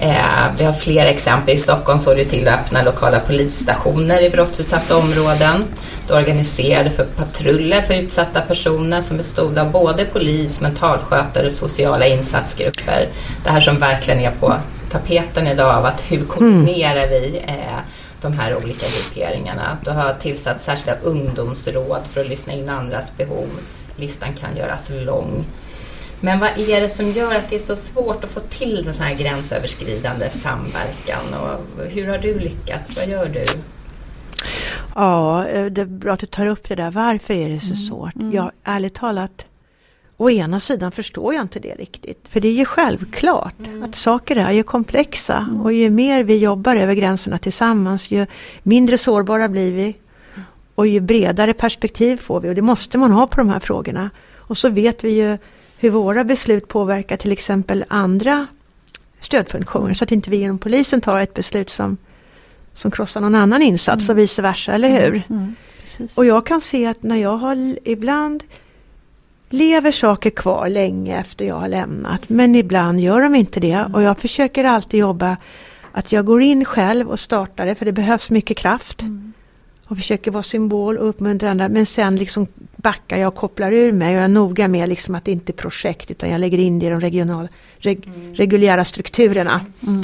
Eh, 0.00 0.52
vi 0.58 0.64
har 0.64 0.72
flera 0.72 1.08
exempel. 1.08 1.54
I 1.54 1.58
Stockholm 1.58 1.98
såg 1.98 2.16
det 2.16 2.24
till 2.24 2.48
att 2.48 2.60
öppna 2.60 2.82
lokala 2.82 3.20
polisstationer 3.20 4.22
i 4.22 4.30
brottsutsatta 4.30 4.96
områden. 4.96 5.64
Du 6.08 6.14
organiserade 6.14 6.90
för 6.90 7.04
patruller 7.04 7.80
för 7.80 7.94
utsatta 7.94 8.40
personer 8.40 9.00
som 9.00 9.16
bestod 9.16 9.58
av 9.58 9.70
både 9.72 10.04
polis, 10.04 10.60
mentalskötare 10.60 11.46
och 11.46 11.52
sociala 11.52 12.06
insatsgrupper. 12.06 13.08
Det 13.44 13.50
här 13.50 13.60
som 13.60 13.78
verkligen 13.78 14.20
är 14.20 14.30
på 14.30 14.54
tapeten 14.90 15.46
idag 15.46 15.74
av 15.74 15.84
att 15.84 16.04
hur 16.08 16.24
koordinerar 16.24 17.08
vi 17.08 17.42
eh, 17.46 17.78
de 18.20 18.32
här 18.32 18.56
olika 18.56 18.86
grupperingarna. 18.86 19.78
Du 19.84 19.90
har 19.90 20.12
tillsatt 20.12 20.62
särskilda 20.62 20.98
ungdomsråd 21.02 22.00
för 22.12 22.20
att 22.20 22.28
lyssna 22.28 22.52
in 22.52 22.68
andras 22.68 23.16
behov. 23.16 23.48
Listan 23.96 24.28
kan 24.40 24.56
göras 24.56 24.90
lång. 24.90 25.44
Men 26.20 26.38
vad 26.38 26.58
är 26.58 26.80
det 26.80 26.88
som 26.88 27.10
gör 27.10 27.34
att 27.34 27.50
det 27.50 27.56
är 27.56 27.60
så 27.60 27.76
svårt 27.76 28.24
att 28.24 28.30
få 28.30 28.40
till 28.40 28.84
den 28.84 28.94
så 28.94 29.02
här 29.02 29.14
gränsöverskridande 29.14 30.30
samverkan? 30.30 31.34
Och 31.34 31.84
hur 31.84 32.08
har 32.08 32.18
du 32.18 32.38
lyckats? 32.38 32.96
Vad 32.96 33.08
gör 33.08 33.28
du? 33.28 33.44
Ja, 34.94 35.46
eh, 35.48 35.66
det 35.66 35.80
är 35.80 35.86
bra 35.86 36.12
att 36.12 36.20
du 36.20 36.26
tar 36.26 36.46
upp 36.46 36.68
det 36.68 36.74
där. 36.74 36.90
Varför 36.90 37.34
är 37.34 37.48
det 37.48 37.60
så 37.60 37.66
mm. 37.66 37.76
svårt? 37.76 38.14
Mm. 38.14 38.32
Jag, 38.32 38.50
ärligt 38.64 38.94
talat, 38.94 39.44
å 40.16 40.30
ena 40.30 40.60
sidan 40.60 40.92
förstår 40.92 41.34
jag 41.34 41.42
inte 41.42 41.58
det 41.58 41.74
riktigt. 41.74 42.28
För 42.28 42.40
det 42.40 42.48
är 42.48 42.52
ju 42.52 42.64
självklart 42.64 43.58
mm. 43.66 43.82
att 43.82 43.94
saker 43.94 44.36
är 44.36 44.52
ju 44.52 44.62
komplexa. 44.62 45.46
Mm. 45.50 45.60
Och 45.60 45.72
ju 45.72 45.90
mer 45.90 46.24
vi 46.24 46.38
jobbar 46.38 46.76
över 46.76 46.94
gränserna 46.94 47.38
tillsammans, 47.38 48.10
ju 48.10 48.26
mindre 48.62 48.98
sårbara 48.98 49.48
blir 49.48 49.72
vi. 49.72 49.96
Och 50.74 50.86
ju 50.86 51.00
bredare 51.00 51.54
perspektiv 51.54 52.16
får 52.16 52.40
vi. 52.40 52.50
Och 52.50 52.54
det 52.54 52.62
måste 52.62 52.98
man 52.98 53.12
ha 53.12 53.26
på 53.26 53.36
de 53.36 53.48
här 53.48 53.60
frågorna. 53.60 54.10
Och 54.36 54.58
så 54.58 54.68
vet 54.68 55.04
vi 55.04 55.10
ju 55.10 55.38
hur 55.78 55.90
våra 55.90 56.24
beslut 56.24 56.68
påverkar 56.68 57.16
till 57.16 57.32
exempel 57.32 57.84
andra 57.88 58.46
stödfunktioner. 59.20 59.94
Så 59.94 60.04
att 60.04 60.12
inte 60.12 60.30
vi 60.30 60.36
genom 60.36 60.58
polisen 60.58 61.00
tar 61.00 61.20
ett 61.20 61.34
beslut 61.34 61.70
som, 61.70 61.96
som 62.74 62.90
krossar 62.90 63.20
någon 63.20 63.34
annan 63.34 63.62
insats 63.62 64.04
mm. 64.04 64.16
och 64.16 64.18
vice 64.18 64.42
versa, 64.42 64.72
eller 64.72 64.88
hur? 64.88 65.22
Mm. 65.28 65.54
Mm. 65.98 66.08
Och 66.14 66.24
jag 66.24 66.46
kan 66.46 66.60
se 66.60 66.86
att 66.86 67.02
när 67.02 67.16
jag 67.16 67.36
har 67.36 67.76
ibland 67.84 68.44
lever 69.50 69.92
saker 69.92 70.30
kvar 70.30 70.68
länge 70.68 71.20
efter 71.20 71.44
jag 71.44 71.54
har 71.54 71.68
lämnat. 71.68 72.28
Men 72.28 72.54
ibland 72.54 73.00
gör 73.00 73.20
de 73.20 73.34
inte 73.34 73.60
det. 73.60 73.86
Och 73.92 74.02
jag 74.02 74.18
försöker 74.18 74.64
alltid 74.64 75.00
jobba 75.00 75.36
att 75.92 76.12
jag 76.12 76.24
går 76.24 76.42
in 76.42 76.64
själv 76.64 77.08
och 77.08 77.20
startar 77.20 77.66
det 77.66 77.74
för 77.74 77.84
det 77.84 77.92
behövs 77.92 78.30
mycket 78.30 78.56
kraft. 78.56 79.02
Mm 79.02 79.27
och 79.88 79.96
försöker 79.96 80.30
vara 80.30 80.42
symbol 80.42 80.98
och 80.98 81.08
uppmuntra 81.08 81.50
andra 81.50 81.68
men 81.68 81.86
sen 81.86 82.16
liksom 82.16 82.46
backar 82.76 83.16
jag 83.16 83.28
och 83.28 83.34
kopplar 83.34 83.72
ur 83.72 83.92
mig 83.92 84.08
och 84.08 84.14
jag 84.14 84.24
är 84.24 84.28
noga 84.28 84.68
med 84.68 84.88
liksom 84.88 85.14
att 85.14 85.24
det 85.24 85.32
inte 85.32 85.52
är 85.52 85.54
projekt 85.54 86.10
utan 86.10 86.30
jag 86.30 86.40
lägger 86.40 86.58
in 86.58 86.78
det 86.78 86.86
i 86.86 86.90
de 86.90 87.00
regional, 87.00 87.48
reg, 87.78 88.06
mm. 88.06 88.34
reguljära 88.34 88.84
strukturerna. 88.84 89.60
Mm. 89.86 90.02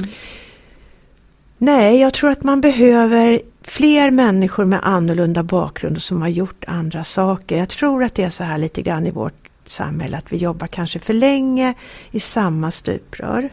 Nej, 1.59 2.01
jag 2.01 2.15
tror 2.15 2.31
att 2.31 2.43
man 2.43 2.61
behöver 2.61 3.43
fler 3.63 4.11
människor 4.11 4.65
med 4.65 4.81
annorlunda 4.83 5.43
bakgrund 5.43 6.03
som 6.03 6.23
har 6.23 6.29
gjort 6.29 6.65
andra 6.67 7.05
saker. 7.05 7.59
Jag 7.59 7.69
tror 7.69 8.05
att 8.05 8.15
det 8.15 8.23
är 8.23 8.31
så 8.31 8.45
här 8.45 8.59
lite 8.59 8.83
grann 8.83 9.07
i 9.07 9.11
vårt 9.11 9.51
samhälle 9.67 10.17
att 10.17 10.33
vi 10.33 10.37
jobbar 10.37 10.67
kanske 10.67 10.99
för 10.99 11.13
länge 11.13 11.75
i 12.11 12.21
samma 12.21 12.71
stuprör. 12.71 13.51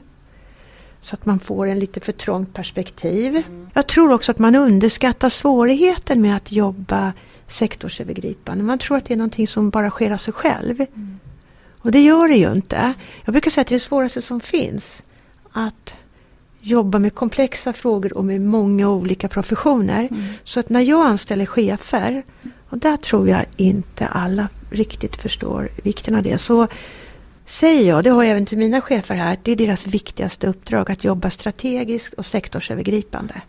Så 1.02 1.16
att 1.16 1.26
man 1.26 1.40
får 1.40 1.68
en 1.68 1.80
lite 1.80 2.00
för 2.00 2.12
trångt 2.12 2.54
perspektiv. 2.54 3.36
Mm. 3.36 3.70
Jag 3.74 3.88
tror 3.88 4.14
också 4.14 4.32
att 4.32 4.40
man 4.40 4.56
underskattar 4.56 5.30
svårigheten 5.30 6.22
med 6.22 6.36
att 6.36 6.52
jobba 6.52 7.14
sektorsövergripande. 7.48 8.64
Man 8.64 8.80
tror 8.80 8.98
att 8.98 9.06
det 9.06 9.14
är 9.14 9.18
någonting 9.18 9.48
som 9.48 9.70
bara 9.70 9.90
sker 9.90 10.12
av 10.12 10.18
sig 10.18 10.34
själv. 10.34 10.80
Mm. 10.80 11.20
Och 11.82 11.92
det 11.92 12.00
gör 12.00 12.28
det 12.28 12.36
ju 12.36 12.52
inte. 12.52 12.94
Jag 13.26 13.34
brukar 13.34 13.52
säga 13.52 13.62
att 13.62 13.68
det 13.68 13.74
är 13.74 13.80
det 13.80 13.84
svåraste 13.84 14.22
som 14.22 14.40
finns. 14.40 15.04
Att 15.52 15.96
jobba 16.60 17.00
med 17.00 17.16
komplexa 17.16 17.74
frågor 17.74 18.18
och 18.18 18.26
med 18.26 18.42
många 18.42 18.90
olika 18.90 19.28
professioner. 19.28 20.08
Mm. 20.12 20.24
Så 20.44 20.60
att 20.60 20.70
när 20.70 20.82
jag 20.82 21.06
anställer 21.06 21.46
chefer, 21.46 22.24
och 22.70 22.78
där 22.78 22.98
tror 22.98 23.30
jag 23.30 23.46
inte 23.58 24.08
alla 24.08 24.48
riktigt 24.70 25.16
förstår 25.16 25.70
vikten 25.84 26.16
av 26.16 26.24
det. 26.24 26.38
Så 26.38 26.68
säger 27.46 27.88
jag, 27.88 28.04
det 28.04 28.10
har 28.10 28.24
jag 28.24 28.32
även 28.32 28.46
till 28.46 28.58
mina 28.58 28.82
chefer 28.82 29.16
här, 29.16 29.38
det 29.44 29.52
är 29.52 29.56
deras 29.56 29.88
viktigaste 29.88 30.48
uppdrag 30.48 30.92
att 30.92 31.04
jobba 31.04 31.30
strategiskt 31.30 32.14
och 32.14 32.26
sektorsövergripande 32.26 33.42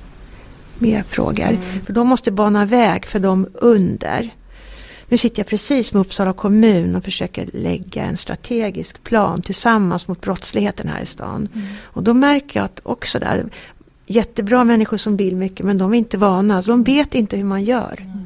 med 0.78 1.06
frågor. 1.06 1.48
Mm. 1.48 1.80
För 1.86 1.92
de 1.92 2.08
måste 2.08 2.30
bana 2.30 2.64
väg 2.64 3.06
för 3.06 3.18
de 3.18 3.46
under. 3.54 4.30
Nu 5.08 5.18
sitter 5.18 5.40
jag 5.40 5.46
precis 5.46 5.92
med 5.92 6.00
Uppsala 6.00 6.32
kommun 6.32 6.96
och 6.96 7.04
försöker 7.04 7.48
lägga 7.52 8.02
en 8.02 8.16
strategisk 8.16 9.02
plan 9.04 9.42
tillsammans 9.42 10.08
mot 10.08 10.20
brottsligheten 10.20 10.88
här 10.88 11.02
i 11.02 11.06
stan. 11.06 11.48
Mm. 11.54 11.66
Och 11.82 12.02
då 12.02 12.14
märker 12.14 12.60
jag 12.60 12.64
att 12.64 12.80
också 12.82 13.18
där, 13.18 13.44
jättebra 14.06 14.64
människor 14.64 14.96
som 14.96 15.16
vill 15.16 15.36
mycket 15.36 15.66
men 15.66 15.78
de 15.78 15.94
är 15.94 15.98
inte 15.98 16.18
vana, 16.18 16.62
de 16.62 16.82
vet 16.82 17.14
inte 17.14 17.36
hur 17.36 17.44
man 17.44 17.64
gör. 17.64 17.98
Mm. 18.00 18.21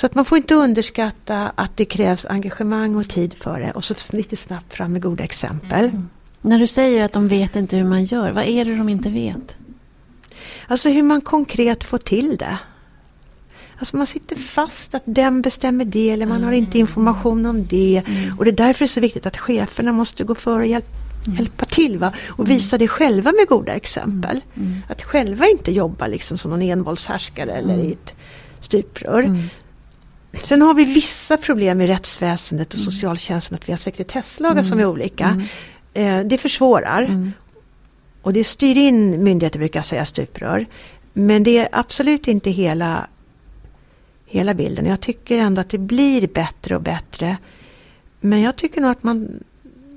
Så 0.00 0.06
att 0.06 0.14
man 0.14 0.24
får 0.24 0.38
inte 0.38 0.54
underskatta 0.54 1.52
att 1.54 1.76
det 1.76 1.84
krävs 1.84 2.26
engagemang 2.26 2.96
och 2.96 3.08
tid 3.08 3.34
för 3.34 3.60
det 3.60 3.70
och 3.70 3.84
så 3.84 3.94
lite 4.10 4.36
snabbt 4.36 4.74
fram 4.74 4.92
med 4.92 5.02
goda 5.02 5.24
exempel. 5.24 5.84
Mm. 5.84 6.08
När 6.40 6.58
du 6.58 6.66
säger 6.66 7.04
att 7.04 7.12
de 7.12 7.28
vet 7.28 7.56
inte 7.56 7.76
hur 7.76 7.84
man 7.84 8.04
gör, 8.04 8.32
vad 8.32 8.44
är 8.44 8.64
det 8.64 8.76
de 8.76 8.88
inte 8.88 9.08
vet? 9.08 9.56
Alltså 10.66 10.88
hur 10.88 11.02
man 11.02 11.20
konkret 11.20 11.84
får 11.84 11.98
till 11.98 12.36
det. 12.36 12.58
Alltså 13.78 13.96
man 13.96 14.06
sitter 14.06 14.36
fast 14.36 14.94
att 14.94 15.02
den 15.04 15.42
bestämmer 15.42 15.84
det 15.84 16.10
eller 16.10 16.26
man 16.26 16.44
har 16.44 16.52
inte 16.52 16.78
information 16.78 17.46
om 17.46 17.66
det. 17.66 18.02
Och 18.38 18.44
det 18.44 18.50
är 18.50 18.56
därför 18.56 18.78
det 18.78 18.84
är 18.84 18.88
så 18.88 19.00
viktigt 19.00 19.26
att 19.26 19.36
cheferna 19.36 19.92
måste 19.92 20.24
gå 20.24 20.34
före 20.34 20.60
och 20.60 20.66
hjälpa 20.66 20.96
hjälpa 21.36 21.64
till 21.64 21.98
va? 21.98 22.12
och 22.28 22.50
visa 22.50 22.78
det 22.78 22.88
själva 22.88 23.32
med 23.32 23.48
goda 23.48 23.72
exempel. 23.72 24.40
Att 24.88 25.02
själva 25.02 25.46
inte 25.46 25.72
jobba 25.72 26.06
liksom 26.06 26.38
som 26.38 26.50
någon 26.50 26.62
envåldshärskare 26.62 27.52
eller 27.52 27.78
i 27.78 27.92
ett 27.92 28.14
stuprör. 28.60 29.22
Sen 30.44 30.62
har 30.62 30.74
vi 30.74 30.84
vissa 30.84 31.36
problem 31.36 31.80
i 31.80 31.86
rättsväsendet 31.86 32.74
och 32.74 32.80
socialtjänsten 32.80 33.54
att 33.54 33.68
vi 33.68 33.72
har 33.72 33.76
sekretesslagar 33.76 34.62
som 34.62 34.78
är 34.78 34.86
olika. 34.86 35.42
Eh, 35.94 36.20
det 36.20 36.38
försvårar. 36.38 37.32
Och 38.22 38.32
det 38.32 38.44
styr 38.44 38.76
in 38.76 39.24
myndigheter 39.24 39.58
brukar 39.58 39.82
säga 39.82 40.04
stuprör. 40.04 40.66
Men 41.12 41.42
det 41.42 41.58
är 41.58 41.68
absolut 41.72 42.28
inte 42.28 42.50
hela, 42.50 43.06
hela 44.26 44.54
bilden. 44.54 44.86
Jag 44.86 45.00
tycker 45.00 45.38
ändå 45.38 45.60
att 45.60 45.70
det 45.70 45.78
blir 45.78 46.28
bättre 46.28 46.76
och 46.76 46.82
bättre. 46.82 47.36
Men 48.20 48.40
jag 48.40 48.56
tycker 48.56 48.80
nog 48.80 48.90
att 48.90 49.02
man, 49.02 49.44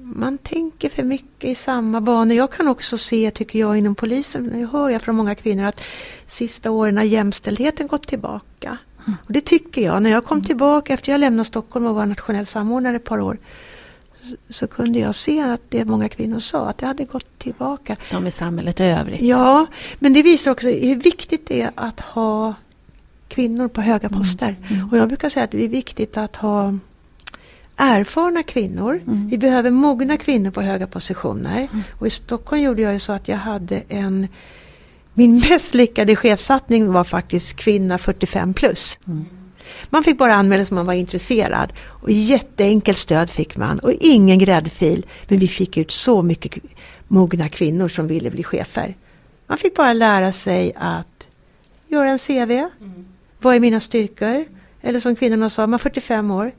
man 0.01 0.37
tänker 0.37 0.89
för 0.89 1.03
mycket 1.03 1.49
i 1.49 1.55
samma 1.55 2.01
banor. 2.01 2.37
Jag 2.37 2.51
kan 2.51 2.67
också 2.67 2.97
se, 2.97 3.31
tycker 3.31 3.59
jag, 3.59 3.77
inom 3.77 3.95
polisen, 3.95 4.49
det 4.53 4.65
hör 4.65 4.89
jag 4.89 5.01
från 5.01 5.15
många 5.15 5.35
kvinnor, 5.35 5.65
att 5.65 5.81
sista 6.27 6.71
åren 6.71 6.97
har 6.97 7.03
jämställdheten 7.03 7.87
gått 7.87 8.07
tillbaka. 8.07 8.77
Och 9.07 9.33
det 9.33 9.41
tycker 9.41 9.81
jag. 9.81 10.03
När 10.03 10.09
jag 10.09 10.25
kom 10.25 10.41
tillbaka 10.43 10.93
efter 10.93 11.11
jag 11.11 11.19
lämnade 11.19 11.45
Stockholm 11.45 11.85
och 11.85 11.95
var 11.95 12.05
nationell 12.05 12.45
samordnare 12.45 12.95
ett 12.95 13.03
par 13.03 13.19
år 13.19 13.37
så 14.49 14.67
kunde 14.67 14.99
jag 14.99 15.15
se 15.15 15.41
att 15.41 15.61
det 15.69 15.85
många 15.85 16.09
kvinnor 16.09 16.39
sa, 16.39 16.69
att 16.69 16.77
det 16.77 16.85
hade 16.85 17.05
gått 17.05 17.39
tillbaka. 17.39 17.95
Som 17.99 18.27
i 18.27 18.31
samhället 18.31 18.81
i 18.81 18.83
övrigt. 18.83 19.21
Ja, 19.21 19.65
men 19.99 20.13
det 20.13 20.23
visar 20.23 20.51
också 20.51 20.67
hur 20.67 20.95
viktigt 20.95 21.47
det 21.47 21.61
är 21.61 21.71
att 21.75 21.99
ha 21.99 22.53
kvinnor 23.27 23.67
på 23.67 23.81
höga 23.81 24.07
Mm. 24.07 24.19
poster. 24.19 24.55
Och 24.91 24.97
jag 24.97 25.07
brukar 25.07 25.29
säga 25.29 25.43
att 25.43 25.51
det 25.51 25.63
är 25.63 25.69
viktigt 25.69 26.17
att 26.17 26.35
ha 26.35 26.73
erfarna 27.75 28.43
kvinnor. 28.43 29.01
Mm. 29.07 29.29
Vi 29.29 29.37
behöver 29.37 29.71
mogna 29.71 30.17
kvinnor 30.17 30.51
på 30.51 30.61
höga 30.61 30.87
positioner. 30.87 31.67
Och 31.99 32.07
i 32.07 32.09
Stockholm 32.09 32.61
gjorde 32.61 32.81
jag 32.81 32.93
ju 32.93 32.99
så 32.99 33.11
att 33.11 33.27
jag 33.27 33.37
hade 33.37 33.83
en 33.89 34.27
min 35.13 35.37
mest 35.49 35.73
lyckade 35.73 36.15
chefsatsning 36.15 36.91
var 36.91 37.03
faktiskt 37.03 37.55
kvinna 37.55 37.97
45 37.97 38.53
plus. 38.53 38.99
Man 39.89 40.03
fick 40.03 40.17
bara 40.17 40.33
anmäla 40.33 40.65
sig 40.65 40.71
om 40.71 40.75
man 40.75 40.85
var 40.85 40.93
intresserad. 40.93 41.73
Och 41.83 42.11
jätteenkelt 42.11 42.97
stöd 42.97 43.29
fick 43.29 43.57
man 43.57 43.79
och 43.79 43.91
ingen 43.99 44.39
gräddfil. 44.39 45.05
Men 45.27 45.39
vi 45.39 45.47
fick 45.47 45.77
ut 45.77 45.91
så 45.91 46.21
mycket 46.21 46.63
mogna 47.07 47.49
kvinnor 47.49 47.87
som 47.89 48.07
ville 48.07 48.31
bli 48.31 48.43
chefer. 48.43 48.95
Man 49.47 49.57
fick 49.57 49.75
bara 49.75 49.93
lära 49.93 50.33
sig 50.33 50.73
att 50.75 51.27
göra 51.87 52.09
en 52.09 52.19
CV. 52.19 52.63
Vad 53.41 53.55
är 53.55 53.59
mina 53.59 53.79
styrkor? 53.79 54.45
Eller 54.81 54.99
som 54.99 55.15
kvinnorna 55.15 55.49
sa, 55.49 55.67
man 55.67 55.73
är 55.73 55.77
45 55.77 56.31
år. 56.31 56.51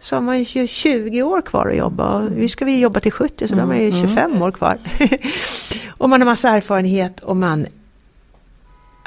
Så 0.00 0.16
har 0.16 0.20
man 0.20 0.42
ju 0.42 0.66
20 0.66 1.22
år 1.22 1.42
kvar 1.42 1.68
att 1.68 1.76
jobba. 1.76 2.20
Nu 2.20 2.48
ska 2.48 2.64
vi 2.64 2.80
jobba 2.80 3.00
till 3.00 3.12
70 3.12 3.48
så 3.48 3.54
då 3.54 3.60
har 3.60 3.66
man 3.66 3.78
ju 3.78 3.92
25 3.92 4.42
år 4.42 4.50
kvar. 4.50 4.78
och 5.98 6.10
man 6.10 6.20
har 6.20 6.26
massa 6.26 6.48
erfarenhet 6.48 7.20
och 7.20 7.36
man 7.36 7.66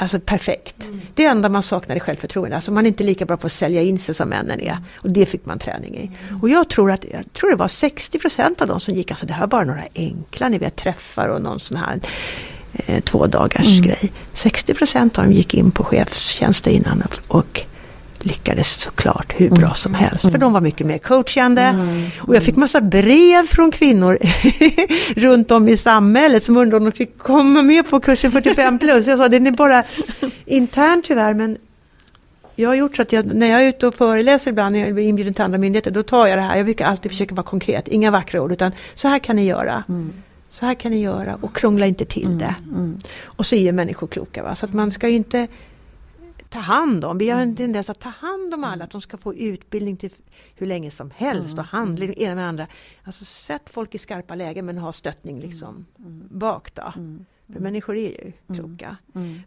Alltså 0.01 0.19
perfekt. 0.19 0.75
Det 1.15 1.25
enda 1.25 1.49
man 1.49 1.63
saknar 1.63 1.95
är 1.95 1.99
självförtroende. 1.99 2.55
Alltså 2.55 2.71
man 2.71 2.85
är 2.85 2.87
inte 2.87 3.03
lika 3.03 3.25
bra 3.25 3.37
på 3.37 3.47
att 3.47 3.53
sälja 3.53 3.81
in 3.81 3.99
sig 3.99 4.15
som 4.15 4.29
männen 4.29 4.59
är. 4.59 4.77
Och 4.95 5.09
det 5.09 5.25
fick 5.25 5.45
man 5.45 5.59
träning 5.59 5.97
i. 5.97 6.11
Och 6.41 6.49
jag 6.49 6.69
tror 6.69 6.91
att 6.91 7.05
jag 7.11 7.33
tror 7.33 7.49
det 7.49 7.55
var 7.55 7.67
60 7.67 8.19
procent 8.19 8.61
av 8.61 8.67
de 8.67 8.79
som 8.79 8.95
gick, 8.95 9.11
alltså 9.11 9.25
det 9.25 9.33
här 9.33 9.39
var 9.39 9.47
bara 9.47 9.63
några 9.63 9.83
enkla, 9.95 10.49
ni 10.49 10.57
vet 10.57 10.75
träffar 10.75 11.27
och 11.27 11.41
någon 11.41 11.59
sån 11.59 11.77
här 11.77 11.99
eh, 12.73 13.03
två 13.03 13.27
dagars 13.27 13.81
grej. 13.81 14.11
60 14.33 14.73
procent 14.73 15.17
av 15.17 15.23
dem 15.23 15.33
gick 15.33 15.53
in 15.53 15.71
på 15.71 15.83
chefstjänster 15.83 16.71
innan 16.71 17.03
och 17.27 17.65
lyckades 18.25 18.81
såklart 18.81 19.33
hur 19.37 19.49
bra 19.49 19.73
som 19.73 19.93
helst. 19.93 20.21
För 20.21 20.37
de 20.37 20.53
var 20.53 20.61
mycket 20.61 20.87
mer 20.87 20.97
coachande. 20.97 21.75
Och 22.21 22.35
jag 22.35 22.43
fick 22.43 22.55
massa 22.55 22.81
brev 22.81 23.47
från 23.47 23.71
kvinnor 23.71 24.17
runt 25.19 25.51
om 25.51 25.67
i 25.67 25.77
samhället 25.77 26.43
som 26.43 26.57
undrade 26.57 26.85
om 26.85 26.91
de 26.91 26.97
fick 26.97 27.17
komma 27.17 27.61
med 27.61 27.89
på 27.89 27.99
kursen 27.99 28.31
45 28.31 28.79
plus. 28.79 29.07
Jag 29.07 29.17
sa 29.17 29.29
den 29.29 29.47
är 29.47 29.51
bara 29.51 29.83
intern 30.45 31.01
tyvärr 31.05 31.33
men 31.33 31.57
jag 32.55 32.69
har 32.69 32.75
gjort 32.75 32.95
så 32.95 33.01
att 33.01 33.11
jag, 33.11 33.25
när 33.25 33.47
jag 33.47 33.63
är 33.63 33.69
ute 33.69 33.87
och 33.87 33.95
föreläser 33.95 34.51
ibland, 34.51 34.75
när 34.75 34.85
jag 34.85 34.93
blir 34.93 35.03
inbjuden 35.03 35.33
till 35.33 35.43
andra 35.43 35.57
myndigheter, 35.57 35.91
då 35.91 36.03
tar 36.03 36.27
jag 36.27 36.37
det 36.37 36.41
här. 36.41 36.57
Jag 36.57 36.65
brukar 36.65 36.85
alltid 36.85 37.11
försöka 37.11 37.35
vara 37.35 37.45
konkret, 37.45 37.87
inga 37.87 38.11
vackra 38.11 38.41
ord, 38.41 38.51
utan 38.51 38.71
så 38.95 39.07
här 39.07 39.19
kan 39.19 39.35
ni 39.35 39.45
göra. 39.45 39.83
Så 40.49 40.65
här 40.65 40.73
kan 40.73 40.91
ni 40.91 41.01
göra 41.01 41.37
och 41.41 41.55
krångla 41.55 41.85
inte 41.85 42.05
till 42.05 42.37
det. 42.37 42.55
Och 43.23 43.45
så 43.45 43.55
är 43.55 43.71
människor 43.71 44.07
kloka. 44.07 44.43
Va? 44.43 44.55
Så 44.55 44.65
att 44.65 44.73
man 44.73 44.91
ska 44.91 45.07
ju 45.07 45.15
inte 45.15 45.47
ta 46.51 46.59
hand 46.59 47.05
om. 47.05 47.17
Vi 47.17 47.29
har 47.29 47.41
en 47.41 47.55
tendens 47.55 47.89
att 47.89 47.99
ta 47.99 48.09
hand 48.09 48.53
om 48.53 48.63
alla, 48.63 48.83
att 48.83 48.91
de 48.91 49.01
ska 49.01 49.17
få 49.17 49.35
utbildning 49.35 49.97
till 49.97 50.11
hur 50.55 50.67
länge 50.67 50.91
som 50.91 51.11
helst 51.11 51.57
och 51.57 51.63
handling, 51.63 52.13
ena 52.17 52.35
med 52.35 52.47
andra. 52.47 52.67
Alltså 53.03 53.25
sätt 53.25 53.69
folk 53.69 53.95
i 53.95 53.97
skarpa 53.97 54.35
lägen 54.35 54.65
men 54.65 54.77
ha 54.77 54.93
stöttning 54.93 55.39
liksom 55.39 55.85
bak 56.29 56.75
då. 56.75 56.93
För 57.53 57.59
människor 57.59 57.97
är 57.97 58.09
ju 58.09 58.31
kloka. 58.55 58.97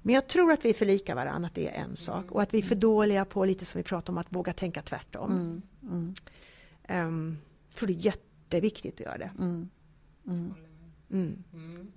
Men 0.03 0.15
jag 0.15 0.27
tror 0.27 0.53
att 0.53 0.65
vi 0.65 0.71
är 0.71 0.75
för 0.75 0.87
lika 0.87 1.15
varandra, 1.15 1.47
att 1.47 1.55
det 1.55 1.69
är 1.69 1.83
en 1.83 1.97
sak. 1.97 2.31
Och 2.31 2.43
att 2.43 2.55
vi 2.55 2.59
är 2.59 2.63
för 2.63 2.75
dåliga 2.75 3.25
på, 3.25 3.45
lite 3.45 3.65
som 3.65 3.79
vi 3.79 3.83
pratar 3.83 4.13
om, 4.13 4.19
att 4.19 4.27
våga 4.29 4.53
tänka 4.53 4.83
tvärtom. 4.83 5.63
Um, 6.89 7.39
jag 7.69 7.79
tror 7.79 7.87
det 7.87 7.93
är 7.93 8.07
jätteviktigt 8.07 8.95
att 8.95 9.01
göra 9.01 9.19
det. 9.19 9.31
Mm. 9.39 9.69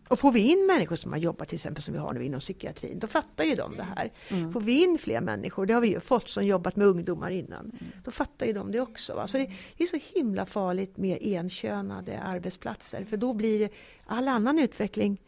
Och 0.07 0.19
får 0.19 0.31
vi 0.31 0.51
in 0.51 0.65
människor 0.65 0.95
som 0.95 1.11
har 1.11 1.19
jobbat 1.19 1.47
till 1.47 1.55
exempel 1.55 1.83
som 1.83 1.93
vi 1.93 1.99
har 1.99 2.13
nu 2.13 2.25
inom 2.25 2.39
psykiatrin, 2.39 2.99
då 2.99 3.07
fattar 3.07 3.43
ju 3.43 3.55
de 3.55 3.77
det 3.77 3.87
här. 3.95 4.11
Får 4.51 4.61
vi 4.61 4.83
in 4.83 4.97
fler 4.97 5.21
människor, 5.21 5.65
det 5.65 5.73
har 5.73 5.81
vi 5.81 5.87
ju 5.87 5.99
fått 5.99 6.29
som 6.29 6.45
jobbat 6.45 6.75
med 6.75 6.87
ungdomar 6.87 7.31
innan, 7.31 7.71
då 8.03 8.11
fattar 8.11 8.45
ju 8.45 8.53
de 8.53 8.71
det 8.71 8.79
också. 8.79 9.15
Va? 9.15 9.27
Så 9.27 9.37
det, 9.37 9.51
det 9.77 9.83
är 9.83 9.87
så 9.87 9.99
himla 10.15 10.45
farligt 10.45 10.97
med 10.97 11.17
enkönade 11.21 12.19
arbetsplatser, 12.19 13.03
för 13.03 13.17
då 13.17 13.33
blir 13.33 13.69
all 14.05 14.27
annan 14.27 14.59
utveckling 14.59 15.21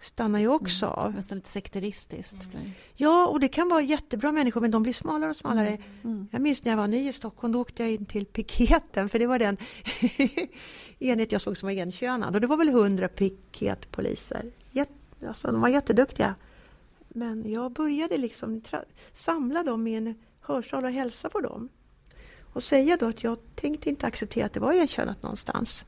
stannar 0.00 0.38
ju 0.38 0.48
också 0.48 0.86
av. 0.86 1.14
Nästan 1.14 1.38
lite 1.38 1.48
sekteristiskt. 1.48 2.48
det. 2.52 2.70
Ja, 2.94 3.26
och 3.26 3.40
det 3.40 3.48
kan 3.48 3.68
vara 3.68 3.82
jättebra 3.82 4.32
människor, 4.32 4.60
men 4.60 4.70
de 4.70 4.82
blir 4.82 4.92
smalare 4.92 5.30
och 5.30 5.36
smalare. 5.36 5.78
Jag 6.30 6.40
minns 6.40 6.64
när 6.64 6.72
jag 6.72 6.76
var 6.76 6.88
ny 6.88 7.08
i 7.08 7.12
Stockholm, 7.12 7.52
då 7.52 7.60
åkte 7.60 7.82
jag 7.82 7.92
in 7.92 8.06
till 8.06 8.26
piketen, 8.26 9.08
för 9.08 9.18
det 9.18 9.26
var 9.26 9.38
den 9.38 9.56
enhet 10.98 11.32
jag 11.32 11.40
såg 11.40 11.56
som 11.56 11.66
var 11.66 11.82
enkönad. 11.82 12.34
Och 12.34 12.40
det 12.40 12.46
var 12.46 12.56
väl 12.56 12.68
hundra 12.68 13.08
piketpoliser. 13.08 14.50
Jätte, 14.70 14.92
alltså, 15.28 15.52
de 15.52 15.60
var 15.60 15.68
jätteduktiga. 15.68 16.34
Men 17.08 17.50
jag 17.50 17.72
började 17.72 18.16
liksom 18.16 18.62
samla 19.12 19.62
dem 19.62 19.86
i 19.86 19.94
en 19.94 20.14
hörsal 20.40 20.84
och 20.84 20.90
hälsa 20.90 21.28
på 21.28 21.40
dem. 21.40 21.68
Och 22.52 22.62
säga 22.62 22.96
då 22.96 23.08
att 23.08 23.24
jag 23.24 23.38
tänkte 23.54 23.88
inte 23.88 24.06
acceptera 24.06 24.46
att 24.46 24.52
det 24.52 24.60
var 24.60 24.72
enkönat 24.72 25.22
någonstans. 25.22 25.84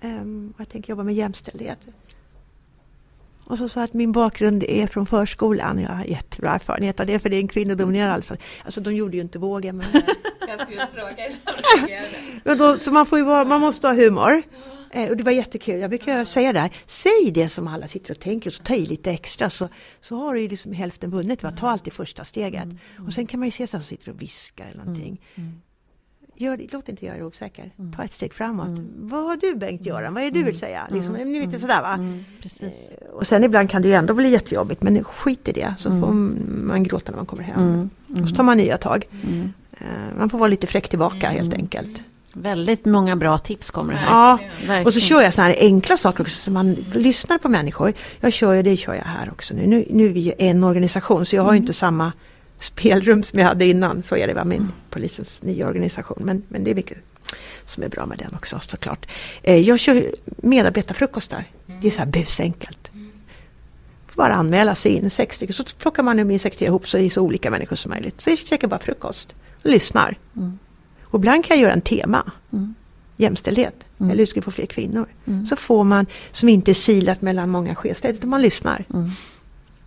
Um, 0.00 0.54
jag 0.58 0.68
tänker 0.68 0.90
jobba 0.90 1.02
med 1.02 1.14
jämställdhet. 1.14 1.78
Och 3.44 3.58
så 3.58 3.68
sa 3.68 3.82
att 3.82 3.92
min 3.92 4.12
bakgrund 4.12 4.64
är 4.68 4.86
från 4.86 5.06
förskolan. 5.06 5.78
Jag 5.78 5.88
har 5.88 6.04
jättebra 6.04 6.50
erfarenhet 6.50 7.00
av 7.00 7.06
det, 7.06 7.18
för 7.18 7.28
det 7.28 7.36
är 7.36 7.40
en 7.40 7.48
kvinnodominerad 7.48 8.10
arbetsplats. 8.10 8.42
Alltså 8.64 8.80
de 8.80 8.94
gjorde 8.94 9.16
ju 9.16 9.22
inte 9.22 9.38
vågen. 9.38 9.76
Men, 9.76 9.86
Jag 10.48 10.60
skulle 10.60 10.86
fråga 10.94 11.22
men 12.44 12.58
då, 12.58 12.78
så 12.78 12.92
man, 12.92 13.06
får 13.06 13.18
ju 13.18 13.24
vara, 13.24 13.44
man 13.44 13.60
måste 13.60 13.86
ha 13.86 13.94
humor. 13.94 14.42
Eh, 14.90 15.10
och 15.10 15.16
det 15.16 15.24
var 15.24 15.32
jättekul. 15.32 15.80
Jag 15.80 15.90
brukar 15.90 16.24
säga 16.24 16.52
där, 16.52 16.70
säg 16.86 17.30
det 17.34 17.48
som 17.48 17.68
alla 17.68 17.88
sitter 17.88 18.10
och 18.10 18.20
tänker 18.20 18.50
och 18.50 18.54
så 18.54 18.62
ta 18.62 18.74
i 18.74 18.86
lite 18.86 19.10
extra 19.10 19.50
så, 19.50 19.68
så 20.00 20.16
har 20.16 20.34
du 20.34 20.40
ju 20.40 20.48
liksom 20.48 20.72
hälften 20.72 21.10
vunnet. 21.10 21.42
Va? 21.42 21.50
Ta 21.50 21.68
alltid 21.68 21.92
första 21.92 22.24
steget. 22.24 22.68
Och 23.06 23.12
sen 23.12 23.26
kan 23.26 23.40
man 23.40 23.46
ju 23.46 23.52
se 23.52 23.66
så 23.66 23.70
som 23.70 23.82
sitter 23.82 24.10
och 24.10 24.22
viskar 24.22 24.64
eller 24.64 24.84
någonting. 24.84 25.20
Gör, 26.42 26.66
låt 26.72 26.88
inte 26.88 27.06
göra 27.06 27.16
dig 27.16 27.24
osäker. 27.24 27.70
Ta 27.96 28.04
ett 28.04 28.12
steg 28.12 28.34
framåt. 28.34 28.68
Vad 28.96 29.24
har 29.24 29.36
du 29.36 29.54
Bengt 29.56 29.86
Göran? 29.86 30.14
Vad 30.14 30.22
är 30.22 30.30
det 30.30 30.38
du 30.38 30.44
vill 30.44 30.58
säga? 30.58 30.86
Liksom, 30.90 31.14
Ni 31.14 31.46
vet, 31.46 31.60
sådär, 31.60 31.82
va? 31.82 31.98
Precis. 32.42 32.92
Eh, 32.92 33.08
Och 33.12 33.26
sen 33.26 33.44
ibland 33.44 33.70
kan 33.70 33.82
det 33.82 33.88
ju 33.88 33.94
ändå 33.94 34.14
bli 34.14 34.28
jättejobbigt 34.30 34.82
men 34.82 35.04
skit 35.04 35.48
i 35.48 35.52
det 35.52 35.74
så 35.78 35.90
får 36.00 36.12
man 36.12 36.82
gråta 36.82 37.12
när 37.12 37.16
man 37.16 37.26
kommer 37.26 37.42
hem. 37.42 37.90
Och 38.22 38.28
så 38.28 38.34
tar 38.34 38.42
man 38.42 38.56
nya 38.56 38.78
tag. 38.78 39.04
Eh, 39.72 39.86
Man 40.18 40.30
får 40.30 40.38
vara 40.38 40.48
lite 40.48 40.66
fräck 40.66 40.88
tillbaka 40.88 41.28
helt 41.30 41.54
enkelt. 41.54 42.02
Väldigt 42.32 42.84
många 42.84 43.16
bra 43.16 43.38
tips 43.38 43.70
kommer 43.70 43.94
här. 43.94 44.06
Ja, 44.06 44.38
Verkligen. 44.58 44.86
och 44.86 44.94
så 44.94 45.00
kör 45.00 45.22
jag 45.22 45.34
sådana 45.34 45.52
här 45.52 45.60
enkla 45.60 45.96
saker 45.96 46.22
också 46.24 46.36
så 46.40 46.50
man 46.50 46.74
lyssnar 46.94 47.38
på 47.38 47.48
människor. 47.48 47.92
Jag 48.20 48.32
kör 48.32 48.52
ju, 48.52 48.62
det 48.62 48.76
kör 48.76 48.94
jag 48.94 49.04
här 49.04 49.30
också 49.32 49.54
nu. 49.54 49.66
Nu, 49.66 49.84
nu 49.90 50.04
är 50.06 50.12
vi 50.12 50.34
en 50.38 50.64
organisation 50.64 51.26
så 51.26 51.36
jag 51.36 51.42
har 51.42 51.52
ju 51.52 51.58
inte 51.58 51.72
samma 51.72 52.12
spelrum 52.62 53.22
som 53.22 53.38
jag 53.38 53.46
hade 53.46 53.66
innan. 53.66 54.02
Så 54.02 54.16
är 54.16 54.26
det 54.26 54.34
va, 54.34 54.44
min 54.44 54.68
polisens 54.90 55.42
nya 55.42 55.66
organisation. 55.68 56.22
Men, 56.24 56.42
men 56.48 56.64
det 56.64 56.70
är 56.70 56.74
mycket 56.74 56.98
som 57.66 57.82
är 57.82 57.88
bra 57.88 58.06
med 58.06 58.18
den 58.18 58.34
också 58.34 58.60
såklart. 58.66 59.06
Eh, 59.42 59.58
Jag 59.58 59.78
kör 59.80 60.04
medarbetarfrukostar. 60.26 61.44
Det 61.82 61.86
är 61.88 61.90
så 61.90 61.98
här 61.98 62.06
busenkelt. 62.06 62.78
Bara 64.14 64.34
anmäla 64.34 64.74
sig 64.74 64.92
in, 64.92 65.10
sex 65.10 65.36
stycken. 65.36 65.54
Så 65.54 65.64
plockar 65.64 66.02
man 66.02 66.26
min 66.26 66.40
sekreterare 66.40 66.68
ihop 66.68 66.88
så 66.88 66.96
det 66.96 67.02
är 67.06 67.10
så 67.10 67.22
olika 67.22 67.50
människor 67.50 67.76
som 67.76 67.90
möjligt. 67.90 68.20
Så 68.20 68.30
jag 68.30 68.38
käkar 68.38 68.68
bara 68.68 68.80
frukost 68.80 69.34
och 69.64 69.70
lyssnar. 69.70 70.18
Och 71.02 71.18
ibland 71.18 71.44
kan 71.44 71.56
jag 71.56 71.62
göra 71.62 71.72
en 71.72 71.80
tema. 71.80 72.32
Jämställdhet. 73.16 73.74
Eller 74.00 74.16
hur 74.16 74.26
ska 74.26 74.40
vi 74.40 74.44
få 74.44 74.50
fler 74.50 74.66
kvinnor? 74.66 75.06
Så 75.48 75.56
får 75.56 75.84
man 75.84 76.06
som 76.32 76.48
inte 76.48 76.70
är 76.70 76.74
silat 76.74 77.22
mellan 77.22 77.50
många 77.50 77.74
chefsstäder 77.74 78.14
utan 78.14 78.30
man 78.30 78.42
lyssnar. 78.42 78.84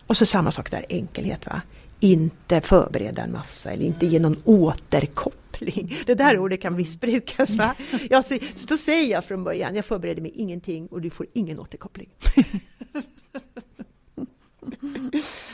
Och 0.07 0.17
så 0.17 0.26
samma 0.26 0.51
sak 0.51 0.71
där, 0.71 0.86
enkelhet. 0.89 1.45
Va? 1.45 1.61
Inte 2.00 2.62
förbereda 2.62 3.22
en 3.22 3.32
massa 3.32 3.72
eller 3.72 3.86
inte 3.86 4.06
ge 4.06 4.20
någon 4.20 4.41
återkoppling. 4.46 5.98
Det 6.06 6.16
där 6.16 6.39
ordet 6.39 6.62
kan 6.62 6.76
missbrukas. 6.76 7.50
Va? 7.50 7.76
Jag, 8.10 8.26
så, 8.26 8.38
så 8.56 8.66
då 8.68 8.78
säger 8.78 9.12
jag 9.12 9.26
från 9.26 9.43
början, 9.43 9.76
jag 9.76 9.86
förbereder 9.86 10.22
mig 10.22 10.32
ingenting 10.36 10.88
och 10.88 11.02
du 11.02 11.10
får 11.10 11.26
ingen 11.34 11.60
återkoppling. 11.60 12.10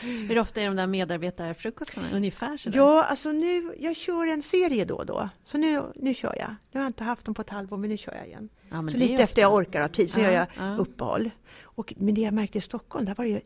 Hur 0.02 0.39
ofta 0.39 0.62
är 0.62 0.66
de 0.66 0.76
där 0.76 0.88
medarbetarfrukostarna? 0.88 2.08
Ungefär 2.14 2.58
sådär? 2.58 2.78
Ja, 2.78 3.04
alltså 3.04 3.32
nu, 3.32 3.76
jag 3.80 3.96
kör 3.96 4.28
en 4.28 4.42
serie 4.42 4.86
då 4.86 4.96
och 4.96 5.06
då. 5.06 5.30
Så 5.46 5.58
nu, 5.58 5.82
nu 5.96 6.14
kör 6.14 6.36
jag. 6.38 6.56
Nu 6.72 6.80
har 6.80 6.82
jag 6.82 6.89
inte 6.89 7.04
haft 7.04 7.26
dem 7.26 7.34
på 7.34 7.42
ett 7.42 7.50
halvår, 7.50 7.78
men 7.78 7.89
nu 7.89 7.98
kör 7.98 8.16
jag 8.16 8.28
igen. 8.28 8.50
Ja, 8.70 8.88
så 8.92 8.98
lite 8.98 9.24
efter 9.24 9.42
jag 9.42 9.54
orkar 9.54 9.82
ha 9.82 9.88
tid, 9.88 10.12
så 10.12 10.20
ja, 10.20 10.24
gör 10.24 10.32
jag 10.32 10.48
ja. 10.58 10.76
uppehåll. 10.78 11.30
Och, 11.62 11.94
men 11.98 12.14
det 12.14 12.22
jag 12.22 12.34
märkte 12.34 12.58
i 12.58 12.62
Stockholm, 12.62 13.06
där 13.06 13.16
var 13.16 13.26
det 13.26 13.32
ju 13.32 13.42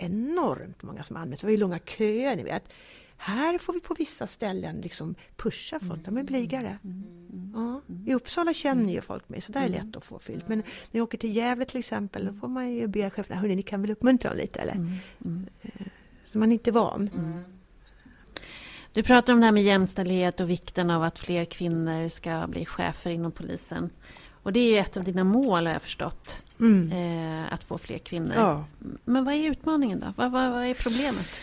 enormt 0.00 0.82
många 0.82 1.04
som 1.04 1.16
anmälde 1.16 1.36
Det 1.36 1.46
var 1.46 1.50
ju 1.50 1.56
långa 1.56 1.78
köer, 1.78 2.36
ni 2.36 2.42
vet. 2.42 2.64
Här 3.16 3.58
får 3.58 3.72
vi 3.72 3.80
på 3.80 3.94
vissa 3.94 4.26
ställen 4.26 4.80
liksom 4.80 5.14
pusha 5.36 5.80
folk, 5.80 6.04
de 6.04 6.16
är 6.16 6.22
blygare. 6.22 6.78
Mm. 6.84 7.04
mm. 7.32 7.52
Ja. 7.54 7.94
I 8.06 8.14
Uppsala 8.14 8.54
känner 8.54 8.92
ju 8.92 9.00
folk 9.00 9.28
mig, 9.28 9.40
så 9.40 9.52
där 9.52 9.60
är 9.60 9.68
det 9.68 9.84
lätt 9.84 9.96
att 9.96 10.04
få 10.04 10.18
fyllt. 10.18 10.48
Men 10.48 10.58
när 10.58 10.98
jag 10.98 11.02
åker 11.02 11.18
till 11.18 11.36
Gävle 11.36 11.64
till 11.64 11.78
exempel, 11.78 12.26
då 12.26 12.32
får 12.32 12.48
man 12.48 12.70
ju 12.70 12.86
be 12.86 13.10
cheferna, 13.10 13.40
hörni, 13.40 13.56
ni 13.56 13.62
kan 13.62 13.82
väl 13.82 13.90
uppmuntra 13.90 14.30
dem 14.30 14.38
lite 14.38 14.60
eller? 14.60 14.74
Mm. 14.74 14.96
Mm. 15.24 15.46
Eh, 15.62 15.86
så 16.24 16.38
man 16.38 16.48
är 16.48 16.52
inte 16.52 16.72
van. 16.72 17.10
Mm. 17.14 17.44
Du 18.92 19.02
pratar 19.02 19.32
om 19.32 19.40
det 19.40 19.46
här 19.46 19.52
med 19.52 19.62
jämställdhet 19.62 20.40
och 20.40 20.50
vikten 20.50 20.90
av 20.90 21.02
att 21.02 21.18
fler 21.18 21.44
kvinnor 21.44 22.08
ska 22.08 22.46
bli 22.46 22.64
chefer 22.64 23.10
inom 23.10 23.32
polisen. 23.32 23.90
Och 24.42 24.52
det 24.52 24.76
är 24.76 24.82
ett 24.82 24.96
av 24.96 25.04
dina 25.04 25.24
mål 25.24 25.66
har 25.66 25.72
jag 25.72 25.82
förstått. 25.82 26.42
Mm. 26.60 26.92
Eh, 26.92 27.52
att 27.52 27.64
få 27.64 27.78
fler 27.78 27.98
kvinnor. 27.98 28.34
Ja. 28.34 28.64
Men 29.04 29.24
vad 29.24 29.34
är 29.34 29.50
utmaningen 29.50 30.00
då? 30.00 30.06
Vad, 30.16 30.32
vad, 30.32 30.52
vad 30.52 30.64
är 30.64 30.74
problemet? 30.74 31.42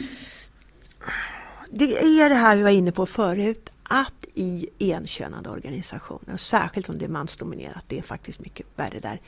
Det 1.72 1.98
är 1.98 2.30
det 2.30 2.36
här 2.36 2.56
vi 2.56 2.64
var 2.64 2.70
inne 2.70 2.91
på 2.91 3.06
förut. 3.06 3.70
Att 3.84 4.26
i 4.34 4.70
enkönade 4.80 5.50
organisationer, 5.50 6.38
särskilt 6.38 6.89
om 6.89 6.98
det 6.98 7.06
är 7.06 7.10
mansdominerat, 7.10 7.84
det 7.88 7.98
är 7.98 8.02
faktiskt 8.02 8.39
mycket 8.39 8.68
värre 8.76 9.00
där. 9.00 9.22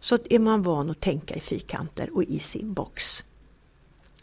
Så 0.00 0.18
är 0.30 0.38
man 0.38 0.62
van 0.62 0.90
att 0.90 1.00
tänka 1.00 1.34
i 1.34 1.40
fyrkanter 1.40 2.14
och 2.14 2.24
i 2.24 2.38
sin 2.38 2.72
box. 2.72 3.24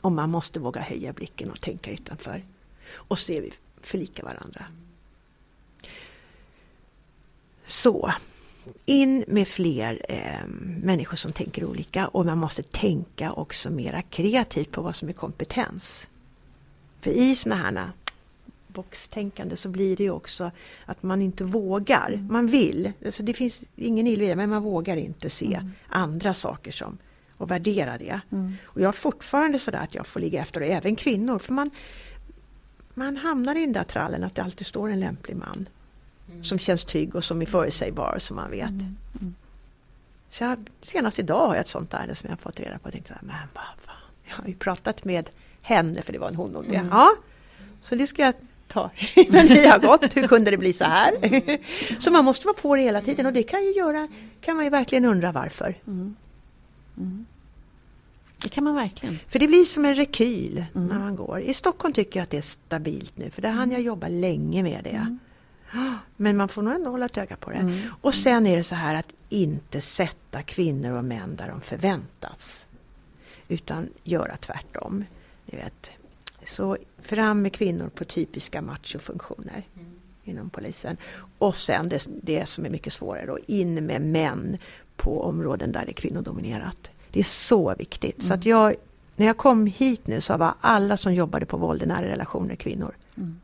Och 0.02 0.12
man 0.12 0.30
måste 0.30 0.60
våga 0.60 0.82
höja 0.82 1.14
blicken 1.14 1.52
och 1.52 1.62
tänka 1.62 1.92
utanför. 1.92 2.46
Och 2.94 3.20
se 3.20 3.42
vi 3.42 3.54
förlika 3.82 4.24
varandra. 4.24 4.66
Så, 7.64 8.12
in 8.86 9.24
med 9.28 9.48
fler 9.48 10.02
eh, 10.10 10.48
människor 10.84 11.18
som 11.18 11.32
tänker 11.32 11.66
olika 11.66 12.08
och 12.08 12.26
man 12.26 12.38
måste 12.38 12.64
tänka 12.64 13.32
också 13.32 13.70
mera 13.70 14.02
kreativt 14.02 14.72
på 14.72 14.82
vad 14.82 14.96
som 14.96 15.10
är 15.10 15.14
kompetens. 15.14 16.08
För 17.00 17.12
i 17.12 17.36
sådana 17.36 17.62
här 17.62 17.92
boxtänkande 18.68 19.58
så 19.58 19.70
blir 19.70 19.98
det 19.98 20.10
också 20.10 20.52
att 20.86 21.04
man 21.04 21.22
inte 21.22 21.44
vågar. 21.44 22.28
Man 22.30 22.48
vill, 22.48 22.92
alltså 23.06 23.24
det 23.24 23.34
finns 23.34 23.62
ingen 23.76 24.08
illvilja, 24.08 24.36
men 24.36 24.50
man 24.50 24.64
vågar 24.64 24.98
inte 24.98 25.30
se 25.30 25.54
mm. 25.54 25.72
andra 25.88 26.34
saker 26.34 26.72
som 26.72 26.98
och 27.38 27.52
värdera 27.52 27.98
det. 27.98 28.22
Mm. 28.32 28.54
Och 28.64 28.82
jag 28.82 28.88
är 28.88 28.92
fortfarande 28.92 29.60
sådär 29.60 29.84
att 29.84 29.96
jag 29.96 30.08
får 30.08 30.20
ligga 30.20 30.42
efter, 30.42 30.62
och 30.62 30.68
även 30.68 30.96
kvinnor, 30.96 31.40
för 31.40 31.54
man, 31.54 31.72
man 32.94 33.18
hamnar 33.18 33.56
i 33.56 33.60
den 33.60 33.74
där 33.74 33.84
trallen 33.84 34.24
att 34.24 34.36
det 34.36 34.44
alltid 34.44 34.68
står 34.68 34.90
en 34.90 35.00
lämplig 35.00 35.36
man 35.36 35.68
mm. 36.32 36.44
som 36.44 36.60
känns 36.60 36.86
trygg 36.86 37.16
och 37.16 37.24
som 37.24 37.42
är 37.42 37.46
förutsägbar 37.46 38.18
som 38.20 38.36
man 38.36 38.52
vet. 38.52 38.70
Mm. 38.70 38.98
mm. 39.22 39.36
Så 40.32 40.44
jag, 40.44 40.70
senast 40.82 41.20
idag 41.20 41.48
har 41.48 41.56
jag 41.56 41.62
ett 41.62 41.68
sånt 41.68 41.94
ärende 41.94 42.16
som 42.16 42.30
jag 42.30 42.40
fått 42.40 42.60
reda 42.60 42.80
på 42.80 42.86
och 42.86 42.94
tänkte, 42.94 43.18
men 43.22 43.36
vad 43.54 43.64
fan, 43.86 43.96
jag 44.30 44.36
har 44.36 44.48
ju 44.48 44.56
pratat 44.56 45.04
med 45.06 45.30
henne, 45.62 46.02
för 46.02 46.14
det 46.14 46.20
var 46.20 46.28
en 46.28 46.36
hon 46.36 46.56
och 46.56 46.64
det. 46.64 46.76
Mm. 46.76 46.90
Ja, 46.92 47.10
så 47.82 47.96
det 47.96 48.08
ska 48.08 48.22
jag 48.22 48.34
ta 48.68 48.92
innan 49.16 49.46
ni 49.46 49.68
har 49.68 49.80
gått. 49.80 50.18
Hur 50.18 50.28
kunde 50.28 50.52
det 50.52 50.58
bli 50.58 50.74
så 50.74 50.84
här? 50.84 51.12
så 52.02 52.12
man 52.12 52.26
måste 52.26 52.48
vara 52.48 52.58
på 52.58 52.76
det 52.76 52.82
hela 52.82 53.02
tiden 53.02 53.26
och 53.26 53.34
det 53.34 53.44
kan 53.44 53.64
ju 53.64 53.72
göra, 53.72 54.08
kan 54.42 54.56
man 54.56 54.66
ju 54.66 54.70
verkligen 54.70 55.06
undra 55.06 55.32
varför. 55.32 55.76
Mm. 55.88 56.16
Mm. 56.98 57.26
Det 58.44 58.50
kan 58.50 58.64
man 58.64 58.76
verkligen. 58.76 59.20
För 59.30 59.40
det 59.40 59.48
blir 59.48 59.66
som 59.66 59.86
en 59.86 59.96
rekyl 59.96 60.66
mm. 60.76 60.88
när 60.88 61.00
man 61.00 61.16
går. 61.16 61.42
I 61.42 61.54
Stockholm 61.54 61.94
tycker 61.94 62.20
jag 62.20 62.24
att 62.24 62.30
det 62.30 62.38
är 62.38 62.42
stabilt 62.42 63.18
nu, 63.18 63.30
för 63.30 63.42
där 63.42 63.50
hann 63.50 63.72
jag 63.72 63.82
jobba 63.82 64.08
länge 64.08 64.64
med 64.64 64.84
det. 64.84 64.90
Mm. 64.90 65.20
Men 66.18 66.38
man 66.38 66.48
får 66.48 66.62
nog 66.62 66.74
ändå 66.74 66.90
hålla 66.90 67.06
ett 67.06 67.18
öga 67.18 67.36
på 67.36 67.50
det. 67.50 67.58
Mm. 67.58 67.80
Och 68.02 68.14
sen 68.14 68.48
är 68.48 68.58
det 68.58 68.64
så 68.64 68.76
här 68.76 68.96
att 68.96 69.10
inte 69.30 69.82
sätta 69.82 70.44
kvinnor 70.44 70.98
och 70.98 71.06
män 71.06 71.36
där 71.36 71.48
de 71.48 71.62
förväntas. 71.62 72.66
Utan 73.48 73.90
göra 74.04 74.38
tvärtom. 74.38 75.06
Ni 75.46 75.58
vet. 75.58 75.90
Så 76.48 76.78
fram 77.02 77.42
med 77.42 77.54
kvinnor 77.54 77.90
på 77.90 78.06
typiska 78.06 78.62
machofunktioner 78.62 79.68
mm. 79.76 79.92
inom 80.24 80.50
polisen. 80.50 80.98
Och 81.38 81.56
sen 81.56 81.88
det, 81.88 82.08
det 82.24 82.46
som 82.46 82.66
är 82.66 82.70
mycket 82.70 82.94
svårare 82.94 83.26
då, 83.26 83.40
in 83.48 83.86
med 83.86 84.02
män 84.02 84.58
på 84.96 85.24
områden 85.24 85.72
där 85.72 85.86
det 85.86 85.92
är 85.92 85.94
kvinnodominerat. 85.94 86.90
Det 87.12 87.20
är 87.20 87.24
så 87.24 87.76
viktigt. 87.76 88.18
Mm. 88.18 88.28
Så 88.28 88.34
att 88.34 88.46
jag, 88.46 88.76
när 89.16 89.28
jag 89.28 89.38
kom 89.38 89.66
hit 89.66 90.08
nu 90.08 90.22
så 90.22 90.38
var 90.38 90.54
alla 90.62 90.98
som 90.98 91.14
jobbade 91.14 91.46
på 91.46 91.58
våld 91.58 91.84
i 91.84 91.86
nära 91.86 92.08
relationer 92.08 92.56
kvinnor. 92.56 92.96
Mm. 93.18 93.40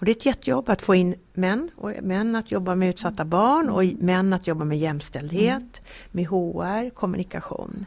Och 0.00 0.06
det 0.06 0.10
är 0.10 0.16
ett 0.16 0.26
jättejobb 0.26 0.68
att 0.68 0.82
få 0.82 0.94
in 0.94 1.14
män, 1.32 1.70
och 1.76 1.92
män 2.02 2.36
att 2.36 2.50
jobba 2.50 2.74
med 2.74 2.88
utsatta 2.88 3.24
barn 3.24 3.68
och 3.68 3.84
män 3.84 4.32
att 4.32 4.46
jobba 4.46 4.64
med 4.64 4.78
jämställdhet, 4.78 5.62
mm. 5.62 5.72
med 6.10 6.26
HR, 6.26 6.90
kommunikation. 6.90 7.86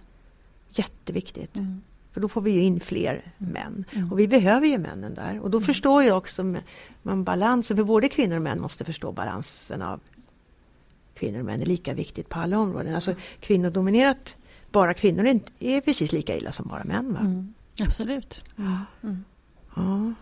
Jätteviktigt. 0.70 1.55
Mm. 1.55 1.82
För 2.11 2.22
då 2.22 2.30
får 2.30 2.41
vi 2.41 2.51
ju 2.51 2.61
in 2.61 2.80
fler 2.80 3.34
män. 3.38 3.86
Mm. 3.91 4.11
Och 4.11 4.20
vi 4.20 4.28
behöver 4.28 4.68
ju 4.68 4.78
männen 4.78 5.14
där. 5.14 5.39
Och 5.39 5.49
då 5.49 5.57
mm. 5.57 5.66
förstår 5.66 6.03
jag 6.03 6.18
också 6.18 6.55
man 7.01 7.24
balansen, 7.24 7.78
för 7.78 7.84
både 7.84 8.09
kvinnor 8.09 8.36
och 8.36 8.41
män 8.41 8.61
måste 8.61 8.86
förstå 8.86 9.11
balansen 9.11 9.82
av 9.82 9.99
kvinnor 11.14 11.39
och 11.39 11.45
män 11.45 11.61
är 11.61 11.66
lika 11.66 11.93
viktigt 11.93 12.30
på 12.30 12.39
alla 12.39 12.59
områden. 12.59 12.95
Alltså 12.95 13.16
kvinnodominerat, 13.39 14.36
bara 14.72 14.93
kvinnor 14.93 15.26
är, 15.26 15.39
är 15.59 15.82
precis 15.82 16.11
lika 16.11 16.38
illa 16.38 16.51
som 16.51 16.68
bara 16.68 16.84
män. 16.84 17.14
Va? 17.14 17.20
Mm. 17.20 17.53
Absolut. 17.80 18.43
Mm. 19.01 19.24
Ja. 19.76 20.14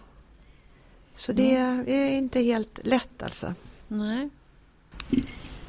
Så 1.16 1.32
det 1.32 1.56
är 1.56 2.10
inte 2.10 2.40
helt 2.40 2.80
lätt 2.84 3.24
alltså. 3.24 3.54
Nej. 3.88 4.30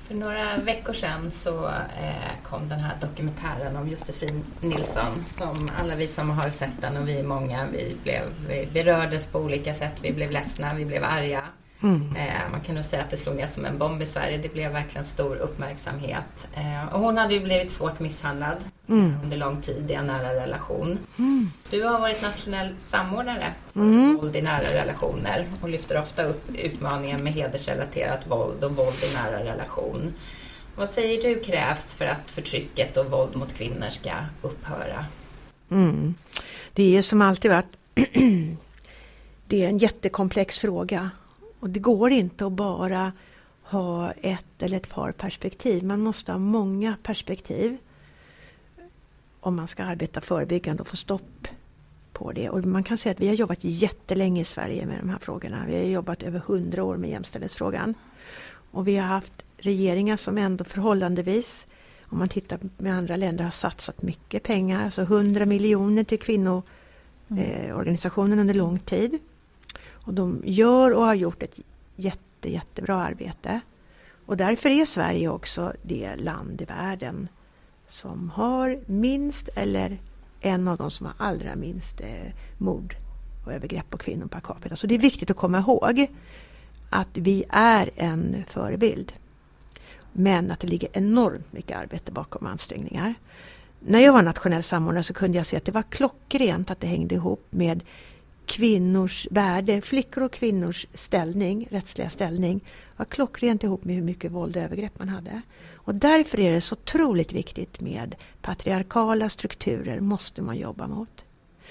För 0.07 0.15
några 0.15 0.57
veckor 0.57 0.93
sedan 0.93 1.31
så 1.31 1.67
eh, 1.69 2.43
kom 2.43 2.69
den 2.69 2.79
här 2.79 2.97
dokumentären 3.01 3.77
om 3.77 3.89
Josefin 3.89 4.45
Nilsson 4.61 5.25
som 5.29 5.71
alla 5.79 5.97
vi 5.97 6.09
som 6.09 6.31
har 6.31 6.49
sett 6.49 6.81
den 6.81 6.97
och 6.97 7.09
vi 7.09 7.19
är 7.19 7.23
många, 7.23 7.67
vi, 7.73 7.97
blev, 8.03 8.23
vi 8.49 8.69
berördes 8.73 9.27
på 9.27 9.39
olika 9.39 9.75
sätt. 9.75 9.93
Vi 10.03 10.13
blev 10.13 10.31
ledsna, 10.31 10.75
vi 10.75 10.85
blev 10.85 11.05
arga. 11.05 11.43
Mm. 11.83 12.17
Eh, 12.17 12.51
man 12.51 12.61
kan 12.61 12.75
nog 12.75 12.85
säga 12.85 13.03
att 13.03 13.11
det 13.11 13.17
slog 13.17 13.37
ner 13.37 13.47
som 13.47 13.65
en 13.65 13.79
bomb 13.79 14.03
i 14.03 14.07
Sverige. 14.07 14.39
Det 14.39 14.53
blev 14.53 14.73
verkligen 14.73 15.05
stor 15.05 15.37
uppmärksamhet. 15.37 16.49
Eh, 16.55 16.95
och 16.95 17.01
hon 17.01 17.17
hade 17.17 17.35
ju 17.35 17.41
blivit 17.41 17.73
svårt 17.73 18.01
misshandlad 18.01 18.57
mm. 18.89 19.15
under 19.23 19.37
lång 19.37 19.63
tid 19.63 19.91
i 19.91 19.95
en 19.95 20.07
nära 20.07 20.35
relation. 20.35 20.99
Mm. 21.19 21.51
Du 21.71 21.83
har 21.83 22.01
varit 22.01 22.23
nationell 22.23 22.75
samordnare 22.79 23.53
för 23.73 23.81
mm. 23.81 24.17
våld 24.17 24.37
i 24.37 24.43
nära 24.43 24.73
relationer 24.73 25.47
och 25.63 25.69
lyfter 25.69 26.01
ofta 26.01 26.23
upp 26.23 26.55
utmaningen 26.55 27.25
med 27.25 27.33
hedersrelaterat 27.33 28.27
våld 28.27 28.65
och 28.65 28.77
våld 28.77 29.05
i 29.11 29.15
nära 29.15 29.45
relation. 29.45 30.15
Vad 30.77 30.91
säger 30.91 31.23
du 31.23 31.41
krävs 31.41 31.95
för 31.95 32.05
att 32.05 32.31
förtrycket 32.31 32.97
och 32.97 33.11
våld 33.11 33.37
mot 33.37 33.55
kvinnor 33.55 33.91
ska 33.91 34.13
upphöra? 34.43 35.05
Mm. 35.71 36.15
Det 36.73 36.97
är 36.97 37.03
som 37.03 37.23
alltid 37.23 37.51
varit 37.51 37.77
det 39.47 39.65
är 39.65 39.69
en 39.69 39.79
jättekomplex 39.79 40.59
fråga 40.59 41.11
och 41.63 41.71
det 41.71 41.81
går 41.81 42.11
inte 42.11 42.47
att 42.47 42.53
bara 42.53 43.13
ha 43.63 44.11
ett 44.11 44.63
eller 44.63 44.77
ett 44.77 44.89
par 44.89 45.13
perspektiv. 45.13 45.85
Man 45.85 46.01
måste 46.01 46.33
ha 46.33 46.39
många 46.39 46.97
perspektiv 47.03 47.77
om 49.41 49.57
man 49.57 49.69
ska 49.69 49.85
arbeta 49.85 50.21
förebyggande 50.21 50.81
och 50.81 50.89
få 50.89 50.97
stopp 50.97 51.49
på 52.13 52.33
det. 52.33 52.51
Och 52.51 52.65
man 52.65 52.85
kan 52.85 52.99
säga 52.99 53.13
att 53.13 53.21
vi 53.21 53.29
har 53.29 53.35
jobbat 53.35 53.59
jättelänge 53.61 54.41
i 54.41 54.45
Sverige 54.45 54.87
med 54.87 54.99
de 55.01 55.09
här 55.09 55.19
frågorna. 55.19 55.65
Vi 55.67 55.75
har 55.75 55.83
jobbat 55.83 56.23
över 56.23 56.39
hundra 56.39 56.85
år 56.85 56.97
med 56.97 57.11
jämställdhetsfrågan. 57.11 57.95
Och 58.71 58.89
vi 58.89 58.97
har 58.97 59.07
haft 59.07 59.43
regeringar 59.57 60.17
som 60.17 60.39
ändå 60.39 60.65
förhållandevis, 60.65 61.67
om 62.05 62.19
man 62.19 62.29
tittar 62.29 62.59
med 62.77 62.95
andra 62.95 63.17
länder, 63.17 63.45
har 63.45 63.51
satsat 63.51 64.03
mycket 64.03 64.43
pengar. 64.43 64.85
Alltså 64.85 65.03
100 65.03 65.47
miljoner 65.47 66.05
till 66.05 66.21
kvinnoorganisationen 66.21 68.39
eh, 68.39 68.41
under 68.41 68.55
lång 68.55 68.79
tid. 68.79 69.19
Och 70.05 70.15
de 70.15 70.43
gör 70.45 70.95
och 70.95 71.03
har 71.03 71.15
gjort 71.15 71.43
ett 71.43 71.61
jätte, 71.97 72.53
jättebra 72.53 72.95
arbete. 72.95 73.61
Och 74.27 74.37
därför 74.37 74.69
är 74.69 74.87
Sverige 74.87 75.29
också 75.29 75.73
det 75.83 76.17
land 76.17 76.61
i 76.61 76.65
världen 76.65 77.29
som 77.89 78.31
har 78.31 78.81
minst 78.87 79.49
eller 79.55 79.99
en 80.41 80.69
av 80.69 80.77
de 80.77 80.91
som 80.91 81.07
har 81.07 81.15
allra 81.19 81.57
minst 81.57 82.01
eh, 82.01 82.33
mord 82.59 82.97
och 83.47 83.53
övergrepp 83.53 83.91
på 83.91 83.99
kvinnor 83.99 84.27
per 84.27 84.41
capita. 84.41 84.77
Så 84.77 84.87
det 84.87 84.95
är 84.95 84.99
viktigt 84.99 85.31
att 85.31 85.37
komma 85.37 85.59
ihåg 85.59 86.07
att 86.91 87.09
vi 87.13 87.45
är 87.49 87.91
en 87.97 88.45
förebild. 88.49 89.13
Men 90.13 90.51
att 90.51 90.61
det 90.61 90.67
ligger 90.67 90.89
enormt 90.93 91.53
mycket 91.53 91.79
arbete 91.79 92.13
bakom 92.13 92.47
ansträngningar. 92.47 93.15
När 93.81 94.01
jag 94.01 94.13
var 94.13 94.23
nationell 94.23 94.63
samordnare 94.63 95.05
så 95.05 95.15
kunde 95.15 95.39
jag 95.39 95.47
se 95.47 95.57
att 95.57 95.65
det 95.65 95.73
var 95.73 95.83
klockrent 95.83 96.71
att 96.71 96.81
det 96.81 96.87
hängde 96.87 97.15
ihop 97.15 97.47
med 97.51 97.83
kvinnors 98.47 99.29
värde, 99.31 99.81
flickor 99.81 100.23
och 100.23 100.33
kvinnors 100.33 100.87
ställning, 100.95 101.69
rättsliga 101.71 102.11
ställning 102.11 102.61
var 102.97 103.05
klockrent 103.05 103.65
ihop 103.65 103.85
med 103.85 103.95
hur 103.95 104.03
mycket 104.03 104.33
våld 104.33 104.57
och 104.57 104.63
övergrepp 104.63 104.99
man 104.99 105.09
hade. 105.09 105.43
Och 105.75 105.95
därför 105.95 106.41
är 106.41 106.53
det 106.53 106.61
så 106.61 106.73
otroligt 106.73 107.33
viktigt 107.33 107.81
med 107.81 108.15
patriarkala 108.43 109.29
strukturer, 109.29 110.01
måste 110.01 110.43
man 110.43 110.57
jobba 110.57 110.87
mot. 110.87 111.25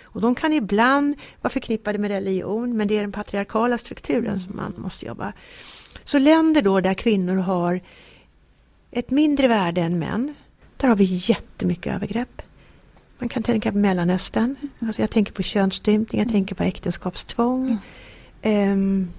Och 0.04 0.22
de 0.22 0.36
kan 0.36 0.54
ibland 0.54 1.16
vara 1.42 1.52
förknippade 1.52 2.00
med 2.00 2.12
religion, 2.12 2.78
men 2.78 2.88
det 2.88 2.98
är 2.98 3.02
den 3.02 3.12
patriarkala 3.12 3.78
strukturen 3.78 4.40
som 4.40 4.56
man 4.56 4.74
måste 4.78 5.06
jobba. 5.06 5.34
Så 6.06 6.20
länder 6.20 6.62
då 6.62 6.80
där 6.80 6.94
kvinnor 6.94 7.36
har 7.36 7.82
ett 8.92 9.10
mindre 9.10 9.48
värde 9.48 9.82
än 9.82 10.00
män, 10.00 10.34
där 10.78 10.88
har 10.88 10.96
vi 10.96 11.04
jättemycket 11.04 11.96
övergrepp. 11.96 12.42
Man 13.22 13.30
kan 13.30 13.44
tänka 13.44 13.72
på 13.72 13.78
Mellanöstern, 13.78 14.56
alltså 14.80 15.02
jag 15.02 15.12
tänker 15.12 15.34
på 15.34 15.44
könsstympning, 15.44 16.22
jag 16.22 16.32
tänker 16.32 16.56
på 16.56 16.64
äktenskapstvång. 16.64 17.78
Um, 18.44 19.10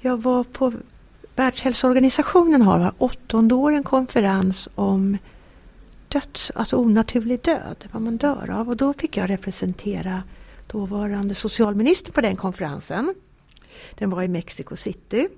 jag 0.00 0.22
var 0.22 0.44
på 0.44 0.72
Världshälsoorganisationen 1.36 2.62
har 2.62 2.78
var 2.78 2.92
åttonde 2.98 3.54
år 3.54 3.72
en 3.72 3.82
konferens 3.82 4.68
om 4.74 5.18
döds, 6.08 6.52
alltså 6.54 6.76
onaturlig 6.76 7.40
död, 7.42 7.88
vad 7.92 8.02
man 8.02 8.16
dör 8.16 8.50
av. 8.50 8.68
Och 8.68 8.76
då 8.76 8.92
fick 8.92 9.16
jag 9.16 9.30
representera 9.30 10.22
dåvarande 10.66 11.34
socialminister 11.34 12.12
på 12.12 12.20
den 12.20 12.36
konferensen. 12.36 13.14
Den 13.94 14.10
var 14.10 14.22
i 14.22 14.28
Mexico 14.28 14.76
City. 14.76 15.28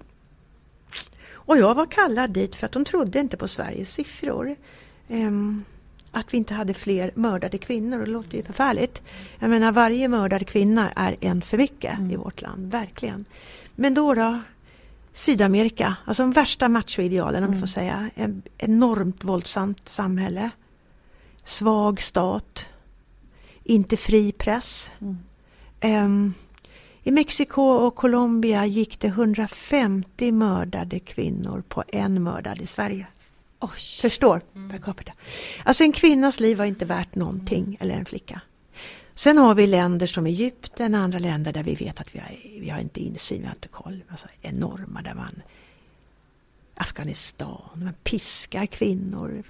Och 1.33 1.59
jag 1.59 1.74
var 1.74 1.87
kallad 1.87 2.30
dit 2.30 2.57
för 2.57 2.66
att 2.66 2.72
de 2.72 2.85
trodde 2.85 3.20
inte 3.20 3.37
på 3.37 3.49
Sveriges 3.49 3.93
siffror. 3.93 4.57
Um, 5.09 5.64
att 6.12 6.34
vi 6.34 6.38
inte 6.38 6.54
hade 6.54 6.74
fler 6.74 7.10
mördade 7.14 7.58
kvinnor. 7.58 7.98
Det 7.98 8.06
låter 8.06 8.36
ju 8.36 8.42
förfärligt. 8.42 9.02
Jag 9.38 9.50
menar 9.50 9.72
varje 9.72 10.08
mördad 10.08 10.46
kvinna 10.46 10.90
är 10.90 11.16
en 11.20 11.42
för 11.42 11.56
mycket 11.56 11.98
mm. 11.98 12.10
i 12.10 12.16
vårt 12.16 12.42
land, 12.42 12.70
verkligen. 12.70 13.24
Men 13.74 13.94
då 13.94 14.14
då, 14.14 14.40
Sydamerika, 15.12 15.96
alltså 16.04 16.22
de 16.22 16.32
värsta 16.32 16.68
machoidealen 16.68 17.42
om 17.44 17.48
mm. 17.48 17.60
får 17.60 17.66
säga. 17.66 18.10
En 18.14 18.42
enormt 18.58 19.24
våldsamt 19.24 19.88
samhälle. 19.88 20.50
Svag 21.44 22.02
stat. 22.02 22.66
Inte 23.64 23.96
fri 23.96 24.32
press. 24.32 24.90
Mm. 25.00 25.18
Um, 26.04 26.34
I 27.02 27.10
Mexiko 27.10 27.62
och 27.62 27.94
Colombia 27.94 28.66
gick 28.66 29.00
det 29.00 29.06
150 29.06 30.32
mördade 30.32 31.00
kvinnor 31.00 31.62
på 31.68 31.84
en 31.88 32.22
mördad 32.22 32.60
i 32.60 32.66
Sverige. 32.66 33.06
Oj. 33.62 34.00
Förstår? 34.00 34.40
Mm. 34.54 34.70
Per 34.70 34.78
capita. 34.78 35.12
Alltså 35.64 35.84
en 35.84 35.92
kvinnas 35.92 36.40
liv 36.40 36.58
var 36.58 36.64
inte 36.64 36.84
värt 36.84 37.14
någonting, 37.14 37.64
mm. 37.64 37.76
eller 37.80 37.94
en 37.94 38.04
flicka. 38.04 38.40
Sen 39.14 39.38
har 39.38 39.54
vi 39.54 39.66
länder 39.66 40.06
som 40.06 40.26
Egypten, 40.26 40.94
andra 40.94 41.18
länder 41.18 41.52
där 41.52 41.62
vi 41.62 41.74
vet 41.74 42.00
att 42.00 42.14
vi 42.14 42.18
har, 42.18 42.60
vi 42.60 42.70
har 42.70 42.80
inte 42.80 43.00
insyn, 43.00 43.40
vi 43.40 43.46
har 43.46 43.54
inte 43.54 43.68
koll. 43.68 44.04
Alltså 44.08 44.26
enorma 44.42 45.02
där 45.02 45.14
man 45.14 45.42
Afghanistan, 46.74 47.70
man 47.74 47.94
piskar 48.04 48.66
kvinnor. 48.66 49.42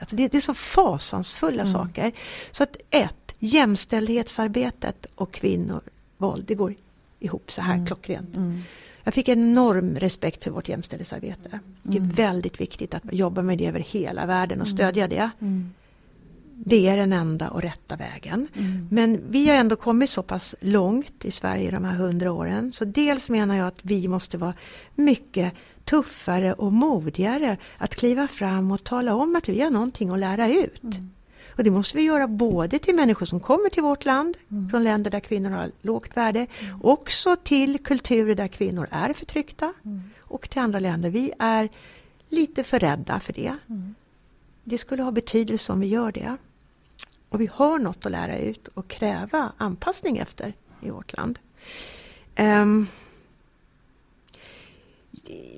Alltså 0.00 0.16
det, 0.16 0.28
det 0.28 0.36
är 0.36 0.40
så 0.40 0.54
fasansfulla 0.54 1.62
mm. 1.62 1.72
saker. 1.72 2.12
Så 2.52 2.62
att 2.62 2.76
ett, 2.90 3.34
jämställdhetsarbetet 3.38 5.06
och 5.14 5.32
kvinnor, 5.32 5.80
våld, 6.18 6.44
det 6.46 6.54
går 6.54 6.74
ihop 7.18 7.52
så 7.52 7.62
här 7.62 7.74
mm. 7.74 7.86
klockrent. 7.86 8.36
Mm. 8.36 8.62
Jag 9.04 9.14
fick 9.14 9.28
enorm 9.28 9.96
respekt 9.96 10.44
för 10.44 10.50
vårt 10.50 10.68
jämställdhetsarbete. 10.68 11.60
Det 11.82 11.96
är 11.96 12.00
mm. 12.00 12.12
väldigt 12.12 12.60
viktigt 12.60 12.94
att 12.94 13.02
jobba 13.12 13.42
med 13.42 13.58
det 13.58 13.66
över 13.66 13.80
hela 13.80 14.26
världen 14.26 14.60
och 14.60 14.66
mm. 14.66 14.76
stödja 14.76 15.08
det. 15.08 15.30
Mm. 15.40 15.70
Det 16.64 16.88
är 16.88 16.96
den 16.96 17.12
enda 17.12 17.48
och 17.48 17.62
rätta 17.62 17.96
vägen. 17.96 18.48
Mm. 18.54 18.88
Men 18.90 19.20
vi 19.30 19.48
har 19.48 19.56
ändå 19.56 19.76
kommit 19.76 20.10
så 20.10 20.22
pass 20.22 20.54
långt 20.60 21.24
i 21.24 21.30
Sverige 21.30 21.70
de 21.70 21.84
här 21.84 21.94
hundra 21.94 22.32
åren. 22.32 22.72
Så 22.72 22.84
dels 22.84 23.28
menar 23.28 23.56
jag 23.56 23.66
att 23.66 23.78
vi 23.82 24.08
måste 24.08 24.38
vara 24.38 24.54
mycket 24.94 25.52
tuffare 25.84 26.52
och 26.52 26.72
modigare 26.72 27.56
att 27.78 27.94
kliva 27.94 28.28
fram 28.28 28.70
och 28.70 28.84
tala 28.84 29.14
om 29.14 29.36
att 29.36 29.48
vi 29.48 29.60
har 29.60 29.70
någonting 29.70 30.10
att 30.10 30.18
lära 30.18 30.48
ut. 30.48 30.82
Mm. 30.82 31.10
Och 31.56 31.64
det 31.64 31.70
måste 31.70 31.96
vi 31.96 32.02
göra 32.02 32.28
både 32.28 32.78
till 32.78 32.94
människor 32.94 33.26
som 33.26 33.40
kommer 33.40 33.68
till 33.68 33.82
vårt 33.82 34.04
land, 34.04 34.36
mm. 34.50 34.70
från 34.70 34.84
länder 34.84 35.10
där 35.10 35.20
kvinnor 35.20 35.50
har 35.50 35.70
lågt 35.82 36.16
värde, 36.16 36.46
mm. 36.60 36.80
också 36.82 37.36
till 37.36 37.78
kulturer 37.78 38.34
där 38.34 38.48
kvinnor 38.48 38.88
är 38.90 39.12
förtryckta 39.12 39.72
mm. 39.84 40.02
och 40.20 40.50
till 40.50 40.60
andra 40.60 40.78
länder. 40.78 41.10
Vi 41.10 41.32
är 41.38 41.68
lite 42.28 42.64
för 42.64 42.78
rädda 42.78 43.20
för 43.20 43.32
det. 43.32 43.56
Mm. 43.68 43.94
Det 44.64 44.78
skulle 44.78 45.02
ha 45.02 45.10
betydelse 45.10 45.72
om 45.72 45.80
vi 45.80 45.86
gör 45.86 46.12
det. 46.12 46.36
Och 47.28 47.40
vi 47.40 47.50
har 47.52 47.78
något 47.78 48.06
att 48.06 48.12
lära 48.12 48.38
ut 48.38 48.68
och 48.68 48.88
kräva 48.88 49.52
anpassning 49.56 50.18
efter 50.18 50.54
i 50.80 50.90
vårt 50.90 51.16
land. 51.16 51.38
Um, 52.38 52.86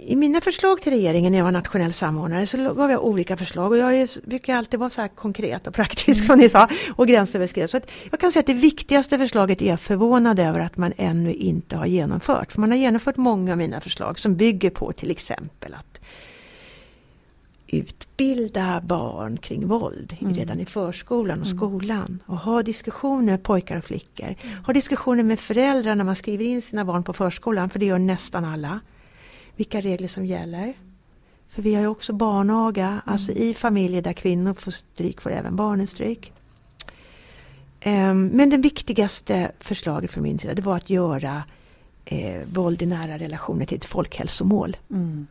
i 0.07 0.17
mina 0.17 0.41
förslag 0.41 0.83
till 0.83 0.93
regeringen 0.93 1.33
när 1.33 1.39
jag 1.39 1.45
var 1.45 1.53
nationell 1.53 1.93
samordnare 1.93 2.47
så 2.47 2.75
gav 2.75 2.91
jag 2.91 3.05
olika 3.05 3.37
förslag 3.37 3.73
och 3.73 3.79
jag 3.79 3.95
är, 3.95 4.29
brukar 4.29 4.57
alltid 4.57 4.81
vara 4.81 4.91
så 4.91 5.01
här 5.01 5.09
konkret 5.09 5.67
och 5.67 5.75
praktisk 5.75 6.21
mm. 6.21 6.27
som 6.27 6.39
ni 6.39 6.49
sa 6.49 6.69
och 6.97 7.09
gränsöverskridande. 7.09 7.71
Så 7.71 7.81
jag 8.11 8.21
kan 8.21 8.33
säga 8.33 8.41
att 8.41 8.47
det 8.47 8.55
viktigaste 8.55 9.19
förslaget 9.19 9.63
är 9.63 9.67
jag 9.67 9.81
förvånad 9.81 10.39
över 10.39 10.61
att 10.61 10.77
man 10.77 10.93
ännu 10.97 11.33
inte 11.33 11.77
har 11.77 11.87
genomfört. 11.87 12.53
För 12.53 12.61
man 12.61 12.71
har 12.71 12.79
genomfört 12.79 13.17
många 13.17 13.53
av 13.53 13.59
mina 13.59 13.81
förslag 13.81 14.19
som 14.19 14.37
bygger 14.37 14.71
på 14.71 14.93
till 14.93 15.11
exempel 15.11 15.75
att 15.75 16.01
utbilda 17.67 18.81
barn 18.81 19.37
kring 19.37 19.69
våld 19.69 20.17
mm. 20.21 20.35
redan 20.35 20.61
i 20.61 20.67
förskolan 20.67 21.41
och 21.41 21.47
mm. 21.47 21.59
skolan. 21.59 22.23
Och 22.27 22.39
ha 22.39 22.63
diskussioner 22.63 23.39
pojkar 23.39 23.79
och 23.79 23.85
flickor. 23.85 24.27
Mm. 24.27 24.65
Ha 24.65 24.73
diskussioner 24.73 25.23
med 25.23 25.41
föräldrar 25.41 25.95
när 25.95 26.05
man 26.05 26.17
skriver 26.17 26.45
in 26.45 26.63
sina 26.63 26.85
barn 26.85 27.05
på 27.05 27.13
förskolan, 27.13 27.71
för 27.71 27.79
det 27.79 27.87
gör 27.87 27.99
nästan 27.99 28.45
alla 28.45 28.81
vilka 29.57 29.81
regler 29.81 30.09
som 30.09 30.27
gäller. 30.27 30.75
För 31.49 31.63
vi 31.63 31.75
har 31.75 31.83
ju 31.83 31.89
också 31.89 32.13
barnaga, 32.13 32.87
mm. 32.87 33.01
alltså 33.05 33.33
i 33.33 33.55
familjer 33.55 34.03
där 34.03 34.13
kvinnor 34.13 34.55
får 34.55 34.71
stryk 34.71 35.21
får 35.21 35.33
även 35.33 35.57
barnen 35.57 35.87
stryk. 35.87 36.33
Um, 37.87 38.27
men 38.27 38.51
det 38.51 38.57
viktigaste 38.57 39.53
förslaget 39.61 40.11
från 40.11 40.23
min 40.23 40.39
sida 40.39 40.55
det 40.55 40.63
var 40.63 40.77
att 40.77 40.91
göra 40.91 41.43
eh, 42.05 42.43
våld 42.53 42.83
i 42.83 42.87
nära 42.87 43.19
relationer 43.19 43.67
till 43.67 43.77
ett 43.77 43.85
folkhälsomål. 43.85 44.77
Mm. 44.91 45.27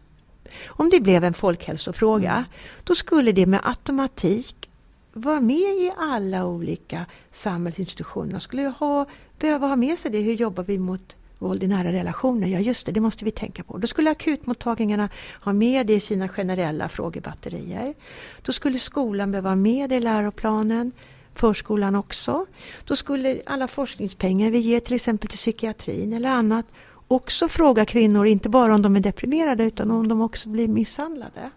Om 0.65 0.89
det 0.89 0.99
blev 0.99 1.23
en 1.23 1.33
folkhälsofråga, 1.33 2.31
mm. 2.31 2.43
då 2.83 2.95
skulle 2.95 3.31
det 3.31 3.45
med 3.45 3.59
automatik 3.63 4.69
vara 5.13 5.41
med 5.41 5.57
i 5.57 5.91
alla 5.97 6.45
olika 6.45 7.05
samhällsinstitutioner. 7.31 8.39
Skulle 8.39 8.73
ha, 8.79 9.05
behöva 9.39 9.67
ha 9.67 9.75
med 9.75 9.99
sig 9.99 10.11
det, 10.11 10.19
hur 10.19 10.33
jobbar 10.33 10.63
vi 10.63 10.79
mot 10.79 11.15
våld 11.43 11.63
i 11.63 11.67
nära 11.67 11.91
relationer, 11.91 12.47
ja 12.47 12.59
just 12.59 12.85
det, 12.85 12.91
det 12.91 12.99
måste 12.99 13.25
vi 13.25 13.31
tänka 13.31 13.63
på. 13.63 13.77
Då 13.77 13.87
skulle 13.87 14.11
akutmottagningarna 14.11 15.09
ha 15.41 15.53
med 15.53 15.87
det 15.87 15.93
i 15.93 15.99
sina 15.99 16.29
generella 16.29 16.89
frågebatterier. 16.89 17.93
Då 18.41 18.51
skulle 18.51 18.79
skolan 18.79 19.31
behöva 19.31 19.49
ha 19.49 19.55
med 19.55 19.89
det 19.89 19.95
i 19.95 19.99
läroplanen, 19.99 20.91
förskolan 21.35 21.95
också. 21.95 22.45
Då 22.85 22.95
skulle 22.95 23.41
alla 23.45 23.67
forskningspengar 23.67 24.51
vi 24.51 24.57
ger 24.57 24.79
till 24.79 24.95
exempel 24.95 25.29
till 25.29 25.37
psykiatrin 25.37 26.13
eller 26.13 26.29
annat 26.29 26.65
också 27.07 27.47
fråga 27.47 27.85
kvinnor, 27.85 28.25
inte 28.25 28.49
bara 28.49 28.75
om 28.75 28.81
de 28.81 28.95
är 28.95 28.99
deprimerade 28.99 29.63
utan 29.63 29.91
om 29.91 30.07
de 30.07 30.21
också 30.21 30.49
blir 30.49 30.67
misshandlade. 30.67 31.51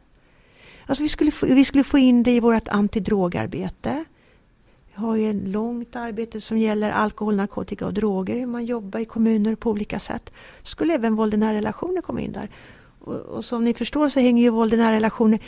Alltså 0.86 1.02
vi 1.02 1.08
skulle 1.08 1.30
få, 1.30 1.46
vi 1.46 1.64
skulle 1.64 1.84
få 1.84 1.98
in 1.98 2.22
det 2.22 2.30
i 2.30 2.40
vårt 2.40 2.68
antidrogarbete. 2.68 4.04
Vi 4.96 5.02
har 5.02 5.16
ju 5.16 5.30
ett 5.30 5.48
långt 5.48 5.96
arbete 5.96 6.40
som 6.40 6.58
gäller 6.58 6.90
alkohol, 6.90 7.36
narkotika 7.36 7.86
och 7.86 7.94
droger, 7.94 8.36
hur 8.36 8.46
man 8.46 8.64
jobbar 8.64 9.00
i 9.00 9.04
kommuner 9.04 9.54
på 9.54 9.70
olika 9.70 10.00
sätt. 10.00 10.32
Skulle 10.62 10.94
även 10.94 11.16
våld 11.16 11.34
i 11.34 11.36
nära 11.36 11.56
relationer 11.56 12.02
komma 12.02 12.20
in 12.20 12.32
där. 12.32 12.50
Och, 12.98 13.14
och 13.14 13.44
som 13.44 13.64
ni 13.64 13.74
förstår 13.74 14.08
så 14.08 14.20
hänger 14.20 14.42
ju 14.42 14.50
våld 14.50 14.74
i 14.74 14.76
nära 14.76 14.92
relationer 14.92 15.38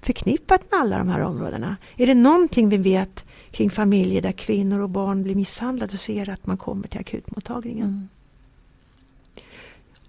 förknippat 0.00 0.70
med 0.70 0.80
alla 0.80 0.98
de 0.98 1.08
här 1.08 1.20
områdena. 1.20 1.76
Är 1.96 2.06
det 2.06 2.14
någonting 2.14 2.68
vi 2.68 2.76
vet 2.76 3.24
kring 3.50 3.70
familjer 3.70 4.22
där 4.22 4.32
kvinnor 4.32 4.80
och 4.80 4.90
barn 4.90 5.22
blir 5.22 5.34
misshandlade 5.34 5.98
så 5.98 6.12
är 6.12 6.26
det 6.26 6.32
att 6.32 6.46
man 6.46 6.56
kommer 6.56 6.88
till 6.88 7.00
akutmottagningen. 7.00 7.86
Mm. 7.86 8.08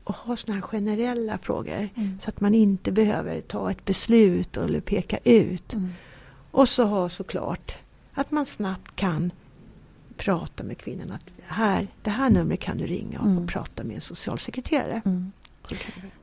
Och 0.04 0.16
ha 0.16 0.36
sådana 0.36 0.56
här 0.56 0.68
generella 0.68 1.38
frågor 1.38 1.90
mm. 1.96 2.20
så 2.24 2.30
att 2.30 2.42
man 2.42 2.56
inte 2.56 2.92
behöver 2.92 3.42
ta 3.42 3.72
ett 3.72 3.86
beslut 3.86 4.58
eller 4.58 4.82
peka 4.82 5.18
ut. 5.24 5.74
Mm. 5.74 5.90
Och 6.52 6.70
så 6.70 6.84
ha 6.84 7.10
såklart 7.10 7.74
att 8.20 8.32
man 8.32 8.46
snabbt 8.46 8.96
kan 8.96 9.32
prata 10.18 10.64
med 10.64 10.78
kvinnan. 10.78 11.12
Att 11.12 11.22
här, 11.48 11.88
det 12.02 12.10
här 12.10 12.30
numret 12.30 12.60
kan 12.60 12.78
du 12.78 12.86
ringa 12.86 13.20
och 13.20 13.28
mm. 13.28 13.48
prata 13.48 13.84
med 13.84 13.96
en 13.96 14.02
socialsekreterare. 14.02 15.02
Mm. 15.06 15.32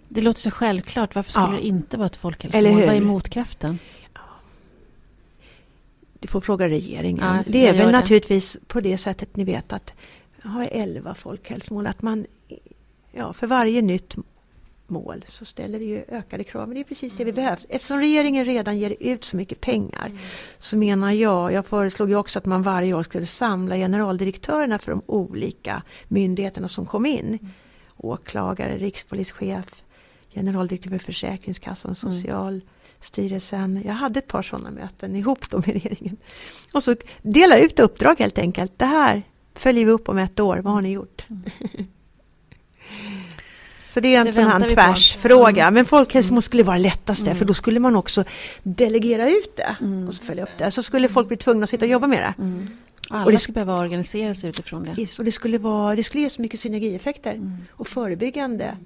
Det 0.08 0.20
låter 0.20 0.40
så 0.40 0.50
självklart. 0.50 1.14
Varför 1.14 1.30
skulle 1.32 1.46
ja. 1.46 1.52
det 1.52 1.66
inte 1.66 1.96
vara 1.96 2.06
ett 2.06 2.16
folkhälsomål? 2.16 2.86
Vad 2.86 2.94
är 2.94 3.00
motkraften? 3.00 3.78
Ja. 4.14 4.20
Du 6.20 6.28
får 6.28 6.40
fråga 6.40 6.68
regeringen. 6.68 7.36
Ja, 7.36 7.42
det 7.46 7.66
är 7.66 7.72
väl 7.72 7.86
det. 7.86 7.92
naturligtvis 7.92 8.56
på 8.66 8.80
det 8.80 8.98
sättet 8.98 9.36
ni 9.36 9.44
vet 9.44 9.72
att 9.72 9.92
har 10.42 10.68
elva 10.72 11.14
folkhälsomål. 11.14 11.86
Att 11.86 12.02
man 12.02 12.26
ja, 13.12 13.32
för 13.32 13.46
varje 13.46 13.82
nytt 13.82 14.16
mål 14.90 15.24
så 15.28 15.44
ställer 15.44 15.78
det 15.78 15.84
ju 15.84 16.04
ökade 16.08 16.44
krav. 16.44 16.68
Men 16.68 16.74
det 16.74 16.80
är 16.80 16.84
precis 16.84 17.12
det 17.12 17.24
vi 17.24 17.32
behöver. 17.32 17.58
Eftersom 17.68 17.98
regeringen 17.98 18.44
redan 18.44 18.78
ger 18.78 18.96
ut 19.00 19.24
så 19.24 19.36
mycket 19.36 19.60
pengar 19.60 20.12
så 20.58 20.76
menar 20.76 21.12
jag, 21.12 21.52
jag 21.52 21.66
föreslog 21.66 22.08
ju 22.08 22.16
också 22.16 22.38
att 22.38 22.46
man 22.46 22.62
varje 22.62 22.94
år 22.94 23.02
skulle 23.02 23.26
samla 23.26 23.76
generaldirektörerna 23.76 24.78
för 24.78 24.92
de 24.92 25.02
olika 25.06 25.82
myndigheterna 26.08 26.68
som 26.68 26.86
kom 26.86 27.06
in. 27.06 27.52
Åklagare, 27.96 28.78
rikspolischef, 28.78 29.82
generaldirektör 30.34 30.90
för 30.90 30.98
Försäkringskassan, 30.98 31.94
Socialstyrelsen. 31.94 33.82
Jag 33.86 33.94
hade 33.94 34.18
ett 34.18 34.26
par 34.26 34.42
sådana 34.42 34.70
möten 34.70 35.16
ihop 35.16 35.50
då 35.50 35.56
med 35.56 35.68
regeringen. 35.68 36.16
Och 36.72 36.82
så 36.82 36.96
dela 37.22 37.58
ut 37.58 37.80
uppdrag 37.80 38.14
helt 38.18 38.38
enkelt. 38.38 38.72
Det 38.76 38.84
här 38.84 39.22
följer 39.54 39.84
vi 39.84 39.90
upp 39.90 40.08
om 40.08 40.18
ett 40.18 40.40
år. 40.40 40.58
Vad 40.58 40.72
har 40.72 40.80
ni 40.80 40.92
gjort? 40.92 41.26
Så 43.96 44.00
det 44.00 44.14
är 44.14 44.20
en 44.20 44.26
vi 44.62 44.68
på. 44.68 44.74
tvärsfråga. 44.74 45.62
Mm. 45.62 45.74
Men 45.74 45.84
folkhälsomål 45.84 46.42
skulle 46.42 46.62
vara 46.62 46.78
lättast 46.78 47.24
för 47.28 47.44
då 47.44 47.54
skulle 47.54 47.80
man 47.80 47.96
också 47.96 48.24
delegera 48.62 49.28
ut 49.30 49.56
det 49.56 49.76
och 50.08 50.14
så 50.14 50.24
följa 50.24 50.42
upp 50.42 50.58
det. 50.58 50.70
Så 50.70 50.82
skulle 50.82 51.08
folk 51.08 51.28
bli 51.28 51.36
tvungna 51.36 51.64
att 51.64 51.70
sitta 51.70 51.84
och 51.84 51.90
jobba 51.90 52.06
med 52.06 52.18
det. 52.18 52.34
Alla 53.10 53.24
Och 53.24 53.32
det- 53.32 53.38
ska 53.38 53.52
behöva 53.52 53.78
organisera 53.78 54.34
sig 54.34 54.50
utifrån 54.50 54.84
det. 54.84 55.02
Yes, 55.02 55.18
Och 55.18 55.24
det 55.24 55.32
skulle, 55.32 55.58
vara, 55.58 55.94
det 55.96 56.04
skulle 56.04 56.22
ge 56.22 56.30
så 56.30 56.42
mycket 56.42 56.60
synergieffekter 56.60 57.58
och 57.70 57.88
förebyggande. 57.88 58.76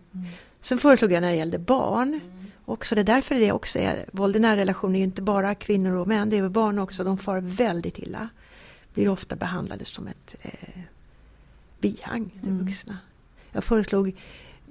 Sen 0.60 0.78
föreslog 0.78 1.12
jag 1.12 1.20
när 1.20 1.30
det 1.30 1.36
gällde 1.36 1.58
barn. 1.58 2.20
Också 2.64 2.94
det 2.94 3.00
är 3.00 3.04
därför 3.04 3.34
det 3.34 3.52
också 3.52 3.78
är, 3.78 4.04
våld 4.12 4.36
i 4.36 4.38
nära 4.38 4.56
relationer 4.56 4.94
är 4.94 4.98
ju 4.98 5.04
inte 5.04 5.22
bara 5.22 5.54
kvinnor 5.54 5.96
och 5.96 6.08
män, 6.08 6.30
det 6.30 6.36
är 6.38 6.48
barn 6.48 6.78
också. 6.78 7.04
De 7.04 7.18
far 7.18 7.40
väldigt 7.40 7.98
illa. 7.98 8.28
Blir 8.94 9.08
ofta 9.08 9.36
behandlade 9.36 9.84
som 9.84 10.06
ett 10.06 10.34
eh, 10.42 10.80
bihang 11.80 12.30
till 12.42 12.52
vuxna. 12.52 12.98
Jag 13.52 13.64
föreslog 13.64 14.16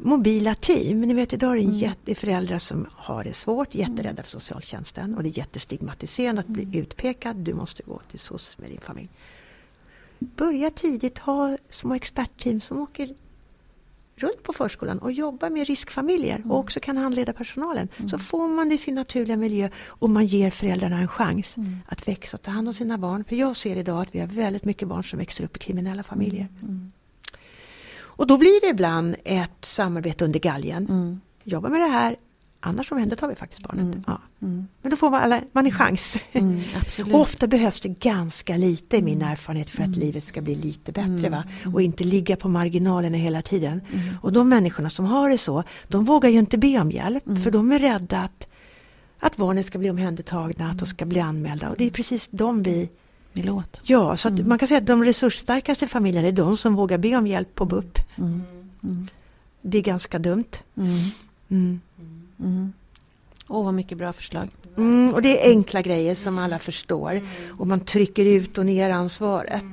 mobila 0.01 0.55
team. 0.55 1.01
Ni 1.01 1.13
vet 1.13 1.33
idag 1.33 1.51
är 1.51 1.55
det 1.55 1.61
en 1.61 1.77
jätte 1.77 2.15
föräldrar 2.15 2.59
som 2.59 2.87
har 2.91 3.23
det 3.23 3.33
svårt, 3.33 3.75
jätterädda 3.75 4.23
för 4.23 4.29
socialtjänsten 4.29 5.15
och 5.15 5.23
det 5.23 5.29
är 5.29 5.37
jättestigmatiserande 5.37 6.41
att 6.41 6.47
bli 6.47 6.77
utpekad. 6.77 7.35
Du 7.35 7.53
måste 7.53 7.83
gå 7.83 8.01
till 8.11 8.19
SOS 8.19 8.57
med 8.57 8.69
din 8.69 8.81
familj. 8.81 9.09
Börja 10.19 10.69
tidigt 10.69 11.17
ha 11.17 11.57
små 11.69 11.93
expertteam 11.95 12.61
som 12.61 12.81
åker 12.81 13.09
runt 14.15 14.43
på 14.43 14.53
förskolan 14.53 14.99
och 14.99 15.11
jobbar 15.11 15.49
med 15.49 15.67
riskfamiljer 15.67 16.43
och 16.49 16.59
också 16.59 16.79
kan 16.79 16.97
handleda 16.97 17.33
personalen. 17.33 17.87
Så 18.09 18.19
får 18.19 18.47
man 18.47 18.69
det 18.69 18.75
i 18.75 18.77
sin 18.77 18.95
naturliga 18.95 19.37
miljö 19.37 19.69
och 19.85 20.09
man 20.09 20.25
ger 20.25 20.51
föräldrarna 20.51 20.97
en 20.97 21.07
chans 21.07 21.55
att 21.85 22.07
växa 22.07 22.37
och 22.37 22.41
ta 22.41 22.51
hand 22.51 22.67
om 22.67 22.73
sina 22.73 22.97
barn. 22.97 23.23
För 23.23 23.35
jag 23.35 23.55
ser 23.55 23.75
idag 23.75 24.01
att 24.01 24.15
vi 24.15 24.19
har 24.19 24.27
väldigt 24.27 24.65
mycket 24.65 24.87
barn 24.87 25.03
som 25.03 25.19
växer 25.19 25.43
upp 25.43 25.57
i 25.57 25.59
kriminella 25.59 26.03
familjer. 26.03 26.47
Och 28.19 28.27
då 28.27 28.37
blir 28.37 28.61
det 28.61 28.67
ibland 28.67 29.15
ett 29.25 29.65
samarbete 29.65 30.25
under 30.25 30.39
galgen. 30.39 31.21
Jobba 31.43 31.69
med 31.69 31.81
det 31.81 31.87
här, 31.87 32.15
annars 32.59 32.91
omhändertar 32.91 33.27
vi 33.27 33.35
faktiskt 33.35 33.61
barnet. 33.63 33.97
Ja. 34.07 34.21
Men 34.81 34.91
då 34.91 34.95
får 34.97 35.09
man, 35.09 35.21
alla, 35.21 35.41
man 35.51 35.65
en 35.65 35.71
chans. 35.71 36.17
Mm. 36.31 36.61
Och 37.13 37.21
ofta 37.21 37.47
behövs 37.47 37.79
det 37.79 37.89
ganska 37.89 38.57
lite 38.57 38.97
i 38.97 39.01
min 39.01 39.21
erfarenhet 39.21 39.69
för 39.69 39.83
att 39.83 39.95
livet 39.95 40.23
ska 40.23 40.41
bli 40.41 40.55
lite 40.55 40.91
bättre. 40.91 41.29
Va? 41.29 41.43
Och 41.73 41.81
inte 41.81 42.03
ligga 42.03 42.35
på 42.35 42.49
marginalerna 42.49 43.17
hela 43.17 43.41
tiden. 43.41 43.81
Och 44.21 44.33
de 44.33 44.49
människorna 44.49 44.89
som 44.89 45.05
har 45.05 45.29
det 45.29 45.37
så, 45.37 45.63
de 45.87 46.05
vågar 46.05 46.29
ju 46.29 46.39
inte 46.39 46.57
be 46.57 46.79
om 46.79 46.91
hjälp. 46.91 47.23
För 47.43 47.51
de 47.51 47.71
är 47.71 47.79
rädda 47.79 48.19
att, 48.19 48.47
att 49.19 49.37
barnen 49.37 49.63
ska 49.63 49.77
bli 49.77 49.89
omhändertagna, 49.89 50.69
att 50.69 50.79
de 50.79 50.85
ska 50.85 51.05
bli 51.05 51.19
anmälda. 51.19 51.69
Och 51.69 51.75
det 51.77 51.85
är 51.85 51.91
precis 51.91 52.27
de 52.31 52.63
vi... 52.63 52.89
Vill 53.33 53.49
åt. 53.49 53.79
Ja, 53.83 54.17
så 54.17 54.27
att 54.27 54.45
man 54.45 54.59
kan 54.59 54.67
säga 54.67 54.77
att 54.77 54.85
de 54.85 55.03
resursstarkaste 55.05 55.87
familjerna 55.87 56.27
är 56.27 56.31
de 56.31 56.57
som 56.57 56.75
vågar 56.75 56.97
be 56.97 57.15
om 57.15 57.27
hjälp 57.27 57.55
på 57.55 57.65
BUP. 57.65 57.99
Det 59.61 59.77
är 59.77 59.81
ganska 59.81 60.19
dumt. 60.19 60.51
Mm. 61.49 61.81
Åh, 63.47 63.65
vad 63.65 63.73
mycket 63.73 63.97
bra 63.97 64.13
förslag. 64.13 64.49
Mm, 64.77 65.13
och 65.13 65.21
det 65.21 65.45
är 65.45 65.49
enkla 65.49 65.81
grejer 65.81 66.15
som 66.15 66.37
alla 66.37 66.59
förstår. 66.59 67.21
Och 67.57 67.67
man 67.67 67.79
trycker 67.79 68.25
ut 68.25 68.57
och 68.57 68.65
ner 68.65 68.89
ansvaret. 68.89 69.63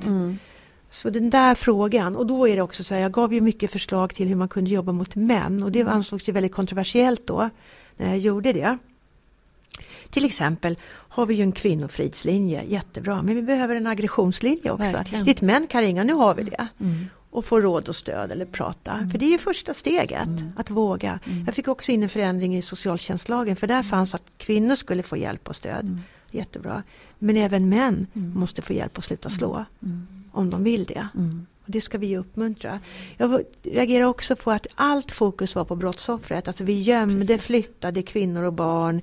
Så 0.91 1.11
den 1.11 1.31
där 1.31 1.55
frågan, 1.55 2.17
och 2.17 2.27
då 2.27 2.49
är 2.49 2.57
det 2.57 2.63
också 2.63 2.85
så 2.85 2.95
här, 2.95 3.01
jag 3.01 3.13
gav 3.13 3.35
ju 3.35 3.41
mycket 3.41 3.71
förslag 3.71 4.15
till 4.15 4.29
hur 4.29 4.37
man 4.37 4.49
kunde 4.49 4.71
jobba 4.71 4.93
mot 4.93 5.15
män 5.15 5.63
och 5.63 5.73
det 5.73 5.83
ansågs 5.83 6.29
ju 6.29 6.33
väldigt 6.33 6.55
kontroversiellt 6.55 7.27
då 7.27 7.51
när 7.97 8.09
jag 8.09 8.19
gjorde 8.19 8.53
det. 8.53 8.79
Till 10.11 10.25
exempel 10.25 10.79
har 10.87 11.27
vi 11.27 11.35
ju 11.35 11.43
en 11.43 11.53
kvinnofridslinje, 11.53 12.65
jättebra, 12.65 13.23
men 13.23 13.35
vi 13.35 13.43
behöver 13.43 13.77
en 13.77 13.87
aggressionslinje 13.87 14.71
också. 14.71 14.93
Verkligen. 14.93 15.25
Dit 15.25 15.41
män 15.41 15.67
kan 15.67 15.81
ringa, 15.81 16.05
nu 16.05 16.13
har 16.13 16.35
vi 16.35 16.43
det. 16.43 16.69
Och 17.31 17.45
få 17.45 17.61
råd 17.61 17.89
och 17.89 17.97
stöd 17.97 18.31
eller 18.31 18.45
prata. 18.45 19.09
För 19.13 19.19
det 19.19 19.25
är 19.25 19.31
ju 19.31 19.39
första 19.39 19.75
steget, 19.75 20.29
att 20.57 20.71
våga. 20.71 21.19
Jag 21.47 21.55
fick 21.55 21.69
också 21.69 21.93
in 21.93 22.03
en 22.03 22.09
förändring 22.09 22.57
i 22.57 22.63
socialtjänstlagen, 22.63 23.57
för 23.57 23.67
där 23.67 23.83
fanns 23.83 24.15
att 24.15 24.23
kvinnor 24.39 24.75
skulle 24.75 25.03
få 25.03 25.17
hjälp 25.17 25.49
och 25.49 25.57
stöd. 25.57 26.01
Jättebra. 26.31 26.83
Men 27.19 27.37
även 27.37 27.69
män 27.69 28.07
måste 28.13 28.63
få 28.63 28.73
hjälp 28.73 28.99
att 28.99 29.05
sluta 29.05 29.31
slå. 29.31 29.65
Om 30.33 30.51
de 30.51 30.65
vill 30.65 30.85
det. 30.85 31.09
Och 31.65 31.73
det 31.73 31.81
ska 31.81 31.99
vi 31.99 32.17
uppmuntra. 32.17 32.81
Jag 33.17 33.43
reagerar 33.63 34.05
också 34.05 34.37
på 34.37 34.51
att 34.51 34.67
allt 34.75 35.13
fokus 35.13 35.55
var 35.55 35.65
på 35.65 35.77
brottsoffret. 35.77 36.49
Alltså 36.49 36.65
vi 36.65 36.83
gömde, 36.83 37.39
flyttade 37.39 38.03
kvinnor 38.03 38.43
och 38.43 38.53
barn. 38.53 39.03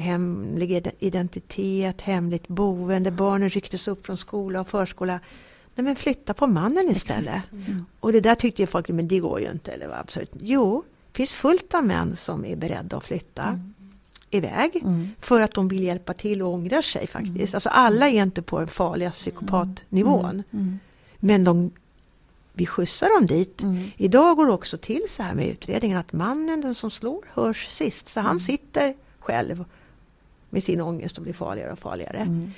Hemlig 0.00 0.86
identitet, 0.98 2.00
hemligt 2.00 2.48
boende. 2.48 3.10
Barnen 3.10 3.50
rycktes 3.50 3.88
upp 3.88 4.06
från 4.06 4.16
skola 4.16 4.60
och 4.60 4.68
förskola. 4.68 5.20
Nej 5.74 5.84
men 5.84 5.96
flytta 5.96 6.34
på 6.34 6.46
mannen 6.46 6.90
istället. 6.90 7.42
Och 8.00 8.12
det 8.12 8.20
där 8.20 8.34
tyckte 8.34 8.62
ju 8.62 8.66
folk, 8.66 8.88
men 8.88 9.08
det 9.08 9.18
går 9.18 9.40
ju 9.40 9.50
inte. 9.50 9.72
Eller 9.72 9.88
vad 9.88 9.98
absurt. 9.98 10.30
Jo, 10.40 10.84
det 11.12 11.16
finns 11.16 11.30
fullt 11.32 11.74
av 11.74 11.84
män 11.84 12.16
som 12.16 12.44
är 12.44 12.56
beredda 12.56 12.96
att 12.96 13.04
flytta 13.04 13.60
iväg 14.30 14.82
för 15.20 15.40
att 15.40 15.54
de 15.54 15.68
vill 15.68 15.82
hjälpa 15.82 16.14
till 16.14 16.42
och 16.42 16.52
ångrar 16.52 16.82
sig 16.82 17.06
faktiskt. 17.06 17.54
Alltså 17.54 17.68
alla 17.68 18.08
är 18.08 18.22
inte 18.22 18.42
på 18.42 18.58
den 18.58 18.68
farliga 18.68 19.10
psykopatnivån. 19.10 20.42
Men 21.16 21.44
de, 21.44 21.70
vi 22.52 22.66
skjutsar 22.66 23.18
dem 23.18 23.26
dit. 23.26 23.62
Idag 23.96 24.36
går 24.36 24.46
det 24.46 24.52
också 24.52 24.78
till 24.78 25.02
så 25.08 25.22
här 25.22 25.34
med 25.34 25.46
utredningen 25.48 25.98
att 25.98 26.12
mannen, 26.12 26.60
den 26.60 26.74
som 26.74 26.90
slår, 26.90 27.24
hörs 27.32 27.68
sist. 27.70 28.08
Så 28.08 28.20
han 28.20 28.40
sitter 28.40 28.94
själv 29.20 29.64
med 30.50 30.62
sin 30.62 30.80
ångest 30.80 31.16
och 31.16 31.22
blir 31.22 31.32
farligare 31.32 31.72
och 31.72 31.78
farligare. 31.78 32.52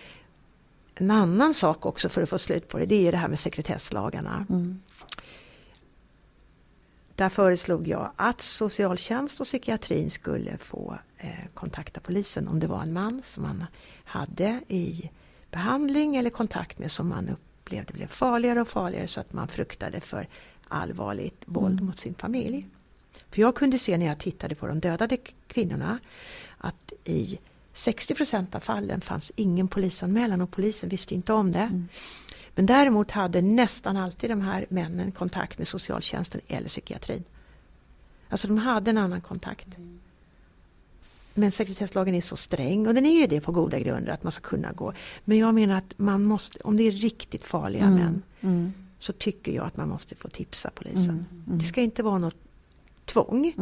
En 0.94 1.10
annan 1.10 1.54
sak 1.54 1.86
också 1.86 2.08
för 2.08 2.22
att 2.22 2.28
få 2.28 2.38
slut 2.38 2.68
på 2.68 2.78
det, 2.78 2.86
det 2.86 3.08
är 3.08 3.12
det 3.12 3.18
här 3.18 3.28
med 3.28 3.38
sekretesslagarna. 3.38 4.46
Där 7.14 7.28
föreslog 7.28 7.88
jag 7.88 8.10
att 8.16 8.40
socialtjänst 8.40 9.40
och 9.40 9.46
psykiatrin 9.46 10.10
skulle 10.10 10.58
få 10.58 10.98
eh, 11.18 11.30
kontakta 11.54 12.00
polisen 12.00 12.48
om 12.48 12.60
det 12.60 12.66
var 12.66 12.82
en 12.82 12.92
man 12.92 13.22
som 13.22 13.42
man 13.42 13.64
hade 14.04 14.60
i 14.68 15.10
behandling 15.50 16.16
eller 16.16 16.30
kontakt 16.30 16.78
med 16.78 16.90
som 16.90 17.08
man 17.08 17.28
upplevde 17.28 17.92
blev 17.92 18.06
farligare 18.06 18.60
och 18.60 18.68
farligare 18.68 19.08
så 19.08 19.20
att 19.20 19.32
man 19.32 19.48
fruktade 19.48 20.00
för 20.00 20.28
allvarligt 20.68 21.42
våld 21.46 21.82
mot 21.82 22.00
sin 22.00 22.14
familj. 22.14 22.66
För 23.30 23.40
jag 23.40 23.54
kunde 23.54 23.78
se 23.78 23.98
när 23.98 24.06
jag 24.06 24.18
tittade 24.18 24.54
på 24.54 24.66
de 24.66 24.80
dödade 24.80 25.16
kvinnorna 25.46 25.98
att 26.58 26.92
i 27.04 27.38
60 27.74 28.14
procent 28.14 28.54
av 28.54 28.60
fallen 28.60 29.00
fanns 29.00 29.32
ingen 29.36 29.68
polisanmälan 29.68 30.40
och 30.40 30.50
polisen 30.50 30.88
visste 30.88 31.14
inte 31.14 31.32
om 31.32 31.52
det. 31.52 31.86
Men 32.54 32.66
däremot 32.66 33.10
hade 33.10 33.42
nästan 33.42 33.96
alltid 33.96 34.30
de 34.30 34.40
här 34.40 34.66
männen 34.68 35.12
kontakt 35.12 35.58
med 35.58 35.68
socialtjänsten 35.68 36.40
eller 36.48 36.68
psykiatrin. 36.68 37.24
Alltså 38.28 38.48
de 38.48 38.58
hade 38.58 38.90
en 38.90 38.98
annan 38.98 39.20
kontakt. 39.20 39.66
Men 41.34 41.52
sekretesslagen 41.52 42.14
är 42.14 42.20
så 42.20 42.36
sträng 42.36 42.86
och 42.86 42.94
den 42.94 43.06
är 43.06 43.20
ju 43.20 43.26
det 43.26 43.40
på 43.40 43.52
goda 43.52 43.78
grunder 43.78 44.12
att 44.12 44.22
man 44.22 44.32
ska 44.32 44.48
kunna 44.48 44.72
gå. 44.72 44.92
Men 45.24 45.38
jag 45.38 45.54
menar 45.54 45.78
att 45.78 45.94
man 45.98 46.24
måste, 46.24 46.58
om 46.58 46.76
det 46.76 46.82
är 46.82 46.90
riktigt 46.90 47.44
farliga 47.44 47.90
män 47.90 48.22
så 48.98 49.12
tycker 49.12 49.52
jag 49.52 49.66
att 49.66 49.76
man 49.76 49.88
måste 49.88 50.14
få 50.14 50.28
tipsa 50.28 50.70
polisen. 50.74 51.26
Det 51.46 51.64
ska 51.64 51.80
inte 51.80 52.02
vara 52.02 52.18
något 52.18 52.36
tvång 53.04 53.52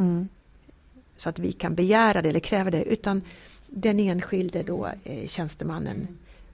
så 1.16 1.28
att 1.28 1.38
vi 1.38 1.52
kan 1.52 1.74
begära 1.74 2.22
det 2.22 2.28
eller 2.28 2.40
kräva 2.40 2.70
det 2.70 2.82
utan 2.82 3.22
den 3.70 4.00
enskilde 4.00 4.62
då, 4.62 4.90
eh, 5.04 5.28
tjänstemannen 5.28 6.08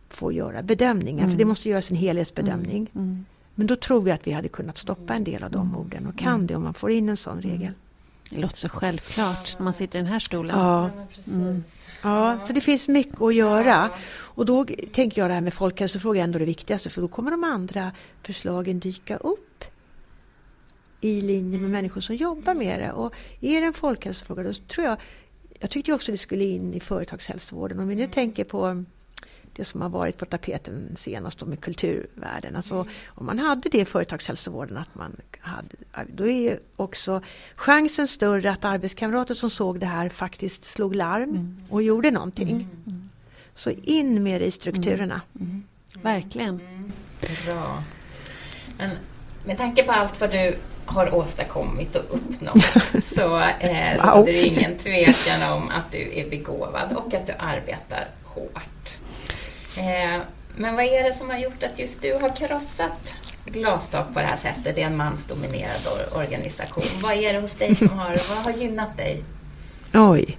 får 0.08 0.32
göra 0.32 0.62
bedömningen. 0.62 1.30
För 1.30 1.38
det 1.38 1.44
måste 1.44 1.68
göras 1.68 1.90
en 1.90 1.96
helhetsbedömning. 1.96 2.90
Men 3.54 3.66
då 3.66 3.76
tror 3.76 4.02
vi 4.02 4.10
att 4.10 4.26
vi 4.26 4.32
hade 4.32 4.48
kunnat 4.48 4.78
stoppa 4.78 5.14
en 5.14 5.24
del 5.24 5.42
av 5.42 5.50
de 5.50 5.76
orden 5.76 6.06
och 6.06 6.18
kan 6.18 6.46
det 6.46 6.56
om 6.56 6.62
man 6.62 6.74
får 6.74 6.90
in 6.90 7.08
en 7.08 7.16
sån 7.16 7.42
regel. 7.42 7.72
Det 8.30 8.40
låter 8.40 8.56
så 8.56 8.68
självklart 8.68 9.58
när 9.58 9.64
man 9.64 9.72
sitter 9.72 9.98
i 9.98 10.02
den 10.02 10.12
här 10.12 10.18
stolen. 10.18 10.58
Ja. 10.58 10.90
ja, 12.02 12.38
så 12.46 12.52
det 12.52 12.60
finns 12.60 12.88
mycket 12.88 13.22
att 13.22 13.34
göra. 13.34 13.90
Och 14.08 14.46
då 14.46 14.66
tänker 14.92 15.20
jag 15.20 15.30
det 15.30 15.34
här 15.34 15.40
med 15.40 15.54
folkhälsofrågor 15.54 16.18
är 16.18 16.24
ändå 16.24 16.38
det 16.38 16.44
viktigaste 16.44 16.90
för 16.90 17.00
då 17.00 17.08
kommer 17.08 17.30
de 17.30 17.44
andra 17.44 17.92
förslagen 18.22 18.78
dyka 18.78 19.16
upp 19.16 19.64
i 21.00 21.20
linje 21.20 21.58
med 21.58 21.70
människor 21.70 22.00
som 22.00 22.16
jobbar 22.16 22.54
med 22.54 22.80
det. 22.80 22.92
Och 22.92 23.14
är 23.40 23.60
det 23.60 23.66
en 23.66 23.72
folkhälsofråga 23.72 24.42
då 24.42 24.52
tror 24.54 24.86
jag, 24.86 24.96
jag 25.60 25.70
tyckte 25.70 25.92
också 25.92 26.12
det 26.12 26.18
skulle 26.18 26.44
in 26.44 26.74
i 26.74 26.80
företagshälsovården. 26.80 27.80
Om 27.80 27.88
vi 27.88 27.94
nu 27.94 28.06
tänker 28.06 28.44
på 28.44 28.84
det 29.56 29.64
som 29.64 29.82
har 29.82 29.88
varit 29.88 30.18
på 30.18 30.24
tapeten 30.24 30.96
senast 30.96 31.46
med 31.46 31.60
kulturvärden. 31.60 32.56
Alltså, 32.56 32.74
mm. 32.74 32.88
Om 33.06 33.26
man 33.26 33.38
hade 33.38 33.68
det 33.68 33.78
i 33.78 33.84
företagshälsovården, 33.84 34.76
att 34.76 34.94
man 34.94 35.16
hade, 35.40 35.76
då 36.14 36.26
är 36.26 36.58
också 36.76 37.22
chansen 37.54 38.08
större 38.08 38.50
att 38.50 38.64
arbetskamrater 38.64 39.34
som 39.34 39.50
såg 39.50 39.80
det 39.80 39.86
här 39.86 40.08
faktiskt 40.08 40.64
slog 40.64 40.94
larm 40.94 41.30
mm. 41.30 41.56
och 41.68 41.82
gjorde 41.82 42.10
någonting. 42.10 42.50
Mm. 42.50 42.68
mm. 42.86 43.10
Så 43.54 43.70
in 43.70 44.22
med 44.22 44.40
det 44.40 44.46
i 44.46 44.50
strukturerna. 44.50 45.20
Mm. 45.34 45.50
Mm. 45.50 45.62
Verkligen. 46.02 46.60
Bra. 47.44 47.84
Men 48.78 48.90
med 49.44 49.56
tanke 49.56 49.82
på 49.82 49.92
allt 49.92 50.20
vad 50.20 50.30
du 50.30 50.56
har 50.86 51.14
åstadkommit 51.14 51.96
och 51.96 52.04
uppnått 52.08 52.64
så 53.04 53.38
eh, 53.38 53.96
wow. 53.96 54.14
råder 54.14 54.32
det 54.32 54.46
ingen 54.46 54.78
tvekan 54.78 55.52
om 55.52 55.70
att 55.70 55.92
du 55.92 56.18
är 56.18 56.30
begåvad 56.30 56.92
och 56.92 57.14
att 57.14 57.26
du 57.26 57.32
arbetar 57.38 58.08
hårt. 58.24 58.96
Eh, 59.76 60.22
men 60.56 60.74
vad 60.74 60.84
är 60.84 61.04
det 61.04 61.14
som 61.14 61.30
har 61.30 61.38
gjort 61.38 61.62
att 61.62 61.78
just 61.78 62.02
du 62.02 62.14
har 62.14 62.36
krossat 62.36 63.14
glastak 63.44 64.14
på 64.14 64.20
det 64.20 64.26
här 64.26 64.36
sättet? 64.36 64.74
Det 64.74 64.82
är 64.82 64.86
en 64.86 64.96
mansdominerad 64.96 66.10
organisation. 66.12 66.84
Vad 67.02 67.12
är 67.12 67.32
det 67.32 67.40
hos 67.40 67.56
dig 67.56 67.74
som 67.74 67.98
har, 67.98 68.16
vad 68.28 68.38
har 68.38 68.62
gynnat 68.62 68.96
dig? 68.96 69.22
Oj. 69.94 70.38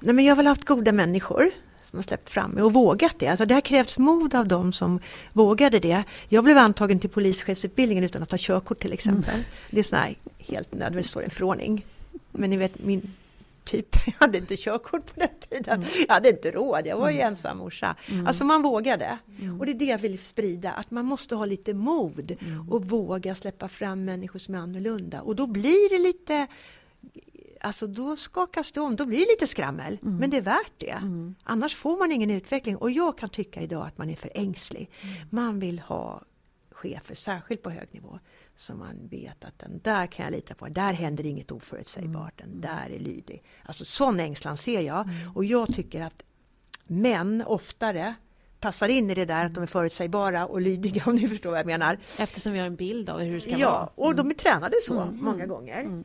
Nej, 0.00 0.14
men 0.14 0.24
jag 0.24 0.30
har 0.30 0.36
väl 0.36 0.46
haft 0.46 0.64
goda 0.64 0.92
människor 0.92 1.50
som 1.92 1.98
har 1.98 2.02
släppt 2.02 2.30
fram 2.30 2.50
mig 2.50 2.62
och 2.62 2.72
vågat 2.72 3.18
det. 3.18 3.26
Alltså 3.26 3.46
det 3.46 3.54
har 3.54 3.60
krävts 3.60 3.98
mod 3.98 4.34
av 4.34 4.48
dem 4.48 4.72
som 4.72 5.00
vågade 5.32 5.78
det. 5.78 6.04
Jag 6.28 6.44
blev 6.44 6.58
antagen 6.58 6.98
till 6.98 7.10
polischefsutbildningen 7.10 8.04
utan 8.04 8.22
att 8.22 8.30
ha 8.30 8.38
körkort 8.38 8.82
till 8.82 8.92
exempel. 8.92 9.34
Mm. 9.34 9.46
Det 9.70 9.80
är 9.80 9.84
sån 9.84 9.98
helt 10.38 10.74
nödvändigt, 10.74 11.06
står 11.06 11.22
en 11.22 11.30
förordning. 11.30 11.86
Men 12.32 12.50
ni 12.50 12.56
vet, 12.56 12.84
min 12.84 13.12
typ, 13.64 13.96
jag 14.06 14.14
hade 14.18 14.38
inte 14.38 14.56
körkort 14.56 15.14
på 15.14 15.20
den 15.20 15.28
tiden. 15.50 15.78
Mm. 15.78 15.88
Jag 16.08 16.14
hade 16.14 16.28
inte 16.28 16.50
råd, 16.50 16.86
jag 16.86 16.96
var 16.96 17.10
ju 17.10 17.16
mm. 17.16 17.28
ensam 17.28 17.58
morsa. 17.58 17.96
Mm. 18.10 18.26
Alltså 18.26 18.44
man 18.44 18.62
vågade. 18.62 19.18
Mm. 19.40 19.60
Och 19.60 19.66
det 19.66 19.72
är 19.72 19.78
det 19.78 19.84
jag 19.84 19.98
vill 19.98 20.18
sprida, 20.18 20.72
att 20.72 20.90
man 20.90 21.04
måste 21.04 21.34
ha 21.34 21.44
lite 21.44 21.74
mod 21.74 22.36
mm. 22.40 22.72
och 22.72 22.84
våga 22.84 23.34
släppa 23.34 23.68
fram 23.68 24.04
människor 24.04 24.38
som 24.38 24.54
är 24.54 24.58
annorlunda. 24.58 25.20
Och 25.20 25.36
då 25.36 25.46
blir 25.46 25.90
det 25.96 26.02
lite 26.02 26.46
alltså 27.62 27.86
då 27.86 28.16
skakas 28.16 28.72
det 28.72 28.80
om, 28.80 28.96
då 28.96 29.06
blir 29.06 29.18
det 29.18 29.32
lite 29.32 29.46
skrammel. 29.46 29.98
Mm. 30.02 30.16
Men 30.16 30.30
det 30.30 30.36
är 30.36 30.42
värt 30.42 30.72
det. 30.78 30.90
Mm. 30.90 31.34
Annars 31.44 31.76
får 31.76 31.98
man 31.98 32.12
ingen 32.12 32.30
utveckling. 32.30 32.76
Och 32.76 32.90
jag 32.90 33.18
kan 33.18 33.28
tycka 33.28 33.60
idag 33.60 33.86
att 33.86 33.98
man 33.98 34.10
är 34.10 34.16
för 34.16 34.30
ängslig. 34.34 34.90
Mm. 35.00 35.14
Man 35.30 35.58
vill 35.58 35.78
ha 35.78 36.22
chefer, 36.70 37.14
särskilt 37.14 37.62
på 37.62 37.70
hög 37.70 37.88
nivå, 37.90 38.18
som 38.56 38.78
man 38.78 39.08
vet 39.08 39.44
att 39.44 39.58
den 39.58 39.80
där 39.84 40.06
kan 40.06 40.24
jag 40.24 40.32
lita 40.32 40.54
på. 40.54 40.68
Där 40.68 40.92
händer 40.92 41.26
inget 41.26 41.52
oförutsägbart. 41.52 42.38
Den 42.38 42.48
mm. 42.48 42.60
där 42.60 42.90
är 42.90 42.98
lydig. 42.98 43.42
Alltså 43.64 43.84
sån 43.84 44.20
ängslan 44.20 44.56
ser 44.56 44.80
jag. 44.80 45.08
Mm. 45.08 45.32
Och 45.34 45.44
jag 45.44 45.74
tycker 45.74 46.02
att 46.02 46.22
män 46.86 47.44
oftare 47.46 48.14
passar 48.60 48.88
in 48.88 49.10
i 49.10 49.14
det 49.14 49.24
där 49.24 49.46
att 49.46 49.54
de 49.54 49.62
är 49.62 49.66
förutsägbara 49.66 50.46
och 50.46 50.60
lydiga 50.60 51.02
om 51.06 51.14
ni 51.14 51.28
förstår 51.28 51.50
vad 51.50 51.58
jag 51.58 51.66
menar. 51.66 51.98
Eftersom 52.18 52.52
vi 52.52 52.58
har 52.58 52.66
en 52.66 52.76
bild 52.76 53.08
av 53.08 53.20
hur 53.20 53.34
det 53.34 53.40
ska 53.40 53.50
ja, 53.50 53.70
vara. 53.70 53.90
Ja, 53.96 54.04
och 54.04 54.16
de 54.16 54.30
är 54.30 54.34
tränade 54.34 54.74
så 54.86 55.00
mm. 55.00 55.18
många 55.20 55.46
gånger. 55.46 55.84
Um, 55.84 56.04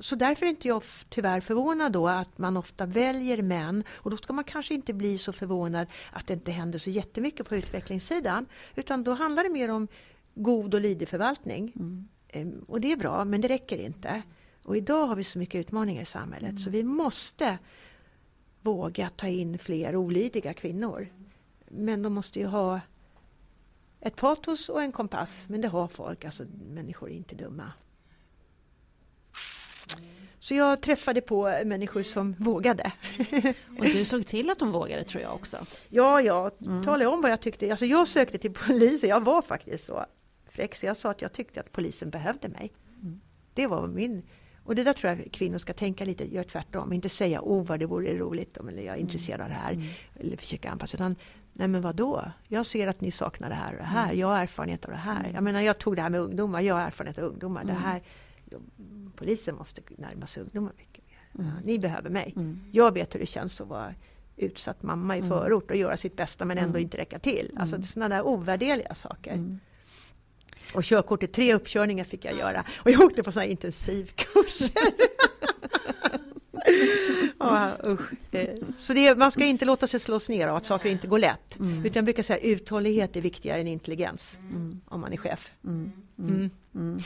så 0.00 0.16
därför 0.16 0.46
är 0.46 0.50
inte 0.50 0.68
jag 0.68 0.82
tyvärr 1.08 1.40
förvånad 1.40 1.92
då 1.92 2.08
att 2.08 2.38
man 2.38 2.56
ofta 2.56 2.86
väljer 2.86 3.42
män 3.42 3.84
och 3.90 4.10
då 4.10 4.16
ska 4.16 4.32
man 4.32 4.44
kanske 4.44 4.74
inte 4.74 4.94
bli 4.94 5.18
så 5.18 5.32
förvånad 5.32 5.86
att 6.12 6.26
det 6.26 6.34
inte 6.34 6.52
händer 6.52 6.78
så 6.78 6.90
jättemycket 6.90 7.48
på 7.48 7.56
utvecklingssidan 7.56 8.46
utan 8.74 9.04
då 9.04 9.12
handlar 9.12 9.44
det 9.44 9.50
mer 9.50 9.70
om 9.70 9.88
god 10.34 10.74
och 10.74 10.80
lydig 10.80 11.08
förvaltning. 11.08 11.72
Mm. 11.76 12.08
Um, 12.34 12.64
och 12.68 12.80
det 12.80 12.92
är 12.92 12.96
bra 12.96 13.24
men 13.24 13.40
det 13.40 13.48
räcker 13.48 13.78
inte. 13.78 14.22
Och 14.62 14.76
idag 14.76 15.06
har 15.06 15.16
vi 15.16 15.24
så 15.24 15.38
mycket 15.38 15.60
utmaningar 15.60 16.02
i 16.02 16.06
samhället 16.06 16.50
mm. 16.50 16.58
så 16.58 16.70
vi 16.70 16.82
måste 16.82 17.58
våga 18.60 19.10
ta 19.16 19.28
in 19.28 19.58
fler 19.58 19.96
olydiga 19.96 20.54
kvinnor. 20.54 21.08
Men 21.68 22.02
de 22.02 22.12
måste 22.12 22.38
ju 22.38 22.46
ha 22.46 22.80
ett 24.00 24.16
patos 24.16 24.68
och 24.68 24.82
en 24.82 24.92
kompass 24.92 25.44
men 25.48 25.60
det 25.60 25.68
har 25.68 25.88
folk, 25.88 26.24
alltså 26.24 26.44
människor 26.68 27.10
är 27.10 27.14
inte 27.14 27.34
dumma. 27.34 27.72
Så 30.40 30.54
jag 30.54 30.80
träffade 30.80 31.20
på 31.20 31.62
människor 31.64 32.02
som 32.02 32.32
vågade. 32.38 32.92
Och 33.78 33.84
du 33.84 34.04
såg 34.04 34.26
till 34.26 34.50
att 34.50 34.58
de 34.58 34.72
vågade 34.72 35.04
tror 35.04 35.22
jag 35.22 35.34
också. 35.34 35.66
Ja, 35.88 36.20
jag 36.20 36.52
mm. 36.62 36.84
talade 36.84 37.06
om 37.06 37.20
vad 37.20 37.30
jag 37.30 37.40
tyckte. 37.40 37.70
Alltså 37.70 37.86
jag 37.86 38.08
sökte 38.08 38.38
till 38.38 38.52
polisen, 38.52 39.10
jag 39.10 39.24
var 39.24 39.42
faktiskt 39.42 39.86
så 39.86 40.06
fräck 40.50 40.74
så 40.74 40.86
jag 40.86 40.96
sa 40.96 41.10
att 41.10 41.22
jag 41.22 41.32
tyckte 41.32 41.60
att 41.60 41.72
polisen 41.72 42.10
behövde 42.10 42.48
mig. 42.48 42.72
Mm. 43.02 43.20
Det 43.54 43.66
var 43.66 43.86
min... 43.86 44.22
Och 44.64 44.74
det 44.74 44.84
där 44.84 44.92
tror 44.92 45.12
jag 45.12 45.32
kvinnor 45.32 45.58
ska 45.58 45.72
tänka 45.72 46.04
lite, 46.04 46.34
gör 46.34 46.44
tvärtom. 46.44 46.92
Inte 46.92 47.08
säga 47.08 47.40
oh 47.42 47.66
vad 47.66 47.80
det 47.80 47.86
vore 47.86 48.18
roligt 48.18 48.56
eller 48.56 48.82
jag 48.82 48.96
är 48.96 49.00
intresserad 49.00 49.40
av 49.40 49.48
det 49.48 49.54
här. 49.54 49.72
Mm. 49.72 49.86
Eller 50.20 50.36
försöka 50.36 50.70
anpassa. 50.70 50.96
Utan 50.96 51.16
nej 51.52 51.68
men 51.68 51.82
vadå? 51.82 52.24
Jag 52.48 52.66
ser 52.66 52.88
att 52.88 53.00
ni 53.00 53.10
saknar 53.10 53.48
det 53.48 53.54
här 53.54 53.72
och 53.72 53.78
det 53.78 53.84
här. 53.84 54.04
Mm. 54.04 54.18
Jag 54.18 54.26
har 54.26 54.42
erfarenhet 54.42 54.84
av 54.84 54.90
det 54.90 54.96
här. 54.96 55.30
Jag 55.34 55.44
menar 55.44 55.60
jag 55.60 55.78
tog 55.78 55.96
det 55.96 56.02
här 56.02 56.10
med 56.10 56.20
ungdomar. 56.20 56.60
Jag 56.60 56.74
har 56.74 56.82
erfarenhet 56.82 57.18
av 57.18 57.24
ungdomar. 57.24 57.64
Det 57.64 57.70
mm. 57.70 57.82
här 57.82 58.02
polisen 59.16 59.54
måste 59.54 59.82
närma 59.98 60.26
sig 60.26 60.42
ungdomar 60.42 60.72
mycket 60.78 61.04
mer. 61.06 61.44
Mm. 61.44 61.62
ni 61.64 61.78
behöver 61.78 62.10
mig. 62.10 62.32
Mm. 62.36 62.60
Jag 62.72 62.94
vet 62.94 63.14
hur 63.14 63.20
det 63.20 63.26
känns 63.26 63.60
att 63.60 63.68
vara 63.68 63.94
utsatt 64.36 64.82
mamma 64.82 65.16
i 65.16 65.18
mm. 65.18 65.30
förort 65.30 65.70
och 65.70 65.76
göra 65.76 65.96
sitt 65.96 66.16
bästa 66.16 66.44
men 66.44 66.58
ändå 66.58 66.70
mm. 66.70 66.82
inte 66.82 66.98
räcka 66.98 67.18
till. 67.18 67.56
Alltså 67.56 67.76
mm. 67.76 67.86
sådana 67.86 68.16
där 68.16 68.26
ovärdeliga 68.26 68.94
saker. 68.94 69.32
Mm. 69.32 69.58
Och 70.74 70.84
körkortet, 70.84 71.32
tre 71.32 71.54
uppkörningar 71.54 72.04
fick 72.04 72.24
jag 72.24 72.38
göra. 72.38 72.64
Och 72.76 72.90
jag 72.90 73.00
åkte 73.00 73.22
på 73.22 73.32
sådana 73.32 73.44
här 73.44 73.50
intensivkurser. 73.50 74.70
ja, 77.38 77.72
Så 78.78 78.92
det, 78.92 79.18
man 79.18 79.30
ska 79.30 79.44
inte 79.44 79.64
låta 79.64 79.86
sig 79.86 80.00
slås 80.00 80.28
ner 80.28 80.48
av 80.48 80.56
att 80.56 80.66
saker 80.66 80.88
inte 80.88 81.06
går 81.06 81.18
lätt. 81.18 81.58
Mm. 81.58 81.78
Utan 81.78 81.94
jag 81.94 82.04
brukar 82.04 82.22
säga 82.22 82.38
uthållighet 82.38 83.16
är 83.16 83.20
viktigare 83.20 83.60
än 83.60 83.68
intelligens 83.68 84.38
mm. 84.50 84.80
om 84.84 85.00
man 85.00 85.12
är 85.12 85.16
chef. 85.16 85.52
Mm. 85.64 85.92
mm. 86.18 86.50
mm. 86.74 86.98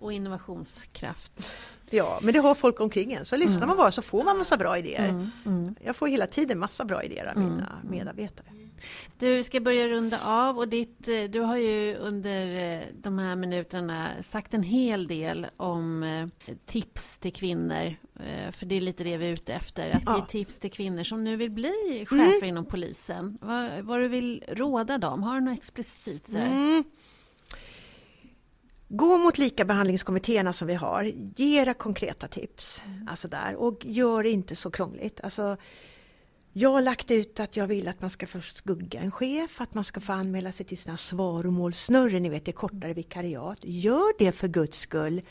Och 0.00 0.12
innovationskraft. 0.12 1.32
Ja, 1.90 2.18
men 2.22 2.34
det 2.34 2.40
har 2.40 2.54
folk 2.54 2.80
omkring 2.80 3.12
en. 3.12 3.24
Så 3.24 3.36
lyssnar 3.36 3.66
man 3.66 3.76
bara 3.76 3.92
så 3.92 4.02
får 4.02 4.24
man 4.24 4.38
massa 4.38 4.56
bra 4.56 4.78
idéer. 4.78 5.30
Jag 5.84 5.96
får 5.96 6.06
hela 6.06 6.26
tiden 6.26 6.58
massa 6.58 6.84
bra 6.84 7.02
idéer 7.02 7.26
av 7.26 7.38
mina 7.38 7.78
medarbetare. 7.90 8.46
Du 9.18 9.42
ska 9.42 9.60
börja 9.60 9.88
runda 9.88 10.20
av 10.24 10.58
och 10.58 10.68
ditt, 10.68 11.08
eh, 11.08 11.22
du 11.22 11.40
har 11.40 11.56
ju 11.56 11.94
under 11.94 12.74
eh, 12.76 12.82
de 12.94 13.18
här 13.18 13.36
minuterna 13.36 14.22
sagt 14.22 14.54
en 14.54 14.62
hel 14.62 15.06
del 15.06 15.46
om 15.56 16.02
eh, 16.02 16.54
tips 16.66 17.18
till 17.18 17.32
kvinnor. 17.32 17.94
För 18.52 18.66
det 18.66 18.74
är 18.74 18.80
lite 18.80 19.04
det 19.04 19.16
vi 19.16 19.26
är 19.26 19.32
ute 19.32 19.54
efter, 19.54 19.90
att 19.90 20.02
ja. 20.06 20.16
ge 20.16 20.26
tips 20.26 20.58
till 20.58 20.70
kvinnor 20.70 21.02
som 21.02 21.24
nu 21.24 21.36
vill 21.36 21.50
bli 21.50 22.06
chefer 22.08 22.36
mm. 22.36 22.44
inom 22.44 22.64
polisen. 22.64 23.38
Vad, 23.40 23.70
vad, 23.80 24.00
du 24.00 24.08
vill 24.08 24.44
råda 24.48 24.98
dem? 24.98 25.22
Har 25.22 25.34
du 25.34 25.40
något 25.40 25.58
explicit? 25.58 26.28
Så 26.28 26.38
mm. 26.38 26.84
Gå 28.92 29.18
mot 29.18 29.38
likabehandlingskommittéerna 29.38 30.52
som 30.52 30.68
vi 30.68 30.74
har. 30.74 31.12
Ge 31.36 31.60
era 31.60 31.74
konkreta 31.74 32.28
tips. 32.28 32.82
Mm. 32.86 33.08
Alltså 33.10 33.28
där. 33.28 33.56
Och 33.56 33.84
gör 33.84 34.26
inte 34.26 34.56
så 34.56 34.70
krångligt. 34.70 35.20
Alltså, 35.20 35.56
jag 36.52 36.70
har 36.70 36.82
lagt 36.82 37.10
ut 37.10 37.40
att 37.40 37.56
jag 37.56 37.66
vill 37.66 37.88
att 37.88 38.00
man 38.00 38.10
ska 38.10 38.26
få 38.26 38.40
skugga 38.40 39.00
en 39.00 39.10
chef, 39.10 39.60
att 39.60 39.74
man 39.74 39.84
ska 39.84 40.00
få 40.00 40.12
anmäla 40.12 40.52
sig 40.52 40.66
till 40.66 40.78
sina 40.78 40.96
svaromålssnurror, 40.96 42.20
ni 42.20 42.28
vet 42.28 42.44
det 42.44 42.52
kortare 42.52 42.92
vikariat. 42.92 43.58
Gör 43.62 44.18
det 44.18 44.32
för 44.32 44.48
guds 44.48 44.78
skull. 44.78 45.22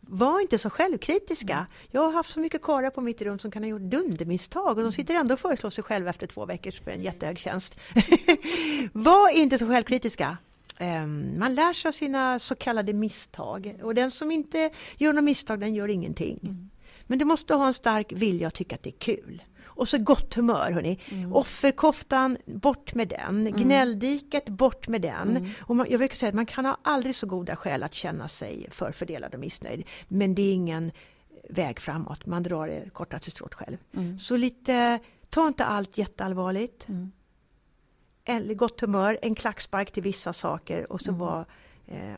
Var 0.00 0.40
inte 0.40 0.58
så 0.58 0.70
självkritiska. 0.70 1.66
Jag 1.90 2.00
har 2.00 2.12
haft 2.12 2.32
så 2.32 2.40
mycket 2.40 2.62
karlar 2.62 2.90
på 2.90 3.00
mitt 3.00 3.22
rum 3.22 3.38
som 3.38 3.50
kan 3.50 3.62
ha 3.62 3.70
gjort 3.70 3.82
dundermisstag 3.82 4.78
och 4.78 4.84
de 4.84 4.92
sitter 4.92 5.14
ändå 5.14 5.34
och 5.34 5.40
föreslår 5.40 5.70
sig 5.70 5.84
själva 5.84 6.10
efter 6.10 6.26
två 6.26 6.46
veckor 6.46 6.70
för 6.70 6.90
en 6.90 7.02
jättehög 7.02 7.38
tjänst. 7.38 7.76
Var 8.92 9.30
inte 9.30 9.58
så 9.58 9.66
självkritiska. 9.66 10.36
Ehm, 10.78 11.38
man 11.38 11.54
lär 11.54 11.72
sig 11.72 11.88
av 11.88 11.92
sina 11.92 12.38
så 12.38 12.54
kallade 12.54 12.92
misstag 12.92 13.74
och 13.82 13.94
den 13.94 14.10
som 14.10 14.30
inte 14.30 14.70
gör 14.96 15.12
några 15.12 15.22
misstag 15.22 15.60
den 15.60 15.74
gör 15.74 15.88
ingenting. 15.88 16.38
Mm. 16.42 16.70
Men 17.06 17.18
du 17.18 17.24
måste 17.24 17.54
ha 17.54 17.66
en 17.66 17.74
stark 17.74 18.12
vilja 18.12 18.46
och 18.46 18.54
tycka 18.54 18.74
att 18.74 18.82
det 18.82 18.90
är 18.90 18.98
kul. 18.98 19.42
Och 19.78 19.88
så 19.88 19.98
gott 19.98 20.34
humör 20.34 20.70
hörni. 20.70 20.98
Mm. 21.08 21.32
Offerkoftan, 21.32 22.36
bort 22.46 22.94
med 22.94 23.08
den. 23.08 23.46
Mm. 23.46 23.52
Gnälldiket, 23.52 24.48
bort 24.48 24.88
med 24.88 25.02
den. 25.02 25.36
Mm. 25.36 25.50
Och 25.60 25.76
man, 25.76 25.86
jag 25.90 25.98
brukar 25.98 26.16
säga 26.16 26.28
att 26.28 26.34
man 26.34 26.46
kan 26.46 26.64
ha 26.64 26.78
aldrig 26.82 27.16
så 27.16 27.26
goda 27.26 27.56
skäl 27.56 27.82
att 27.82 27.94
känna 27.94 28.28
sig 28.28 28.66
förfördelad 28.70 29.34
och 29.34 29.40
missnöjd. 29.40 29.84
Men 30.08 30.34
det 30.34 30.42
är 30.42 30.54
ingen 30.54 30.92
väg 31.50 31.80
framåt. 31.80 32.26
Man 32.26 32.42
drar 32.42 32.66
det 32.66 32.90
kortaste 32.92 33.30
strået 33.30 33.54
själv. 33.54 33.76
Mm. 33.96 34.18
Så 34.18 34.36
lite, 34.36 34.98
ta 35.30 35.46
inte 35.46 35.64
allt 35.64 35.98
jätteallvarligt. 35.98 36.88
Mm. 36.88 37.12
En, 38.24 38.56
gott 38.56 38.80
humör, 38.80 39.18
en 39.22 39.34
klackspark 39.34 39.92
till 39.92 40.02
vissa 40.02 40.32
saker 40.32 40.92
och 40.92 41.00
så 41.00 41.08
mm. 41.08 41.18
var 41.18 41.46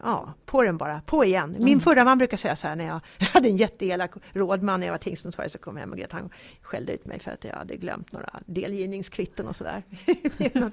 ja, 0.03 0.35
på 0.47 0.63
den 0.63 0.77
bara, 0.77 1.01
på 1.01 1.25
igen. 1.25 1.51
Min 1.59 1.69
mm. 1.69 1.81
förra 1.81 2.05
man 2.05 2.19
brukar 2.19 2.37
säga 2.37 2.57
så 2.57 2.67
här 2.67 2.77
när 2.77 2.87
jag 2.87 3.01
hade 3.27 3.49
en 3.49 3.57
jätteelak 3.57 4.11
rådman 4.33 4.81
när 4.81 4.87
jag 4.87 4.95
var 4.95 4.99
tingsnotarie 4.99 5.51
så 5.51 5.59
kom 5.59 5.77
jag 5.77 5.81
hem 5.81 5.91
och 5.93 5.99
grät. 5.99 6.13
Han 6.13 6.31
skällde 6.63 6.93
ut 6.93 7.07
mig 7.07 7.21
för 7.21 7.31
att 7.31 7.45
jag 7.45 7.57
hade 7.57 7.77
glömt 7.77 8.13
några 8.13 8.31
delgivningskvitton 8.47 9.49
och 9.49 9.57
sådär. 9.57 9.83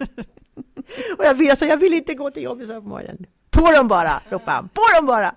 och 1.18 1.26
jag 1.26 1.34
vill, 1.34 1.50
alltså, 1.50 1.66
jag 1.66 1.78
vill 1.78 1.94
inte 1.94 2.14
gå 2.14 2.32
till 2.32 2.44
jobbet 2.44 2.68
så 2.68 2.74
här 2.74 2.82
på 2.82 2.88
morgonen. 2.88 3.26
På 3.50 3.72
dem 3.72 3.88
bara, 3.88 4.22
ropade 4.30 4.52
han. 4.52 4.70
På 4.70 4.82
dem 4.98 5.06
bara! 5.06 5.36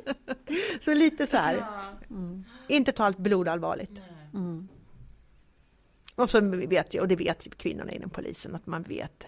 så 0.80 0.94
lite 0.94 1.26
så 1.26 1.36
här. 1.36 1.64
Mm. 2.10 2.44
Inte 2.68 2.92
ta 2.92 3.04
allt 3.04 3.18
blod 3.18 3.48
allvarligt. 3.48 4.00
Mm. 4.34 4.68
Och, 6.14 6.30
så 6.30 6.40
vet 6.40 6.94
jag, 6.94 7.02
och 7.02 7.08
det 7.08 7.16
vet 7.16 7.58
kvinnorna 7.58 7.92
inom 7.92 8.10
polisen, 8.10 8.54
att 8.54 8.66
man 8.66 8.82
vet 8.82 9.26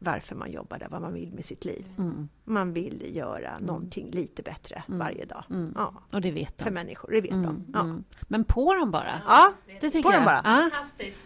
varför 0.00 0.36
man 0.36 0.50
jobbar 0.52 0.78
där, 0.78 0.88
vad 0.88 1.02
man 1.02 1.14
vill 1.14 1.32
med 1.32 1.44
sitt 1.44 1.64
liv. 1.64 1.86
Mm. 1.98 2.28
Man 2.44 2.72
vill 2.72 3.16
göra 3.16 3.50
mm. 3.50 3.66
någonting 3.66 4.10
lite 4.10 4.42
bättre 4.42 4.82
mm. 4.88 4.98
varje 4.98 5.24
dag. 5.24 5.44
Mm. 5.50 5.72
Ja. 5.76 5.94
Och 6.10 6.20
det 6.20 6.30
vet 6.30 6.58
de. 6.58 6.64
För 6.64 6.70
människor, 6.70 7.10
det 7.12 7.20
vet 7.20 7.30
de. 7.30 7.44
Mm. 7.44 7.64
Ja. 7.72 7.80
Mm. 7.80 8.04
Men 8.20 8.44
på 8.44 8.74
dem 8.74 8.90
bara. 8.90 9.20
Ja, 9.26 9.52
det 9.80 9.90
tycker 9.90 10.02
på 10.02 10.14
jag. 10.14 10.18
Dem 10.18 10.24
bara. 10.24 10.42
Fantastiskt. 10.42 11.18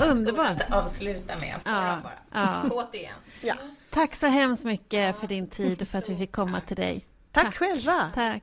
Underbart. 0.00 0.60
Att 0.60 0.84
avsluta 0.84 1.34
med. 1.40 1.54
På 1.64 1.70
ja. 1.70 1.90
dem 1.90 2.00
bara. 2.02 2.18
Ja. 2.32 2.70
Återigen. 2.70 3.14
Ja. 3.40 3.54
Tack 3.90 4.14
så 4.14 4.26
hemskt 4.26 4.64
mycket 4.64 5.16
för 5.16 5.26
din 5.26 5.46
tid 5.46 5.82
och 5.82 5.88
för 5.88 5.98
att 5.98 6.08
vi 6.08 6.16
fick 6.16 6.32
komma 6.32 6.60
till 6.60 6.76
dig. 6.76 7.06
Tack, 7.32 7.44
Tack. 7.44 7.56
själva. 7.56 8.10
Tack. 8.14 8.42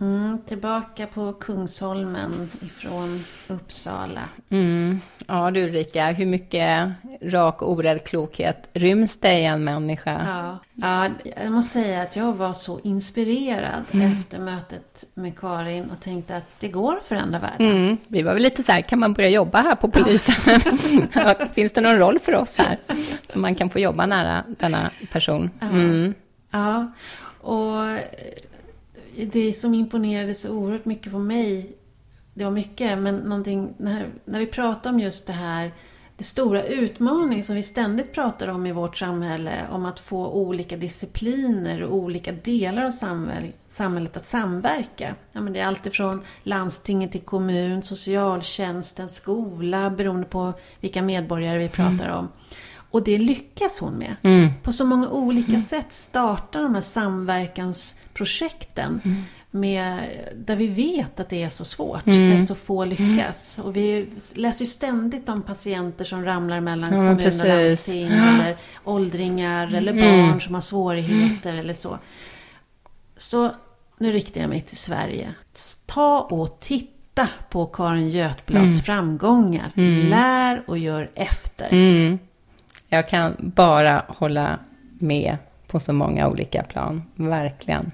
Mm, 0.00 0.38
tillbaka 0.46 1.06
på 1.06 1.32
Kungsholmen 1.32 2.50
ifrån 2.60 3.24
Uppsala. 3.48 4.20
Mm. 4.50 5.00
Ja 5.26 5.50
du 5.50 5.64
Ulrika, 5.64 6.10
hur 6.10 6.26
mycket 6.26 6.90
rak 7.22 7.62
och 7.62 7.72
orädd 7.72 8.04
klokhet 8.04 8.68
ryms 8.72 9.16
det 9.16 9.38
i 9.38 9.44
en 9.44 9.64
människa? 9.64 10.26
Ja, 10.26 10.58
ja 10.74 11.08
jag 11.42 11.52
måste 11.52 11.72
säga 11.72 12.02
att 12.02 12.16
jag 12.16 12.32
var 12.32 12.52
så 12.52 12.80
inspirerad 12.80 13.84
mm. 13.90 14.12
efter 14.12 14.38
mötet 14.38 15.04
med 15.14 15.38
Karin 15.38 15.90
och 15.90 16.00
tänkte 16.00 16.36
att 16.36 16.60
det 16.60 16.68
går 16.68 16.96
att 16.96 17.04
förändra 17.04 17.38
världen. 17.38 17.70
Mm. 17.70 17.96
Vi 18.08 18.22
var 18.22 18.34
väl 18.34 18.42
lite 18.42 18.62
så 18.62 18.72
här, 18.72 18.80
kan 18.80 18.98
man 18.98 19.12
börja 19.12 19.28
jobba 19.28 19.58
här 19.58 19.74
på 19.74 19.90
polisen? 19.90 20.60
Finns 21.52 21.72
det 21.72 21.80
någon 21.80 21.98
roll 21.98 22.18
för 22.18 22.34
oss 22.34 22.58
här? 22.58 22.78
Så 23.26 23.38
man 23.38 23.54
kan 23.54 23.70
få 23.70 23.78
jobba 23.78 24.06
nära 24.06 24.44
denna 24.58 24.90
person. 25.12 25.50
Mm. 25.60 26.14
Ja, 26.50 26.92
och 27.40 27.76
det 29.24 29.52
som 29.52 29.74
imponerade 29.74 30.34
så 30.34 30.50
oerhört 30.52 30.84
mycket 30.84 31.12
på 31.12 31.18
mig, 31.18 31.76
det 32.34 32.44
var 32.44 32.50
mycket, 32.50 32.98
men 32.98 33.16
någonting, 33.16 33.74
när, 33.76 34.08
när 34.24 34.38
vi 34.38 34.46
pratar 34.46 34.90
om 34.90 35.00
just 35.00 35.26
det 35.26 35.32
här, 35.32 35.72
det 36.16 36.24
stora 36.24 36.64
utmaning 36.64 37.42
som 37.42 37.56
vi 37.56 37.62
ständigt 37.62 38.12
pratar 38.12 38.48
om 38.48 38.66
i 38.66 38.72
vårt 38.72 38.96
samhälle, 38.96 39.52
om 39.70 39.84
att 39.84 40.00
få 40.00 40.28
olika 40.28 40.76
discipliner 40.76 41.82
och 41.82 41.96
olika 41.96 42.32
delar 42.32 42.84
av 42.84 42.90
samhället 43.68 44.16
att 44.16 44.26
samverka. 44.26 45.14
Ja, 45.32 45.40
men 45.40 45.52
det 45.52 45.60
är 45.60 45.66
alltifrån 45.66 46.22
landstinget 46.42 47.12
till 47.12 47.20
kommun, 47.20 47.82
socialtjänsten, 47.82 49.08
skola, 49.08 49.90
beroende 49.90 50.26
på 50.26 50.52
vilka 50.80 51.02
medborgare 51.02 51.58
vi 51.58 51.68
pratar 51.68 52.08
mm. 52.08 52.18
om. 52.18 52.28
Och 52.90 53.04
det 53.04 53.18
lyckas 53.18 53.80
hon 53.80 53.94
med. 53.94 54.16
Mm. 54.22 54.50
På 54.62 54.72
så 54.72 54.84
många 54.84 55.08
olika 55.08 55.48
mm. 55.48 55.60
sätt 55.60 55.92
startar 55.92 56.62
de 56.62 56.74
här 56.74 56.82
samverkansprojekten. 56.82 59.00
Mm. 59.04 59.22
Med, 59.52 60.00
där 60.36 60.56
vi 60.56 60.66
vet 60.66 61.20
att 61.20 61.28
det 61.28 61.42
är 61.42 61.48
så 61.48 61.64
svårt, 61.64 62.06
mm. 62.06 62.30
där 62.30 62.40
så 62.40 62.54
få 62.54 62.84
lyckas. 62.84 63.58
Och 63.62 63.76
vi 63.76 64.08
läser 64.34 64.60
ju 64.60 64.66
ständigt 64.66 65.28
om 65.28 65.42
patienter 65.42 66.04
som 66.04 66.24
ramlar 66.24 66.60
mellan 66.60 66.92
ja, 66.92 66.98
kommun 66.98 67.40
och 67.40 67.46
landsting. 67.46 68.06
Eller 68.06 68.56
åldringar 68.84 69.74
eller 69.74 69.92
mm. 69.92 70.28
barn 70.28 70.40
som 70.40 70.54
har 70.54 70.60
svårigheter 70.60 71.54
eller 71.54 71.74
så. 71.74 71.98
Så 73.16 73.50
nu 73.98 74.12
riktar 74.12 74.40
jag 74.40 74.50
mig 74.50 74.60
till 74.60 74.76
Sverige. 74.76 75.34
Ta 75.86 76.20
och 76.20 76.60
titta 76.60 77.28
på 77.50 77.66
Karin 77.66 78.10
Götblads 78.10 78.62
mm. 78.62 78.82
framgångar. 78.82 79.72
Lär 80.08 80.62
och 80.66 80.78
gör 80.78 81.10
efter. 81.14 81.68
Jag 82.90 83.08
kan 83.08 83.36
bara 83.38 84.04
hålla 84.08 84.58
med 84.98 85.36
på 85.66 85.80
så 85.80 85.92
många 85.92 86.28
olika 86.28 86.62
plan, 86.62 87.02
verkligen. 87.14 87.92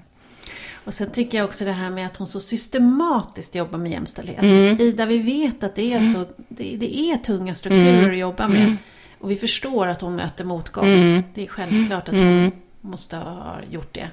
Och 0.85 0.93
sen 0.93 1.11
tycker 1.11 1.37
jag 1.37 1.45
också 1.45 1.65
det 1.65 1.71
här 1.71 1.89
med 1.89 2.05
att 2.05 2.17
hon 2.17 2.27
så 2.27 2.39
systematiskt 2.39 3.55
jobbar 3.55 3.79
med 3.79 3.91
jämställdhet. 3.91 4.41
Mm. 4.41 4.81
I 4.81 4.91
där 4.91 5.05
vi 5.05 5.17
vet 5.17 5.63
att 5.63 5.75
det 5.75 5.93
är 5.93 6.01
så, 6.01 6.25
det, 6.47 6.77
det 6.77 6.99
är 6.99 7.17
tunga 7.17 7.55
strukturer 7.55 7.99
mm. 7.99 8.11
att 8.11 8.17
jobba 8.17 8.47
med. 8.47 8.63
Mm. 8.63 8.77
Och 9.19 9.31
vi 9.31 9.35
förstår 9.35 9.87
att 9.87 10.01
hon 10.01 10.15
möter 10.15 10.43
motgång. 10.43 10.85
Mm. 10.87 11.23
Det 11.33 11.43
är 11.43 11.47
självklart 11.47 12.09
att 12.09 12.15
hon 12.15 12.23
mm. 12.23 12.51
måste 12.81 13.15
ha 13.15 13.55
gjort 13.69 13.93
det. 13.93 14.09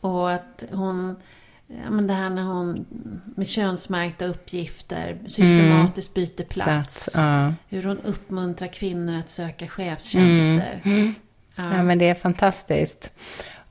Och 0.00 0.32
att 0.32 0.64
hon 0.72 1.16
ja, 1.84 1.90
men 1.90 2.06
det 2.06 2.14
här 2.14 2.30
när 2.30 2.42
hon 2.42 2.86
med 3.36 3.48
könsmärkta 3.48 4.26
uppgifter 4.26 5.18
systematiskt 5.26 6.16
mm. 6.16 6.26
byter 6.26 6.44
plats. 6.44 6.68
plats 6.68 7.12
ja. 7.16 7.52
Hur 7.68 7.82
hon 7.82 7.98
uppmuntrar 7.98 8.68
kvinnor 8.68 9.18
att 9.18 9.28
söka 9.28 9.68
chefstjänster. 9.68 10.80
Mm. 10.84 10.98
Mm. 10.98 11.14
Ja. 11.56 11.64
ja. 11.76 11.82
men 11.82 11.98
det 11.98 12.08
är 12.08 12.14
fantastiskt. 12.14 13.10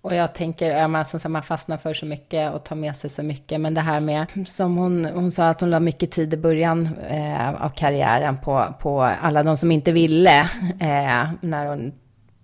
Och 0.02 0.16
jag 0.16 0.34
tänker, 0.34 0.88
man, 0.88 1.06
som 1.06 1.32
man 1.32 1.44
fastnar 1.44 1.78
för 1.78 1.94
så 1.94 2.06
mycket 2.06 2.54
och 2.54 2.64
tar 2.64 2.76
med 2.76 2.96
sig 2.96 3.10
så 3.10 3.24
mycket. 3.24 3.62
Men 3.62 3.74
det 3.74 3.82
här 3.82 4.00
med, 4.00 4.26
som 4.48 4.78
hon, 4.78 5.06
hon 5.06 5.32
sa 5.32 5.50
att 5.50 5.62
hon 5.62 5.70
la 5.70 5.80
mycket 5.80 6.12
tid 6.12 6.34
i 6.34 6.38
början 6.38 6.90
eh, 7.10 7.64
av 7.64 7.70
karriären 7.70 8.38
på, 8.38 8.74
på 8.80 9.02
alla 9.02 9.44
de 9.44 9.58
som 9.58 9.72
inte 9.72 9.92
ville. 9.92 10.40
Eh, 10.80 11.30
när 11.42 11.68
hon 11.68 11.94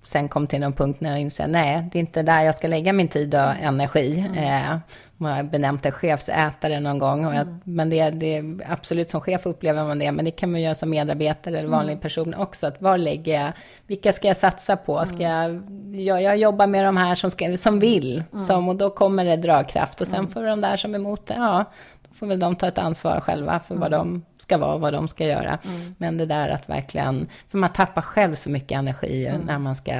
sen 0.03 0.29
kom 0.29 0.47
till 0.47 0.59
någon 0.59 0.73
punkt 0.73 1.01
när 1.01 1.09
jag 1.09 1.19
inser, 1.19 1.47
nej, 1.47 1.89
det 1.91 1.97
är 1.97 1.99
inte 1.99 2.21
där 2.21 2.41
jag 2.41 2.55
ska 2.55 2.67
lägga 2.67 2.93
min 2.93 3.07
tid 3.07 3.35
och 3.35 3.55
energi. 3.61 4.19
Mm. 4.19 4.73
Eh, 4.73 4.77
man 5.19 5.31
har 5.31 5.43
benämnt 5.43 5.83
det 5.83 5.91
chefsätare 5.91 6.79
någon 6.79 6.99
gång. 6.99 7.25
Och 7.25 7.33
jag, 7.33 7.41
mm. 7.41 7.59
Men 7.63 7.89
det, 7.89 8.09
det 8.09 8.43
absolut 8.67 9.11
som 9.11 9.21
chef 9.21 9.45
upplever 9.45 9.83
man 9.83 9.99
det, 9.99 10.11
men 10.11 10.25
det 10.25 10.31
kan 10.31 10.51
man 10.51 10.61
göra 10.61 10.75
som 10.75 10.89
medarbetare 10.89 11.59
eller 11.59 11.69
vanlig 11.69 11.91
mm. 11.91 12.01
person 12.01 12.33
också. 12.33 12.67
Att 12.67 12.81
var 12.81 12.97
lägger 12.97 13.41
jag, 13.41 13.51
vilka 13.87 14.13
ska 14.13 14.27
jag 14.27 14.37
satsa 14.37 14.77
på? 14.77 15.05
Ska 15.05 15.17
jag, 15.17 15.61
jag, 15.93 16.21
jag 16.21 16.37
jobbar 16.37 16.67
med 16.67 16.85
de 16.85 16.97
här 16.97 17.15
som, 17.15 17.31
ska, 17.31 17.57
som 17.57 17.79
vill, 17.79 18.23
mm. 18.33 18.45
som, 18.45 18.69
och 18.69 18.75
då 18.75 18.89
kommer 18.89 19.25
det 19.25 19.35
dragkraft. 19.35 20.01
Och 20.01 20.07
sen 20.07 20.19
mm. 20.19 20.31
får 20.31 20.43
de 20.43 20.61
där 20.61 20.75
som 20.75 20.93
är 20.93 20.99
emot 20.99 21.25
det, 21.27 21.33
ja, 21.33 21.65
då 22.07 22.13
får 22.13 22.27
väl 22.27 22.39
de 22.39 22.55
ta 22.55 22.67
ett 22.67 22.77
ansvar 22.77 23.19
själva 23.19 23.59
för 23.59 23.75
vad 23.75 23.91
de 23.91 24.25
ska 24.39 24.57
vara, 24.57 24.77
vad 24.77 24.93
de 24.93 25.07
ska 25.07 25.25
göra. 25.25 25.59
Mm. 25.65 25.95
Men 25.97 26.17
det 26.17 26.25
där 26.25 26.49
att 26.49 26.69
verkligen, 26.69 27.27
för 27.49 27.57
man 27.57 27.69
tappar 27.69 28.01
själv 28.01 28.35
så 28.35 28.49
mycket 28.49 28.77
energi 28.77 29.27
mm. 29.27 29.41
när 29.41 29.57
man 29.57 29.75
ska 29.75 29.93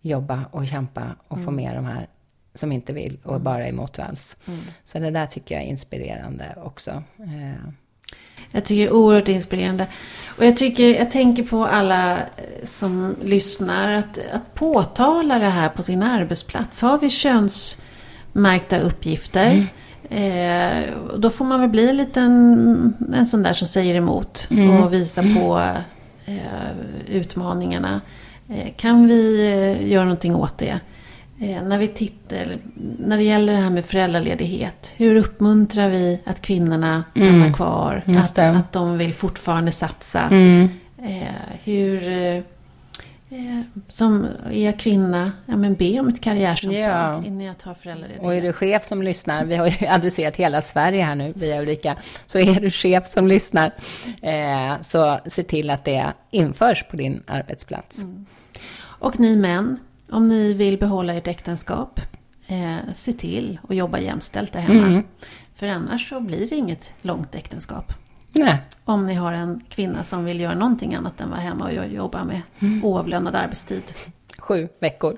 jobba 0.00 0.44
och 0.50 0.66
kämpa 0.66 1.02
och 1.28 1.36
mm. 1.36 1.44
få 1.44 1.50
med 1.50 1.74
de 1.74 1.84
här 1.84 2.06
som 2.54 2.72
inte 2.72 2.92
vill 2.92 3.18
och 3.22 3.30
mm. 3.30 3.42
bara 3.42 3.66
är 3.66 3.72
motvalls. 3.72 4.36
Mm. 4.46 4.60
Så 4.84 4.98
det 4.98 5.10
där 5.10 5.26
tycker 5.26 5.54
jag 5.54 5.64
är 5.64 5.68
inspirerande 5.68 6.56
också. 6.64 6.90
Eh. 7.18 7.70
Jag 8.50 8.64
tycker 8.64 8.82
det 8.82 8.88
är 8.88 8.92
oerhört 8.92 9.28
inspirerande. 9.28 9.86
Och 10.38 10.44
jag, 10.44 10.56
tycker, 10.56 10.98
jag 10.98 11.10
tänker 11.10 11.42
på 11.42 11.66
alla 11.66 12.18
eh, 12.18 12.22
som 12.64 13.16
lyssnar, 13.22 13.92
att, 13.92 14.18
att 14.32 14.54
påtala 14.54 15.38
det 15.38 15.46
här 15.46 15.68
på 15.68 15.82
sin 15.82 16.02
arbetsplats. 16.02 16.80
Har 16.80 16.98
vi 16.98 17.10
könsmärkta 17.10 18.78
uppgifter, 18.78 19.50
mm. 19.50 19.66
Eh, 20.10 20.84
då 21.16 21.30
får 21.30 21.44
man 21.44 21.60
väl 21.60 21.68
bli 21.68 21.90
en 21.90 21.96
liten 21.96 22.94
en 23.14 23.26
sån 23.26 23.42
där 23.42 23.54
som 23.54 23.66
säger 23.66 23.94
emot 23.94 24.46
mm. 24.50 24.82
och 24.82 24.92
visa 24.92 25.22
på 25.22 25.60
eh, 26.24 26.70
utmaningarna. 27.08 28.00
Eh, 28.48 28.72
kan 28.76 29.06
vi 29.06 29.52
eh, 29.52 29.90
göra 29.90 30.04
någonting 30.04 30.34
åt 30.34 30.58
det? 30.58 30.80
Eh, 31.40 31.62
när 31.62 31.78
vi 31.78 31.88
tittar, 31.88 32.58
när 32.98 33.16
det 33.16 33.22
gäller 33.22 33.52
det 33.52 33.58
här 33.58 33.70
med 33.70 33.84
föräldraledighet. 33.84 34.92
Hur 34.96 35.16
uppmuntrar 35.16 35.88
vi 35.88 36.20
att 36.24 36.42
kvinnorna 36.42 37.04
stannar 37.14 37.34
mm. 37.34 37.52
kvar? 37.52 38.02
Att, 38.06 38.38
att 38.38 38.72
de 38.72 38.98
vill 38.98 39.14
fortfarande 39.14 39.72
satsa? 39.72 40.20
Mm. 40.20 40.68
Eh, 40.98 41.56
hur 41.64 42.02
Eh, 43.34 43.60
som 43.88 44.28
är 44.50 44.64
jag 44.64 44.78
kvinna, 44.78 45.32
ja 45.46 45.56
men 45.56 45.74
be 45.74 46.00
om 46.00 46.08
ett 46.08 46.20
karriärsamtal 46.20 46.80
ja. 46.80 47.24
innan 47.24 47.40
jag 47.40 47.58
tar 47.58 47.74
föräldraledighet. 47.74 48.24
Och 48.24 48.34
är 48.34 48.42
du 48.42 48.52
chef 48.52 48.84
som 48.84 49.02
lyssnar, 49.02 49.44
vi 49.44 49.56
har 49.56 49.66
ju 49.66 49.86
adresserat 49.88 50.36
hela 50.36 50.62
Sverige 50.62 51.04
här 51.04 51.14
nu 51.14 51.32
via 51.34 51.60
Ulrika, 51.60 51.96
så 52.26 52.38
är 52.38 52.60
du 52.60 52.70
chef 52.70 53.06
som 53.06 53.28
lyssnar, 53.28 53.70
eh, 54.22 54.80
så 54.82 55.18
se 55.26 55.42
till 55.42 55.70
att 55.70 55.84
det 55.84 56.12
införs 56.30 56.84
på 56.90 56.96
din 56.96 57.22
arbetsplats. 57.26 57.98
Mm. 57.98 58.26
Och 58.76 59.20
ni 59.20 59.36
män, 59.36 59.78
om 60.10 60.28
ni 60.28 60.52
vill 60.52 60.78
behålla 60.78 61.14
ert 61.14 61.28
äktenskap, 61.28 62.00
eh, 62.46 62.76
se 62.94 63.12
till 63.12 63.58
att 63.68 63.76
jobba 63.76 63.98
jämställt 63.98 64.52
där 64.52 64.60
hemma. 64.60 64.86
Mm. 64.86 65.02
För 65.54 65.66
annars 65.66 66.08
så 66.08 66.20
blir 66.20 66.48
det 66.48 66.56
inget 66.56 66.92
långt 67.02 67.34
äktenskap. 67.34 67.92
Nej. 68.32 68.62
Om 68.84 69.06
ni 69.06 69.14
har 69.14 69.32
en 69.32 69.60
kvinna 69.68 70.02
som 70.04 70.24
vill 70.24 70.40
göra 70.40 70.54
någonting 70.54 70.94
annat 70.94 71.20
än 71.20 71.30
vara 71.30 71.40
hemma 71.40 71.64
och 71.64 71.86
jobba 71.86 72.24
med 72.24 72.42
mm. 72.58 72.84
oavlönad 72.84 73.34
arbetstid. 73.34 73.82
Sju 74.44 74.68
veckor. 74.78 75.16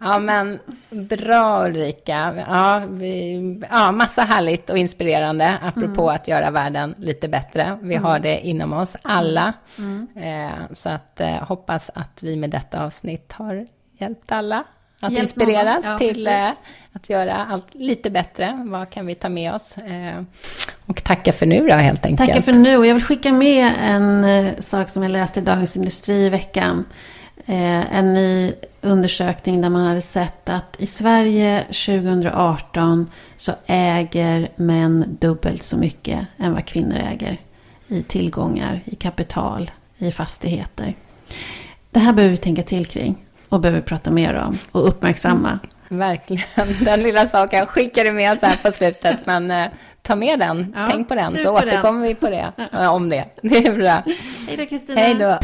ja 0.00 0.18
men 0.18 0.58
bra 0.90 1.66
Ulrika. 1.66 2.44
Ja, 2.48 2.82
vi, 2.88 3.60
ja, 3.70 3.92
massa 3.92 4.22
härligt 4.22 4.70
och 4.70 4.78
inspirerande 4.78 5.58
apropå 5.62 6.02
mm. 6.02 6.14
att 6.14 6.28
göra 6.28 6.50
världen 6.50 6.94
lite 6.98 7.28
bättre. 7.28 7.78
Vi 7.82 7.94
mm. 7.94 8.04
har 8.04 8.18
det 8.18 8.46
inom 8.46 8.72
oss 8.72 8.96
alla. 9.02 9.52
Mm. 9.78 10.08
Eh, 10.16 10.72
så 10.72 10.90
att 10.90 11.20
eh, 11.20 11.48
hoppas 11.48 11.90
att 11.94 12.22
vi 12.22 12.36
med 12.36 12.50
detta 12.50 12.84
avsnitt 12.84 13.32
har 13.32 13.66
hjälpt 13.98 14.32
alla 14.32 14.64
att 15.00 15.12
Hjälp 15.12 15.22
inspireras 15.22 15.84
ja, 15.84 15.98
till 15.98 16.26
eh, 16.26 16.50
att 16.92 17.10
göra 17.10 17.46
allt 17.46 17.74
lite 17.74 18.10
bättre. 18.10 18.64
Vad 18.66 18.90
kan 18.90 19.06
vi 19.06 19.14
ta 19.14 19.28
med 19.28 19.54
oss? 19.54 19.78
Eh, 19.78 20.22
och 20.86 21.04
tacka 21.04 21.32
för 21.32 21.46
nu 21.46 21.68
då 21.68 21.74
helt 21.74 22.06
enkelt. 22.06 22.30
Tacka 22.30 22.42
för 22.42 22.52
nu. 22.52 22.76
Och 22.76 22.86
jag 22.86 22.94
vill 22.94 23.04
skicka 23.04 23.32
med 23.32 23.72
en 23.80 24.24
eh, 24.24 24.54
sak 24.58 24.88
som 24.88 25.02
jag 25.02 25.12
läste 25.12 25.40
i 25.40 25.42
Dagens 25.42 25.76
Industri 25.76 26.14
i 26.14 26.28
veckan. 26.28 26.84
En 27.48 28.14
ny 28.14 28.52
undersökning 28.80 29.60
där 29.60 29.70
man 29.70 29.86
hade 29.86 30.00
sett 30.00 30.48
att 30.48 30.76
i 30.78 30.86
Sverige 30.86 31.62
2018 31.62 33.10
så 33.36 33.52
äger 33.66 34.48
män 34.56 35.16
dubbelt 35.20 35.62
så 35.62 35.76
mycket 35.76 36.26
än 36.38 36.54
vad 36.54 36.64
kvinnor 36.64 36.96
äger 36.96 37.40
i 37.88 38.02
tillgångar, 38.02 38.80
i 38.84 38.94
kapital, 38.94 39.70
i 39.98 40.12
fastigheter. 40.12 40.94
Det 41.90 41.98
här 41.98 42.12
behöver 42.12 42.30
vi 42.30 42.36
tänka 42.36 42.62
till 42.62 42.86
kring 42.86 43.25
och 43.48 43.60
behöver 43.60 43.80
prata 43.80 44.10
mer 44.10 44.34
om 44.34 44.58
och 44.72 44.88
uppmärksamma. 44.88 45.58
Verkligen. 45.88 46.44
Den 46.84 47.02
lilla 47.02 47.26
saken 47.26 47.58
jag 47.58 47.68
skickade 47.68 48.12
med 48.12 48.40
så 48.40 48.46
här 48.46 48.56
på 48.56 48.70
slutet, 48.72 49.16
men 49.24 49.50
eh, 49.50 49.66
ta 50.02 50.16
med 50.16 50.38
den. 50.38 50.72
Ja, 50.76 50.88
Tänk 50.90 51.08
på 51.08 51.14
den, 51.14 51.30
så 51.30 51.56
återkommer 51.56 52.00
den. 52.00 52.08
vi 52.08 52.14
på 52.14 52.30
det, 52.30 52.52
om 52.88 53.08
det. 53.08 53.24
Det 53.42 53.66
är 53.66 53.76
bra. 53.76 54.02
Hej 54.48 54.56
då, 54.56 54.66
Kristina. 54.66 55.00
Hej 55.00 55.14
då. 55.14 55.38